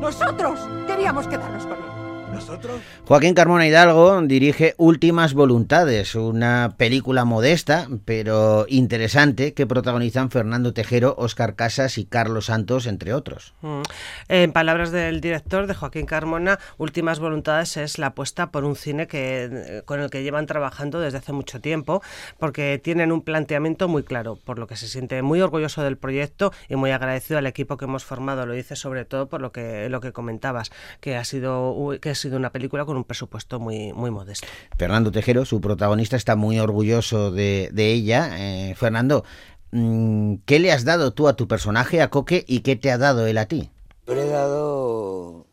Nosotros 0.00 0.60
queríamos 0.86 1.26
quedarnos 1.26 1.64
con 1.66 1.72
él. 1.78 1.93
¿Nosotros? 2.34 2.80
Joaquín 3.06 3.34
Carmona 3.34 3.66
Hidalgo 3.66 4.20
dirige 4.22 4.74
Últimas 4.76 5.34
Voluntades, 5.34 6.14
una 6.14 6.74
película 6.76 7.24
modesta 7.24 7.88
pero 8.04 8.66
interesante 8.68 9.54
que 9.54 9.66
protagonizan 9.66 10.30
Fernando 10.30 10.72
Tejero, 10.72 11.14
Óscar 11.16 11.54
Casas 11.54 11.98
y 11.98 12.04
Carlos 12.04 12.46
Santos, 12.46 12.86
entre 12.86 13.14
otros. 13.14 13.54
Mm. 13.62 13.82
En 14.28 14.52
palabras 14.52 14.90
del 14.90 15.20
director, 15.20 15.66
de 15.66 15.74
Joaquín 15.74 16.06
Carmona, 16.06 16.58
Últimas 16.78 17.20
Voluntades 17.20 17.76
es 17.76 17.98
la 17.98 18.08
apuesta 18.08 18.50
por 18.50 18.64
un 18.64 18.76
cine 18.76 19.06
que, 19.06 19.82
con 19.84 20.00
el 20.00 20.10
que 20.10 20.22
llevan 20.22 20.46
trabajando 20.46 21.00
desde 21.00 21.18
hace 21.18 21.32
mucho 21.32 21.60
tiempo, 21.60 22.02
porque 22.38 22.80
tienen 22.82 23.12
un 23.12 23.22
planteamiento 23.22 23.88
muy 23.88 24.02
claro, 24.02 24.36
por 24.44 24.58
lo 24.58 24.66
que 24.66 24.76
se 24.76 24.88
siente 24.88 25.22
muy 25.22 25.40
orgulloso 25.40 25.82
del 25.82 25.96
proyecto 25.96 26.52
y 26.68 26.76
muy 26.76 26.90
agradecido 26.90 27.38
al 27.38 27.46
equipo 27.46 27.76
que 27.76 27.84
hemos 27.84 28.04
formado. 28.04 28.46
Lo 28.46 28.54
dice 28.54 28.76
sobre 28.76 29.04
todo 29.04 29.28
por 29.28 29.40
lo 29.40 29.52
que, 29.52 29.88
lo 29.88 30.00
que 30.00 30.12
comentabas, 30.12 30.72
que 31.00 31.16
ha 31.16 31.24
sido, 31.24 31.96
que 32.00 32.10
ha 32.10 32.14
sido 32.24 32.36
una 32.38 32.50
película 32.50 32.84
con 32.84 32.96
un 32.96 33.04
presupuesto 33.04 33.60
muy, 33.60 33.92
muy 33.92 34.10
modesto. 34.10 34.46
Fernando 34.78 35.12
Tejero, 35.12 35.44
su 35.44 35.60
protagonista, 35.60 36.16
está 36.16 36.36
muy 36.36 36.58
orgulloso 36.58 37.30
de, 37.30 37.70
de 37.72 37.92
ella. 37.92 38.30
Eh, 38.38 38.74
Fernando, 38.74 39.24
mm, 39.72 40.36
¿qué 40.46 40.58
le 40.58 40.72
has 40.72 40.84
dado 40.84 41.12
tú 41.12 41.28
a 41.28 41.36
tu 41.36 41.46
personaje, 41.46 42.00
a 42.00 42.10
Coque, 42.10 42.44
y 42.48 42.60
qué 42.60 42.76
te 42.76 42.90
ha 42.90 42.98
dado 42.98 43.26
él 43.26 43.38
a 43.38 43.46
ti? 43.46 43.70
Yo 44.06 44.14
le 44.14 44.26
he 44.26 44.28
dado 44.28 45.46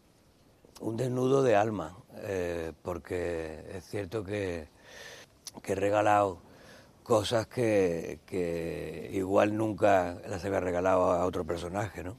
un 0.79 0.97
desnudo 0.97 1.43
de 1.43 1.55
alma, 1.55 1.97
eh, 2.23 2.71
porque 2.81 3.65
es 3.75 3.85
cierto 3.85 4.23
que, 4.23 4.67
que 5.61 5.73
he 5.73 5.75
regalado 5.75 6.39
cosas 7.03 7.47
que, 7.47 8.19
que 8.25 9.09
igual 9.13 9.57
nunca 9.57 10.17
las 10.27 10.45
había 10.45 10.61
regalado 10.61 11.11
a 11.11 11.25
otro 11.25 11.45
personaje, 11.45 12.03
¿no? 12.03 12.15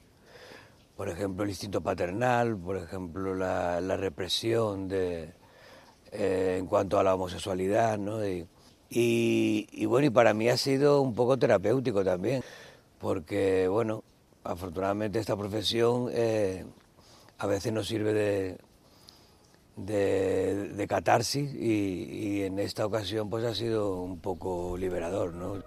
Por 0.95 1.09
ejemplo, 1.09 1.43
el 1.43 1.49
instinto 1.49 1.81
paternal, 1.81 2.57
por 2.57 2.77
ejemplo, 2.77 3.33
la, 3.35 3.81
la 3.81 3.97
represión 3.97 4.87
de, 4.87 5.33
eh, 6.15 6.57
en 6.59 6.67
cuanto 6.67 6.99
a 6.99 7.03
la 7.03 7.15
homosexualidad, 7.15 7.97
¿no? 7.97 8.19
Y, 8.25 8.47
bueno, 9.87 10.05
y 10.05 10.09
para 10.11 10.35
mí 10.35 10.47
ha 10.47 10.57
sido 10.57 11.01
un 11.01 11.15
poco 11.15 11.37
terapéutico 11.39 12.03
también, 12.03 12.43
porque, 12.99 13.67
bueno, 13.67 14.03
afortunadamente 14.43 15.17
esta 15.17 15.35
profesión 15.35 16.09
eh, 16.11 16.65
a 17.39 17.47
veces 17.47 17.73
nos 17.73 17.87
sirve 17.87 18.13
de, 18.13 18.57
de, 19.75 20.69
de 20.69 20.87
catarsis 20.87 21.53
y, 21.53 22.03
y 22.03 22.43
en 22.43 22.59
esta 22.59 22.85
ocasión 22.85 23.29
pues 23.29 23.43
ha 23.45 23.55
sido 23.55 24.01
un 24.01 24.19
poco 24.19 24.77
liberador, 24.77 25.33
¿no? 25.33 25.63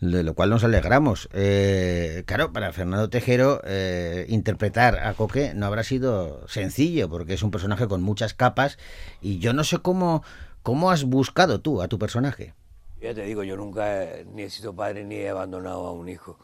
de 0.00 0.22
lo 0.22 0.34
cual 0.34 0.50
nos 0.50 0.62
alegramos. 0.62 1.28
Eh, 1.32 2.22
claro, 2.26 2.52
para 2.52 2.70
Fernando 2.72 3.08
Tejero 3.08 3.62
eh, 3.64 4.26
interpretar 4.28 4.98
a 4.98 5.14
Coque 5.14 5.54
no 5.54 5.64
habrá 5.66 5.82
sido 5.84 6.46
sencillo, 6.48 7.08
porque 7.08 7.32
es 7.34 7.42
un 7.42 7.50
personaje 7.50 7.88
con 7.88 8.02
muchas 8.02 8.34
capas 8.34 8.78
y 9.22 9.38
yo 9.38 9.54
no 9.54 9.64
sé 9.64 9.78
cómo, 9.78 10.22
cómo 10.62 10.90
has 10.90 11.04
buscado 11.04 11.60
tú 11.62 11.80
a 11.80 11.88
tu 11.88 11.98
personaje. 11.98 12.52
Ya 13.00 13.14
te 13.14 13.22
digo, 13.22 13.42
yo 13.42 13.56
nunca 13.56 14.04
he- 14.04 14.24
ni 14.26 14.42
he 14.42 14.50
sido 14.50 14.74
padre 14.74 15.04
ni 15.04 15.14
he 15.16 15.28
abandonado 15.30 15.86
a 15.86 15.92
un 15.92 16.08
hijo. 16.10 16.38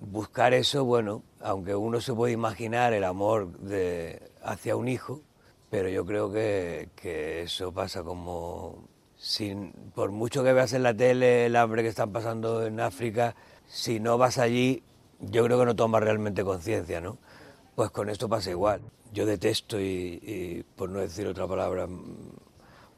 Buscar 0.00 0.52
eso, 0.52 0.84
bueno, 0.84 1.22
aunque 1.40 1.74
uno 1.74 2.00
se 2.00 2.12
puede 2.12 2.32
imaginar 2.34 2.92
el 2.92 3.04
amor 3.04 3.58
de, 3.58 4.20
hacia 4.42 4.76
un 4.76 4.88
hijo, 4.88 5.22
pero 5.74 5.88
yo 5.88 6.06
creo 6.06 6.30
que, 6.30 6.90
que 6.94 7.42
eso 7.42 7.72
pasa 7.72 8.04
como 8.04 8.86
sin, 9.16 9.72
por 9.92 10.12
mucho 10.12 10.44
que 10.44 10.52
veas 10.52 10.72
en 10.72 10.84
la 10.84 10.94
tele 10.94 11.46
el 11.46 11.56
hambre 11.56 11.82
que 11.82 11.88
están 11.88 12.12
pasando 12.12 12.64
en 12.64 12.78
África, 12.78 13.34
si 13.66 13.98
no 13.98 14.16
vas 14.16 14.38
allí, 14.38 14.84
yo 15.18 15.44
creo 15.44 15.58
que 15.58 15.64
no 15.64 15.74
tomas 15.74 16.00
realmente 16.00 16.44
conciencia, 16.44 17.00
¿no? 17.00 17.18
Pues 17.74 17.90
con 17.90 18.08
esto 18.08 18.28
pasa 18.28 18.50
igual. 18.50 18.82
Yo 19.12 19.26
detesto 19.26 19.80
y, 19.80 20.20
y, 20.22 20.64
por 20.76 20.90
no 20.90 21.00
decir 21.00 21.26
otra 21.26 21.48
palabra 21.48 21.88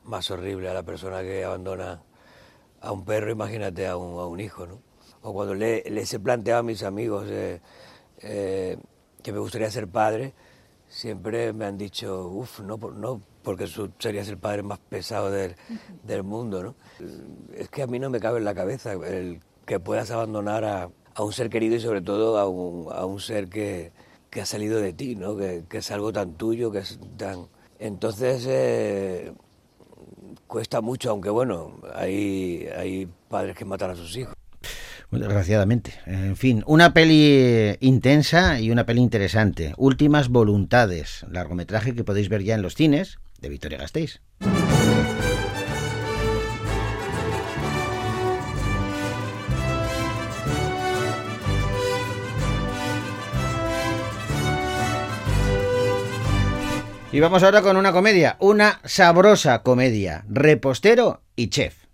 más 0.05 0.31
horrible 0.31 0.69
a 0.69 0.75
la 0.75 0.83
persona 0.83 1.23
que 1.23 1.45
abandona 1.47 2.03
a 2.83 2.93
un 2.93 3.07
perro, 3.07 3.31
imagínate 3.31 3.87
a 3.87 3.97
un, 3.97 4.21
a 4.21 4.27
un 4.27 4.39
hijo, 4.39 4.67
¿no? 4.67 4.83
O 5.23 5.33
cuando 5.33 5.55
le, 5.55 5.83
les 5.89 6.13
he 6.13 6.21
planteado 6.21 6.61
a 6.61 6.63
mis 6.63 6.83
amigos 6.83 7.25
eh, 7.31 7.63
eh, 8.19 8.77
que 9.23 9.33
me 9.33 9.39
gustaría 9.39 9.71
ser 9.71 9.89
padre, 9.89 10.35
siempre 10.97 11.53
me 11.53 11.67
han 11.67 11.77
dicho, 11.77 12.27
uff, 12.29 12.61
no, 12.61 12.79
no, 12.79 13.21
porque 13.43 13.65
eso 13.65 13.91
sería 13.99 14.23
el 14.23 14.39
padre 14.39 14.63
más 14.63 14.79
pesado 14.79 15.31
del, 15.31 15.55
del, 16.03 16.23
mundo, 16.23 16.63
¿no? 16.63 16.75
Es 17.55 17.69
que 17.69 17.83
a 17.83 17.87
mí 17.87 17.99
no 17.99 18.09
me 18.09 18.19
cabe 18.19 18.39
en 18.39 18.47
la 18.47 18.55
cabeza 18.55 18.95
el 18.95 19.41
que 19.67 19.79
puedas 19.79 20.11
abandonar 20.11 20.65
a, 20.65 20.91
a 21.15 21.23
un 21.23 21.33
ser 21.35 21.51
querido 21.51 21.77
y 21.77 21.81
sobre 21.81 22.01
todo 22.01 22.39
a 22.39 22.49
un, 22.49 22.91
a 22.91 23.05
un 23.05 23.21
ser 23.21 23.51
que, 23.51 23.93
que, 24.31 24.41
ha 24.41 24.47
salido 24.47 24.81
de 24.81 24.95
ti, 24.95 25.17
¿no? 25.17 25.37
Que, 25.37 25.65
que, 25.69 25.79
es 25.79 25.91
algo 25.91 26.13
tan 26.15 26.33
tuyo, 26.33 26.73
que 26.73 26.79
es 26.79 26.99
tan... 27.19 27.47
Entonces, 27.79 28.47
eh, 28.49 29.35
cuesta 30.47 30.81
mucho, 30.81 31.11
aunque 31.11 31.29
bueno, 31.29 31.79
hay, 31.95 32.67
hay 32.75 33.07
padres 33.29 33.55
que 33.55 33.67
matan 33.67 33.91
a 33.91 33.97
sus 33.97 34.17
hijos. 34.17 34.36
Desgraciadamente. 35.11 35.95
En 36.05 36.37
fin, 36.37 36.63
una 36.67 36.93
peli 36.93 37.77
intensa 37.81 38.61
y 38.61 38.71
una 38.71 38.87
peli 38.87 39.01
interesante. 39.01 39.73
Últimas 39.77 40.29
voluntades, 40.29 41.25
largometraje 41.31 41.95
que 41.95 42.05
podéis 42.05 42.29
ver 42.29 42.43
ya 42.43 42.55
en 42.55 42.63
los 42.63 42.75
cines 42.75 43.19
de 43.41 43.49
Victoria 43.49 43.79
Gasteiz. 43.79 44.21
Y 57.13 57.21
vamos 57.21 57.43
ahora 57.43 57.63
con 57.63 57.79
una 57.79 57.93
comedia, 57.93 58.37
una 58.41 58.81
sabrosa 58.85 59.63
comedia, 59.63 60.25
repostero 60.29 61.23
y 61.35 61.49
chef. 61.49 61.87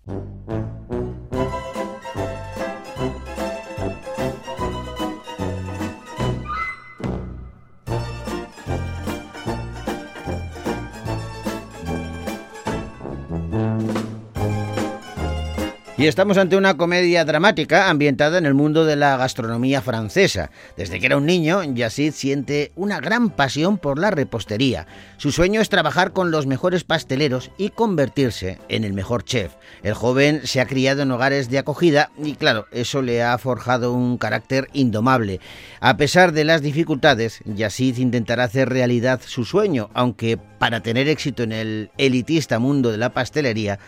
Y 16.03 16.09
estamos 16.09 16.37
ante 16.37 16.57
una 16.57 16.77
comedia 16.77 17.25
dramática 17.25 17.89
ambientada 17.89 18.37
en 18.37 18.45
el 18.45 18.55
mundo 18.55 18.85
de 18.85 18.97
la 18.97 19.17
gastronomía 19.17 19.81
francesa. 19.83 20.51
Desde 20.77 20.99
que 20.99 21.07
era 21.07 21.17
un 21.17 21.27
niño, 21.27 21.63
Yacid 21.63 22.11
siente 22.11 22.73
una 22.75 22.99
gran 22.99 23.31
pasión 23.31 23.79
por 23.79 24.01
la 24.01 24.11
repostería. 24.11 24.89
Su 25.17 25.31
sueño 25.31 25.61
es 25.61 25.69
trabajar 25.69 26.13
con 26.13 26.33
los 26.33 26.49
mejores 26.49 26.83
pasteleros 26.83 27.53
y 27.57 27.69
convertirse 27.69 28.59
en 28.69 28.83
el 28.83 28.95
mejor 28.95 29.23
chef. 29.23 29.53
El 29.85 29.95
joven 29.95 30.41
se 30.43 30.61
ha 30.61 30.67
criado 30.67 31.03
en 31.03 31.13
hogares 31.13 31.49
de 31.51 31.59
acogida 31.59 32.11
y 32.21 32.35
claro, 32.35 32.67
eso 32.73 33.01
le 33.01 33.23
ha 33.23 33.39
forjado 33.39 33.93
un 33.93 34.19
carácter 34.19 34.71
indomable. 34.73 35.39
A 35.79 35.97
pesar 35.99 36.33
de 36.33 36.43
las 36.43 36.63
dificultades, 36.63 37.43
Yacid 37.45 37.99
intentará 37.99 38.43
hacer 38.43 38.69
realidad 38.71 39.21
su 39.25 39.45
sueño, 39.45 39.89
aunque 39.95 40.37
para 40.37 40.81
tener 40.81 41.07
éxito 41.07 41.45
en 41.45 41.53
el 41.53 41.91
elitista 41.97 42.59
mundo 42.59 42.91
de 42.91 42.99
la 42.99 43.13
pastelería, 43.13 43.79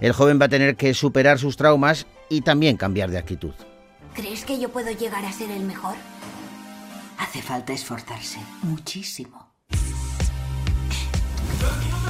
el 0.00 0.12
joven 0.12 0.40
va 0.40 0.46
a 0.46 0.48
tener 0.48 0.76
que 0.76 0.94
superar 0.94 1.38
sus 1.38 1.56
traumas 1.56 2.06
y 2.28 2.42
también 2.42 2.76
cambiar 2.76 3.10
de 3.10 3.18
actitud. 3.18 3.54
¿Crees 4.14 4.44
que 4.44 4.58
yo 4.58 4.70
puedo 4.70 4.90
llegar 4.90 5.24
a 5.24 5.32
ser 5.32 5.50
el 5.50 5.64
mejor? 5.64 5.94
Hace 7.18 7.42
falta 7.42 7.72
esforzarse 7.72 8.38
muchísimo. 8.62 9.52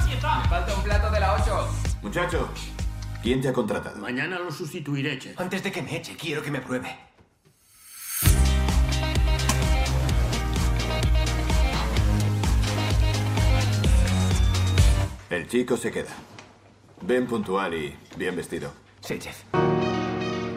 Me 0.09 0.49
falta 0.49 0.74
un 0.76 0.82
plato 0.82 1.11
de 1.11 1.20
la 1.20 1.34
8. 1.34 1.68
Muchacho, 2.03 2.49
¿quién 3.22 3.41
te 3.41 3.49
ha 3.49 3.53
contratado? 3.53 3.99
Mañana 3.99 4.39
lo 4.39 4.51
sustituiré. 4.51 5.18
Antes 5.37 5.62
de 5.62 5.72
que 5.72 5.82
me 5.82 5.97
eche, 5.97 6.16
quiero 6.16 6.43
que 6.43 6.51
me 6.51 6.61
pruebe. 6.61 6.97
El 15.28 15.49
chico 15.49 15.76
se 15.76 15.91
queda. 15.91 16.14
Ven 17.03 17.26
puntual 17.26 17.74
y 17.74 17.94
bien 18.16 18.36
vestido. 18.36 18.72
Sí, 19.01 19.18
Jeff. 19.20 19.44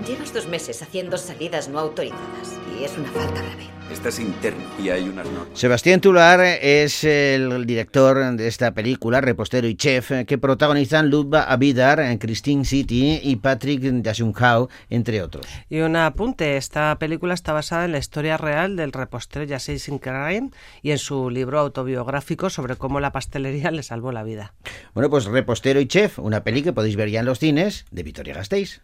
Llevas 0.10 0.34
dos 0.34 0.48
meses 0.48 0.82
haciendo 0.82 1.20
salidas 1.20 1.70
no 1.70 1.78
autorizadas 1.78 2.58
y 2.76 2.84
es 2.84 2.98
una 2.98 3.12
falta 3.12 3.44
grave. 3.44 3.70
Estás 3.92 4.20
interno 4.20 4.64
y 4.84 4.90
hay 4.90 5.08
unas 5.08 5.28
normas. 5.28 5.50
Sebastián 5.54 6.02
Tular 6.02 6.40
es 6.42 7.04
el 7.04 7.64
director 7.68 8.18
de 8.36 8.48
esta 8.48 8.72
película, 8.72 9.22
repostero 9.22 9.68
y 9.68 9.76
chef, 9.76 10.12
que 10.26 10.38
protagonizan 10.40 11.12
Ludva 11.12 11.44
Abidar, 11.44 12.02
Christine 12.18 12.66
City 12.66 13.20
y 13.22 13.36
Patrick 13.36 13.84
Dajunkau, 13.84 14.70
entre 14.90 15.22
otros. 15.22 15.46
Y 15.70 15.82
un 15.82 15.96
apunte, 15.96 16.58
esta 16.58 16.98
película 16.98 17.36
está 17.36 17.54
basada 17.54 17.86
en 17.86 17.92
la 17.92 18.00
historia 18.00 18.36
real 18.38 18.76
del 18.78 18.92
repostero 18.92 19.46
Yassir 19.46 19.80
Sinkarain 19.80 20.52
y 20.82 20.90
en 20.90 20.98
su 20.98 21.30
libro 21.30 21.60
autobiográfico 21.60 22.50
sobre 22.50 22.78
cómo 22.78 23.00
la 23.00 23.12
pastelería 23.12 23.70
le 23.70 23.84
salvó 23.84 24.12
la 24.12 24.24
vida. 24.24 24.56
Bueno, 24.96 25.12
pues 25.12 25.26
Repostero 25.26 25.80
y 25.80 25.86
Chef, 25.86 26.18
una 26.18 26.44
peli 26.44 26.64
que 26.64 26.74
podéis 26.74 26.96
ver 26.96 27.12
ya 27.12 27.20
en 27.20 27.28
los 27.28 27.38
cines 27.38 27.86
de 27.92 28.02
Vitoria 28.02 28.34
Gasteiz. 28.34 28.82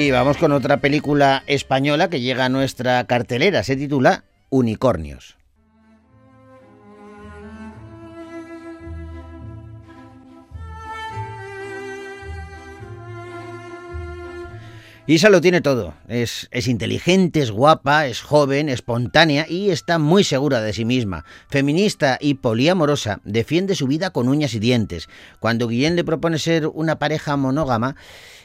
Y 0.00 0.10
vamos 0.12 0.38
con 0.38 0.52
otra 0.52 0.78
película 0.78 1.42
española 1.46 2.08
que 2.08 2.22
llega 2.22 2.46
a 2.46 2.48
nuestra 2.48 3.04
cartelera. 3.04 3.62
Se 3.62 3.76
titula 3.76 4.24
Unicornios. 4.48 5.36
Isa 15.10 15.28
lo 15.28 15.40
tiene 15.40 15.60
todo. 15.60 15.94
Es, 16.06 16.48
inteligente, 16.68 17.42
es 17.42 17.50
guapa, 17.50 18.06
es 18.06 18.20
joven, 18.20 18.68
espontánea 18.68 19.44
y 19.48 19.70
está 19.70 19.98
muy 19.98 20.22
segura 20.22 20.60
de 20.60 20.72
sí 20.72 20.84
misma. 20.84 21.24
Feminista 21.48 22.16
y 22.20 22.34
poliamorosa, 22.34 23.20
defiende 23.24 23.74
su 23.74 23.88
vida 23.88 24.10
con 24.10 24.28
uñas 24.28 24.54
y 24.54 24.60
dientes. 24.60 25.08
Cuando 25.40 25.66
Guillén 25.66 25.96
le 25.96 26.04
propone 26.04 26.38
ser 26.38 26.68
una 26.68 27.00
pareja 27.00 27.36
monógama, 27.36 27.96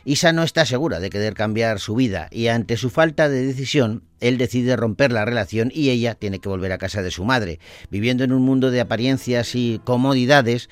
Isa 0.06 0.34
no 0.34 0.42
está 0.42 0.66
segura 0.66 1.00
de 1.00 1.12
querer 1.12 1.36
cambiar 1.36 1.80
su 1.80 1.94
vida 1.94 2.30
y 2.32 2.48
ante 2.48 2.78
su 2.78 2.90
falta 2.90 3.30
de 3.30 3.46
decisión, 3.46 4.02
él 4.20 4.40
decide 4.40 4.76
romper 4.76 5.12
la 5.12 5.24
relación 5.24 5.72
y 5.72 5.92
ella 5.92 6.16
tiene 6.16 6.40
que 6.40 6.50
volver 6.50 6.72
a 6.72 6.80
casa 6.80 7.04
de 7.04 7.12
su 7.12 7.26
madre. 7.26 7.60
Viviendo 7.92 8.24
en 8.24 8.32
un 8.32 8.42
mundo 8.42 8.72
de 8.72 8.82
apariencias 8.82 9.54
y 9.54 9.80
comodidades, 9.84 10.70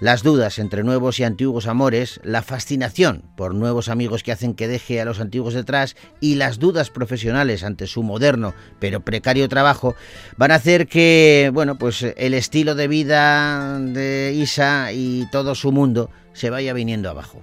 las 0.00 0.22
dudas 0.22 0.58
entre 0.58 0.82
nuevos 0.82 1.18
y 1.20 1.24
antiguos 1.24 1.66
amores, 1.66 2.20
la 2.22 2.42
fascinación 2.42 3.22
por 3.36 3.54
nuevos 3.54 3.88
amigos 3.88 4.22
que 4.22 4.32
hacen 4.32 4.54
que 4.54 4.68
deje 4.68 5.00
a 5.00 5.04
los 5.04 5.20
antiguos 5.20 5.54
detrás 5.54 5.96
y 6.20 6.36
las 6.36 6.58
dudas 6.58 6.90
profesionales 6.90 7.64
ante 7.64 7.86
su 7.86 8.02
moderno 8.02 8.54
pero 8.78 9.00
precario 9.00 9.48
trabajo 9.48 9.94
van 10.36 10.50
a 10.50 10.56
hacer 10.56 10.86
que, 10.86 11.50
bueno, 11.52 11.76
pues 11.76 12.02
el 12.02 12.34
estilo 12.34 12.74
de 12.74 12.88
vida 12.88 13.78
de 13.78 14.32
Isa 14.34 14.92
y 14.92 15.26
todo 15.30 15.54
su 15.54 15.72
mundo 15.72 16.10
se 16.32 16.50
vaya 16.50 16.72
viniendo 16.72 17.10
abajo. 17.10 17.42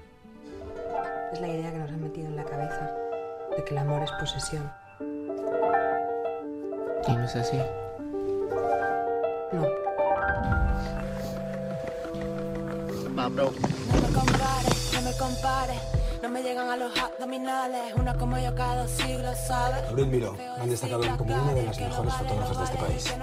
Es 1.33 1.39
la 1.39 1.47
idea 1.47 1.71
que 1.71 1.77
nos 1.79 1.89
han 1.89 2.01
metido 2.01 2.27
en 2.27 2.35
la 2.35 2.43
cabeza 2.43 2.91
de 3.57 3.63
que 3.63 3.71
el 3.71 3.77
amor 3.77 4.03
es 4.03 4.11
posesión. 4.11 4.69
¿Y 7.07 7.11
no 7.13 7.23
es 7.23 7.35
así? 7.35 7.57
No. 9.53 9.90
Va, 13.17 13.27
bro. 13.27 13.51
No 13.51 14.01
me 14.01 14.13
compares, 14.13 14.91
no 14.93 15.01
me 15.01 15.17
compares. 15.17 15.81
No 16.21 16.29
me 16.29 16.43
llegan 16.43 16.69
a 16.69 16.77
los 16.77 16.97
abdominales. 16.97 17.93
Una 17.95 18.13
como 18.15 18.37
yo 18.37 18.55
cada 18.55 18.83
dos 18.83 18.91
siglos, 18.91 19.37
¿sabes? 19.47 19.83
Abril 19.89 20.07
Miró, 20.07 20.37
han 20.59 20.69
destacado 20.69 21.01
como 21.17 21.33
una 21.33 21.53
de 21.53 21.63
las 21.63 21.79
mejores 21.79 22.13
fotógrafas 22.13 22.57
de 22.57 22.63
este 22.63 22.77
país. 22.77 23.13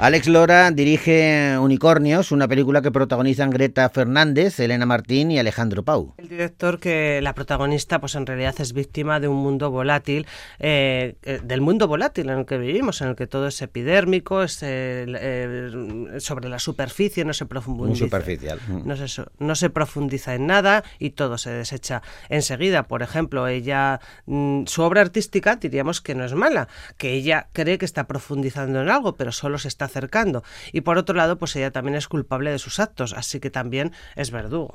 Alex 0.00 0.26
Lora 0.26 0.72
dirige 0.72 1.56
Unicornios, 1.56 2.32
una 2.32 2.48
película 2.48 2.82
que 2.82 2.90
protagonizan 2.90 3.50
Greta 3.50 3.88
Fernández, 3.88 4.58
Elena 4.58 4.86
Martín 4.86 5.30
y 5.30 5.38
Alejandro 5.38 5.84
Pau. 5.84 6.14
El 6.18 6.28
director 6.28 6.80
que 6.80 7.20
la 7.22 7.32
protagonista 7.32 8.00
pues 8.00 8.16
en 8.16 8.26
realidad 8.26 8.56
es 8.58 8.72
víctima 8.72 9.20
de 9.20 9.28
un 9.28 9.36
mundo 9.36 9.70
volátil, 9.70 10.26
eh, 10.58 11.14
del 11.44 11.60
mundo 11.60 11.86
volátil 11.86 12.28
en 12.28 12.40
el 12.40 12.44
que 12.44 12.58
vivimos, 12.58 13.00
en 13.02 13.08
el 13.10 13.16
que 13.16 13.28
todo 13.28 13.46
es 13.46 13.62
epidérmico, 13.62 14.42
es 14.42 14.64
eh, 14.64 15.06
eh, 15.08 16.16
sobre 16.18 16.48
la 16.48 16.58
superficie, 16.58 17.24
no 17.24 17.32
se 17.32 17.46
profundiza. 17.46 17.86
Muy 17.86 17.96
superficial. 17.96 18.58
No 18.84 18.96
se, 18.96 19.22
no 19.38 19.54
se 19.54 19.70
profundiza 19.70 20.34
en 20.34 20.48
nada 20.48 20.82
y 20.98 21.10
todo 21.10 21.38
se 21.38 21.50
desecha 21.50 22.02
enseguida. 22.28 22.88
Por 22.88 23.02
ejemplo, 23.02 23.46
ella, 23.46 24.00
mm, 24.26 24.64
su 24.66 24.82
obra 24.82 25.02
artística 25.02 25.54
diríamos 25.54 26.00
que 26.00 26.16
no 26.16 26.24
es 26.24 26.34
mala, 26.34 26.66
que 26.98 27.12
ella 27.12 27.46
cree 27.52 27.78
que 27.78 27.84
está 27.84 28.08
profundizando 28.08 28.82
en 28.82 28.90
algo, 28.90 29.16
pero 29.16 29.30
solo 29.30 29.56
se 29.58 29.68
está 29.68 29.83
está 29.84 29.98
acercando. 29.98 30.42
Y 30.72 30.82
por 30.82 30.98
otro 30.98 31.14
lado, 31.14 31.38
pues 31.38 31.54
ella 31.56 31.70
también 31.70 31.94
es 31.96 32.08
culpable 32.08 32.50
de 32.50 32.58
sus 32.58 32.80
actos, 32.80 33.12
así 33.12 33.40
que 33.40 33.50
también 33.50 33.92
es 34.16 34.30
verdugo. 34.30 34.74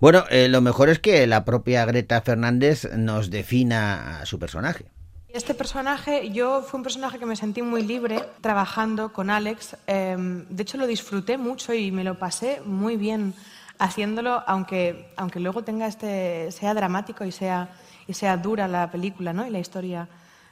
Bueno, 0.00 0.24
eh, 0.30 0.48
lo 0.48 0.60
mejor 0.60 0.88
es 0.88 0.98
que 0.98 1.26
la 1.26 1.44
propia 1.44 1.84
Greta 1.84 2.20
Fernández 2.20 2.88
nos 2.96 3.30
defina 3.30 4.20
a 4.20 4.26
su 4.26 4.38
personaje. 4.38 4.86
Este 5.28 5.52
personaje, 5.54 6.30
yo 6.30 6.62
fue 6.62 6.78
un 6.78 6.84
personaje 6.84 7.18
que 7.18 7.26
me 7.26 7.36
sentí 7.36 7.60
muy 7.60 7.82
libre 7.82 8.24
trabajando 8.40 9.12
con 9.12 9.28
Alex. 9.28 9.76
Em, 9.86 10.46
de 10.48 10.62
hecho, 10.62 10.78
lo 10.78 10.86
disfruté 10.86 11.36
mucho 11.36 11.74
y 11.74 11.92
me 11.92 12.02
lo 12.02 12.18
pasé 12.18 12.62
muy 12.64 12.96
bien 12.96 13.34
haciéndolo, 13.78 14.42
aunque, 14.46 15.12
aunque 15.16 15.38
luego 15.40 15.62
tenga 15.62 15.86
este, 15.86 16.50
sea 16.50 16.74
dramático 16.74 17.24
y 17.24 17.32
sea, 17.32 17.68
y 18.06 18.14
sea 18.14 18.36
dura 18.36 18.66
la 18.68 18.90
película 18.90 19.32
¿no? 19.32 19.46
y 19.46 19.50
la 19.50 19.58
historia 19.58 20.08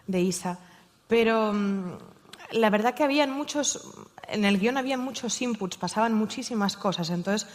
de 0.06 0.20
Isa. 0.20 0.58
Pero 1.08 1.52
mm, 1.52 1.96
la 2.52 2.70
verdad 2.70 2.94
que 2.94 3.04
habían 3.04 3.30
muchos, 3.30 3.88
en 4.28 4.44
el 4.44 4.58
guion 4.58 4.76
había 4.76 4.96
muchos 4.96 5.40
inputs, 5.42 5.76
pasaban 5.76 6.14
muchísimas 6.14 6.76
cosas. 6.76 7.10
Entonces, 7.10 7.48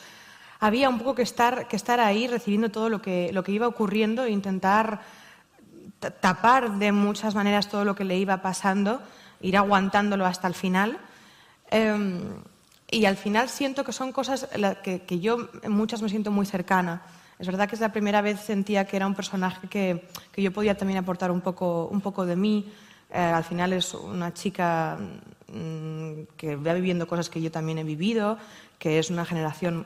había 0.59 0.89
un 0.89 0.99
poco 0.99 1.15
que 1.15 1.23
estar, 1.23 1.67
que 1.67 1.75
estar 1.75 1.99
ahí 1.99 2.27
recibiendo 2.27 2.69
todo 2.69 2.89
lo 2.89 3.01
que, 3.01 3.31
lo 3.33 3.43
que 3.43 3.51
iba 3.51 3.67
ocurriendo 3.67 4.23
e 4.23 4.31
intentar 4.31 5.01
tapar 6.19 6.77
de 6.79 6.91
muchas 6.91 7.35
maneras 7.35 7.69
todo 7.69 7.85
lo 7.85 7.95
que 7.95 8.03
le 8.03 8.17
iba 8.17 8.41
pasando, 8.41 9.01
ir 9.41 9.57
aguantándolo 9.57 10.25
hasta 10.25 10.47
el 10.47 10.53
final. 10.53 10.97
Em, 11.69 12.21
y 12.89 13.05
al 13.05 13.17
final 13.17 13.49
siento 13.49 13.83
que 13.83 13.93
son 13.93 14.11
cosas 14.11 14.47
que, 14.83 15.01
que, 15.01 15.19
yo 15.19 15.49
en 15.63 15.71
muchas 15.71 16.01
me 16.01 16.09
siento 16.09 16.29
muy 16.31 16.45
cercana. 16.45 17.01
Es 17.39 17.47
verdad 17.47 17.67
que 17.67 17.75
es 17.75 17.81
la 17.81 17.91
primera 17.91 18.21
vez 18.21 18.39
sentía 18.39 18.85
que 18.85 18.97
era 18.97 19.07
un 19.07 19.15
personaje 19.15 19.67
que, 19.67 20.07
que 20.31 20.41
yo 20.41 20.51
podía 20.51 20.77
también 20.77 20.99
aportar 20.99 21.31
un 21.31 21.41
poco, 21.41 21.87
un 21.87 22.01
poco 22.01 22.25
de 22.25 22.35
mí. 22.35 22.71
Eh, 23.11 23.19
al 23.19 23.43
final 23.43 23.73
es 23.73 23.93
una 23.93 24.33
chica 24.33 24.97
mm, 25.47 26.21
que 26.37 26.55
va 26.55 26.73
viviendo 26.73 27.07
cosas 27.07 27.29
que 27.29 27.41
yo 27.41 27.51
también 27.51 27.77
he 27.77 27.83
vivido, 27.83 28.37
que 28.79 28.99
es 28.99 29.09
una 29.09 29.25
generación 29.25 29.85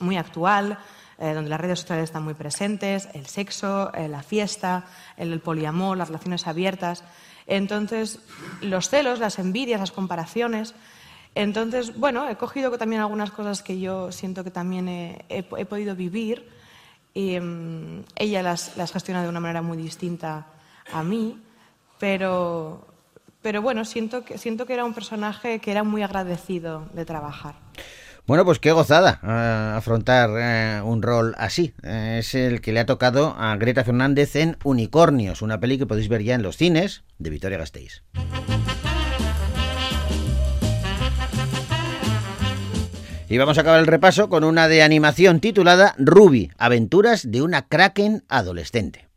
muy 0.00 0.16
actual, 0.16 0.78
eh, 1.18 1.34
donde 1.34 1.50
las 1.50 1.60
redes 1.60 1.80
sociales 1.80 2.04
están 2.04 2.22
muy 2.22 2.34
presentes, 2.34 3.08
el 3.12 3.26
sexo, 3.26 3.92
eh, 3.92 4.08
la 4.08 4.22
fiesta, 4.22 4.86
el, 5.16 5.40
poliamor, 5.40 5.98
las 5.98 6.08
relaciones 6.08 6.46
abiertas. 6.46 7.02
Entonces, 7.46 8.20
los 8.60 8.88
celos, 8.88 9.18
las 9.18 9.38
envidias, 9.38 9.80
las 9.80 9.90
comparaciones. 9.90 10.74
Entonces, 11.34 11.98
bueno, 11.98 12.28
he 12.28 12.36
cogido 12.36 12.70
también 12.78 13.02
algunas 13.02 13.32
cosas 13.32 13.62
que 13.62 13.80
yo 13.80 14.12
siento 14.12 14.44
que 14.44 14.50
también 14.50 14.88
he, 14.88 15.64
podido 15.68 15.94
vivir 15.94 16.48
y 17.14 17.38
mm, 17.38 18.04
ella 18.16 18.42
las, 18.42 18.74
gestiona 18.92 19.22
de 19.22 19.28
una 19.28 19.40
manera 19.40 19.60
muy 19.62 19.76
distinta 19.76 20.46
a 20.92 21.02
mí, 21.02 21.36
pero, 21.98 22.86
pero 23.42 23.62
bueno, 23.62 23.84
siento 23.84 24.24
que, 24.24 24.38
siento 24.38 24.66
que 24.66 24.74
era 24.74 24.84
un 24.84 24.94
personaje 24.94 25.58
que 25.58 25.70
era 25.70 25.84
muy 25.84 26.02
agradecido 26.02 26.88
de 26.92 27.04
trabajar. 27.04 27.54
Bueno, 28.28 28.44
pues 28.44 28.58
qué 28.58 28.72
gozada 28.72 29.20
eh, 29.22 29.76
afrontar 29.78 30.28
eh, 30.36 30.82
un 30.84 31.00
rol 31.00 31.34
así. 31.38 31.72
Eh, 31.82 32.16
es 32.18 32.34
el 32.34 32.60
que 32.60 32.72
le 32.72 32.80
ha 32.80 32.84
tocado 32.84 33.34
a 33.38 33.56
Greta 33.56 33.84
Fernández 33.84 34.36
en 34.36 34.58
Unicornios, 34.64 35.40
una 35.40 35.60
peli 35.60 35.78
que 35.78 35.86
podéis 35.86 36.10
ver 36.10 36.22
ya 36.22 36.34
en 36.34 36.42
los 36.42 36.58
cines 36.58 37.04
de 37.18 37.30
Victoria 37.30 37.56
Gasteiz. 37.56 38.02
Y 43.30 43.38
vamos 43.38 43.56
a 43.56 43.62
acabar 43.62 43.80
el 43.80 43.86
repaso 43.86 44.28
con 44.28 44.44
una 44.44 44.68
de 44.68 44.82
animación 44.82 45.40
titulada 45.40 45.94
Ruby, 45.96 46.50
aventuras 46.58 47.30
de 47.30 47.40
una 47.40 47.66
kraken 47.66 48.24
adolescente. 48.28 49.07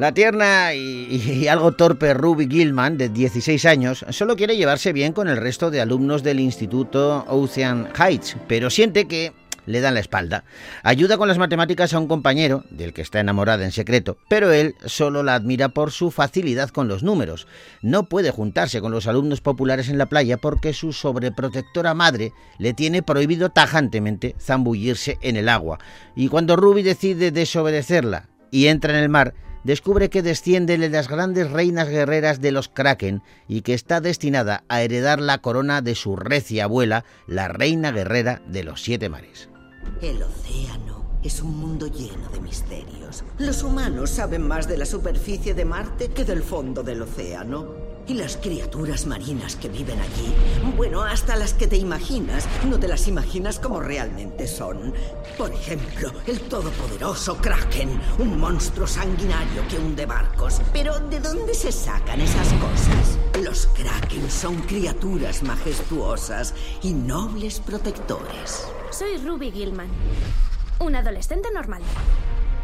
La 0.00 0.12
tierna 0.12 0.72
y, 0.72 1.46
algo 1.48 1.72
torpe 1.72 2.14
Ruby 2.14 2.48
Gilman, 2.48 2.96
de 2.96 3.10
16 3.10 3.66
años, 3.66 4.06
solo 4.08 4.34
quiere 4.34 4.56
llevarse 4.56 4.94
bien 4.94 5.12
con 5.12 5.28
el 5.28 5.36
resto 5.36 5.70
de 5.70 5.82
alumnos 5.82 6.22
del 6.22 6.40
Instituto 6.40 7.26
Ocean 7.28 7.90
Heights, 7.94 8.38
pero 8.48 8.70
siente 8.70 9.06
que 9.06 9.34
le 9.66 9.82
dan 9.82 9.92
la 9.92 10.00
espalda. 10.00 10.44
Ayuda 10.82 11.18
con 11.18 11.28
las 11.28 11.36
matemáticas 11.36 11.92
a 11.92 11.98
un 11.98 12.08
compañero, 12.08 12.64
del 12.70 12.94
que 12.94 13.02
está 13.02 13.20
enamorada 13.20 13.62
en 13.62 13.72
secreto, 13.72 14.16
pero 14.30 14.52
él 14.52 14.74
solo 14.86 15.22
la 15.22 15.34
admira 15.34 15.68
por 15.68 15.90
su 15.90 16.10
facilidad 16.10 16.70
con 16.70 16.88
los 16.88 17.02
números. 17.02 17.46
No 17.82 18.04
puede 18.04 18.30
juntarse 18.30 18.80
con 18.80 18.92
los 18.92 19.06
alumnos 19.06 19.42
populares 19.42 19.90
en 19.90 19.98
la 19.98 20.06
playa 20.06 20.38
porque 20.38 20.72
su 20.72 20.94
sobreprotectora 20.94 21.92
madre 21.92 22.32
le 22.58 22.72
tiene 22.72 23.02
prohibido 23.02 23.50
tajantemente 23.50 24.34
zambullirse 24.40 25.18
en 25.20 25.36
el 25.36 25.50
agua. 25.50 25.78
Y 26.16 26.28
cuando 26.28 26.56
Ruby 26.56 26.82
decide 26.82 27.32
desobedecerla 27.32 28.30
y 28.50 28.68
entra 28.68 28.96
en 28.96 29.02
el 29.04 29.10
mar, 29.10 29.34
descubre 29.64 30.10
que 30.10 30.22
desciende 30.22 30.78
de 30.78 30.88
las 30.88 31.08
grandes 31.08 31.50
reinas 31.50 31.88
guerreras 31.88 32.40
de 32.40 32.52
los 32.52 32.68
Kraken 32.68 33.22
y 33.48 33.62
que 33.62 33.74
está 33.74 34.00
destinada 34.00 34.64
a 34.68 34.82
heredar 34.82 35.20
la 35.20 35.38
corona 35.38 35.82
de 35.82 35.94
su 35.94 36.16
recia 36.16 36.64
abuela, 36.64 37.04
la 37.26 37.48
reina 37.48 37.92
guerrera 37.92 38.42
de 38.46 38.64
los 38.64 38.82
siete 38.82 39.08
mares. 39.08 39.48
El 40.00 40.22
océano 40.22 41.04
es 41.22 41.42
un 41.42 41.58
mundo 41.58 41.86
lleno 41.86 42.28
de 42.30 42.40
misterios. 42.40 43.24
Los 43.38 43.62
humanos 43.62 44.10
saben 44.10 44.46
más 44.46 44.68
de 44.68 44.78
la 44.78 44.86
superficie 44.86 45.54
de 45.54 45.64
Marte 45.64 46.08
que 46.08 46.24
del 46.24 46.42
fondo 46.42 46.82
del 46.82 47.02
océano. 47.02 47.89
Y 48.06 48.14
las 48.14 48.36
criaturas 48.36 49.06
marinas 49.06 49.56
que 49.56 49.68
viven 49.68 49.98
allí, 50.00 50.34
bueno, 50.76 51.02
hasta 51.02 51.36
las 51.36 51.54
que 51.54 51.66
te 51.66 51.76
imaginas, 51.76 52.48
no 52.68 52.78
te 52.78 52.88
las 52.88 53.06
imaginas 53.06 53.58
como 53.58 53.80
realmente 53.80 54.46
son. 54.48 54.92
Por 55.38 55.52
ejemplo, 55.52 56.12
el 56.26 56.40
todopoderoso 56.40 57.36
Kraken, 57.36 58.00
un 58.18 58.38
monstruo 58.40 58.86
sanguinario 58.86 59.66
que 59.68 59.78
hunde 59.78 60.06
barcos. 60.06 60.60
Pero 60.72 60.98
¿de 60.98 61.20
dónde 61.20 61.54
se 61.54 61.70
sacan 61.70 62.20
esas 62.20 62.48
cosas? 62.54 63.18
Los 63.44 63.66
Kraken 63.68 64.30
son 64.30 64.56
criaturas 64.62 65.42
majestuosas 65.42 66.54
y 66.82 66.92
nobles 66.92 67.60
protectores. 67.60 68.66
Soy 68.90 69.16
Ruby 69.18 69.52
Gilman, 69.52 69.88
un 70.80 70.96
adolescente 70.96 71.48
normal. 71.52 71.82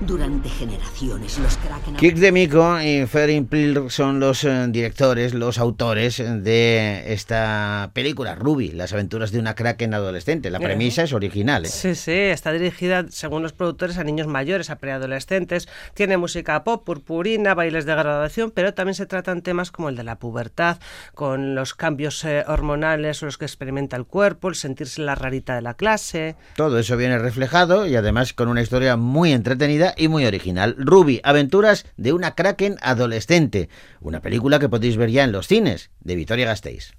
Durante 0.00 0.50
generaciones 0.50 1.38
los 1.38 1.56
Kraken... 1.56 1.96
Kick 1.96 2.16
de 2.16 2.30
Miko 2.30 2.78
y 2.82 3.06
Ferin 3.06 3.46
Pil 3.46 3.90
son 3.90 4.20
los 4.20 4.44
eh, 4.44 4.66
directores, 4.68 5.32
los 5.32 5.56
autores 5.58 6.18
de 6.18 7.14
esta 7.14 7.90
película, 7.94 8.34
Ruby, 8.34 8.72
las 8.72 8.92
aventuras 8.92 9.32
de 9.32 9.38
una 9.38 9.54
Kraken 9.54 9.94
adolescente. 9.94 10.50
La 10.50 10.60
premisa 10.60 11.04
es 11.04 11.14
original. 11.14 11.64
¿eh? 11.64 11.68
Sí, 11.68 11.94
sí, 11.94 12.12
está 12.12 12.52
dirigida, 12.52 13.06
según 13.08 13.42
los 13.42 13.54
productores, 13.54 13.96
a 13.96 14.04
niños 14.04 14.26
mayores, 14.26 14.68
a 14.68 14.76
preadolescentes. 14.76 15.66
Tiene 15.94 16.18
música 16.18 16.62
pop, 16.62 16.84
purpurina, 16.84 17.54
bailes 17.54 17.86
de 17.86 17.94
graduación, 17.94 18.50
pero 18.50 18.74
también 18.74 18.96
se 18.96 19.06
tratan 19.06 19.40
temas 19.40 19.70
como 19.70 19.88
el 19.88 19.96
de 19.96 20.04
la 20.04 20.18
pubertad, 20.18 20.76
con 21.14 21.54
los 21.54 21.74
cambios 21.74 22.22
eh, 22.24 22.44
hormonales 22.46 23.22
los 23.22 23.38
que 23.38 23.46
experimenta 23.46 23.96
el 23.96 24.04
cuerpo, 24.04 24.48
el 24.48 24.56
sentirse 24.56 25.00
la 25.00 25.14
rarita 25.14 25.54
de 25.54 25.62
la 25.62 25.72
clase. 25.72 26.36
Todo 26.54 26.78
eso 26.78 26.98
viene 26.98 27.18
reflejado 27.18 27.86
y 27.86 27.96
además 27.96 28.34
con 28.34 28.48
una 28.48 28.60
historia 28.60 28.96
muy 28.96 29.32
entretenida 29.32 29.85
y 29.96 30.08
muy 30.08 30.26
original. 30.26 30.74
Ruby, 30.78 31.20
aventuras 31.22 31.86
de 31.96 32.12
una 32.12 32.34
kraken 32.34 32.76
adolescente. 32.80 33.68
Una 34.00 34.20
película 34.20 34.58
que 34.58 34.68
podéis 34.68 34.96
ver 34.96 35.10
ya 35.10 35.24
en 35.24 35.32
los 35.32 35.46
cines 35.46 35.90
de 36.00 36.16
Vitoria 36.16 36.46
Gasteiz. 36.46 36.92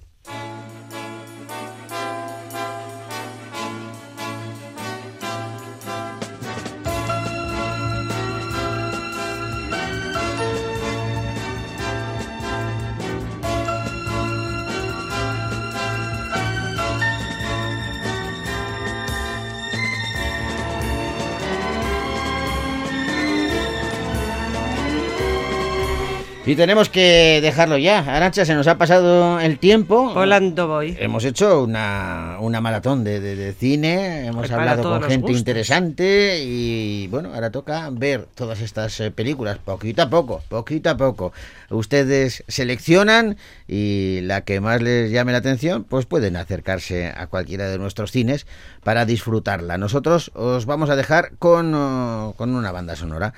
Y 26.48 26.56
tenemos 26.56 26.88
que 26.88 27.40
dejarlo 27.42 27.78
ya. 27.78 28.00
Arancha, 28.00 28.46
se 28.46 28.56
nos 28.56 28.68
ha 28.68 28.78
pasado 28.78 29.38
el 29.42 29.60
tiempo. 29.60 30.14
Volando 30.14 30.70
voy. 30.70 30.96
Hemos 30.98 31.26
hecho 31.26 31.62
una, 31.62 32.38
una 32.40 32.62
maratón 32.62 33.04
de, 33.04 33.20
de, 33.20 33.52
cine, 33.52 34.28
hemos 34.28 34.50
hablado 34.50 34.82
con 34.84 35.04
gente 35.04 35.34
interesante 35.34 36.42
y 36.42 37.08
bueno, 37.08 37.34
ahora 37.34 37.52
toca 37.52 37.90
ver 37.92 38.28
todas 38.34 38.62
estas 38.62 38.98
eh, 39.02 39.12
películas 39.12 39.58
poquito 39.58 40.04
a 40.04 40.10
poco, 40.10 40.42
poquito 40.48 40.90
a 40.90 40.96
poco. 40.96 41.34
Ustedes 41.70 42.46
seleccionan 42.48 43.36
y 43.68 44.22
la 44.22 44.46
que 44.46 44.62
más 44.62 44.82
les 44.82 45.12
llame 45.12 45.34
la 45.34 45.40
atención, 45.40 45.84
pues 45.84 46.06
pueden 46.06 46.38
acercarse 46.38 47.08
a 47.08 47.28
cualquiera 47.28 47.68
de 47.68 47.78
nuestros 47.78 48.14
cines 48.14 48.48
para 48.86 49.06
disfrutarla. 49.06 49.78
Nosotros 49.78 50.32
os 50.34 50.66
vamos 50.66 50.90
a 50.90 50.96
dejar 50.96 51.32
con, 51.40 51.74
oh, 51.76 52.36
con 52.38 52.56
una 52.56 52.72
banda 52.72 52.96
sonora. 52.96 53.34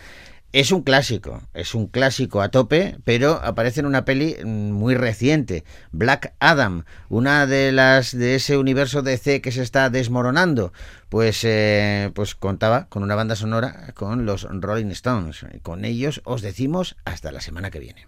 Es 0.52 0.72
un 0.72 0.82
clásico, 0.82 1.44
es 1.54 1.76
un 1.76 1.86
clásico 1.86 2.42
a 2.42 2.50
tope, 2.50 2.98
pero 3.04 3.40
aparece 3.44 3.82
en 3.82 3.86
una 3.86 4.04
peli 4.04 4.36
mm, 4.44 4.72
muy 4.72 4.96
reciente, 4.96 5.64
Black 5.92 6.34
Adam, 6.40 6.86
una 7.08 7.46
de 7.46 7.72
las 7.72 8.18
de 8.18 8.34
ese 8.34 8.58
universo 8.58 9.04
DC 9.04 9.42
que 9.42 9.52
se 9.52 9.62
está 9.62 9.92
desmoronando. 9.92 10.74
Pues, 11.10 11.44
eh, 11.44 12.10
pues 12.16 12.34
contaba 12.34 12.88
con 12.90 13.04
una 13.04 13.14
banda 13.14 13.36
sonora 13.36 13.94
con 13.94 14.26
los 14.26 14.48
Rolling 14.50 14.90
Stones. 14.90 15.46
Y 15.54 15.60
con 15.60 15.86
ellos 15.86 16.22
os 16.24 16.42
decimos 16.42 16.98
hasta 17.06 17.32
la 17.32 17.42
semana 17.42 17.70
que 17.70 17.80
viene. 17.80 18.08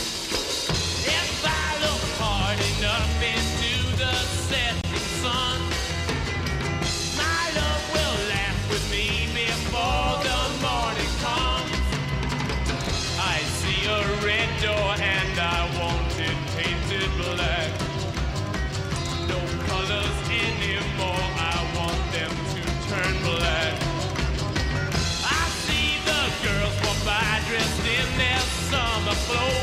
blow. 29.31 29.60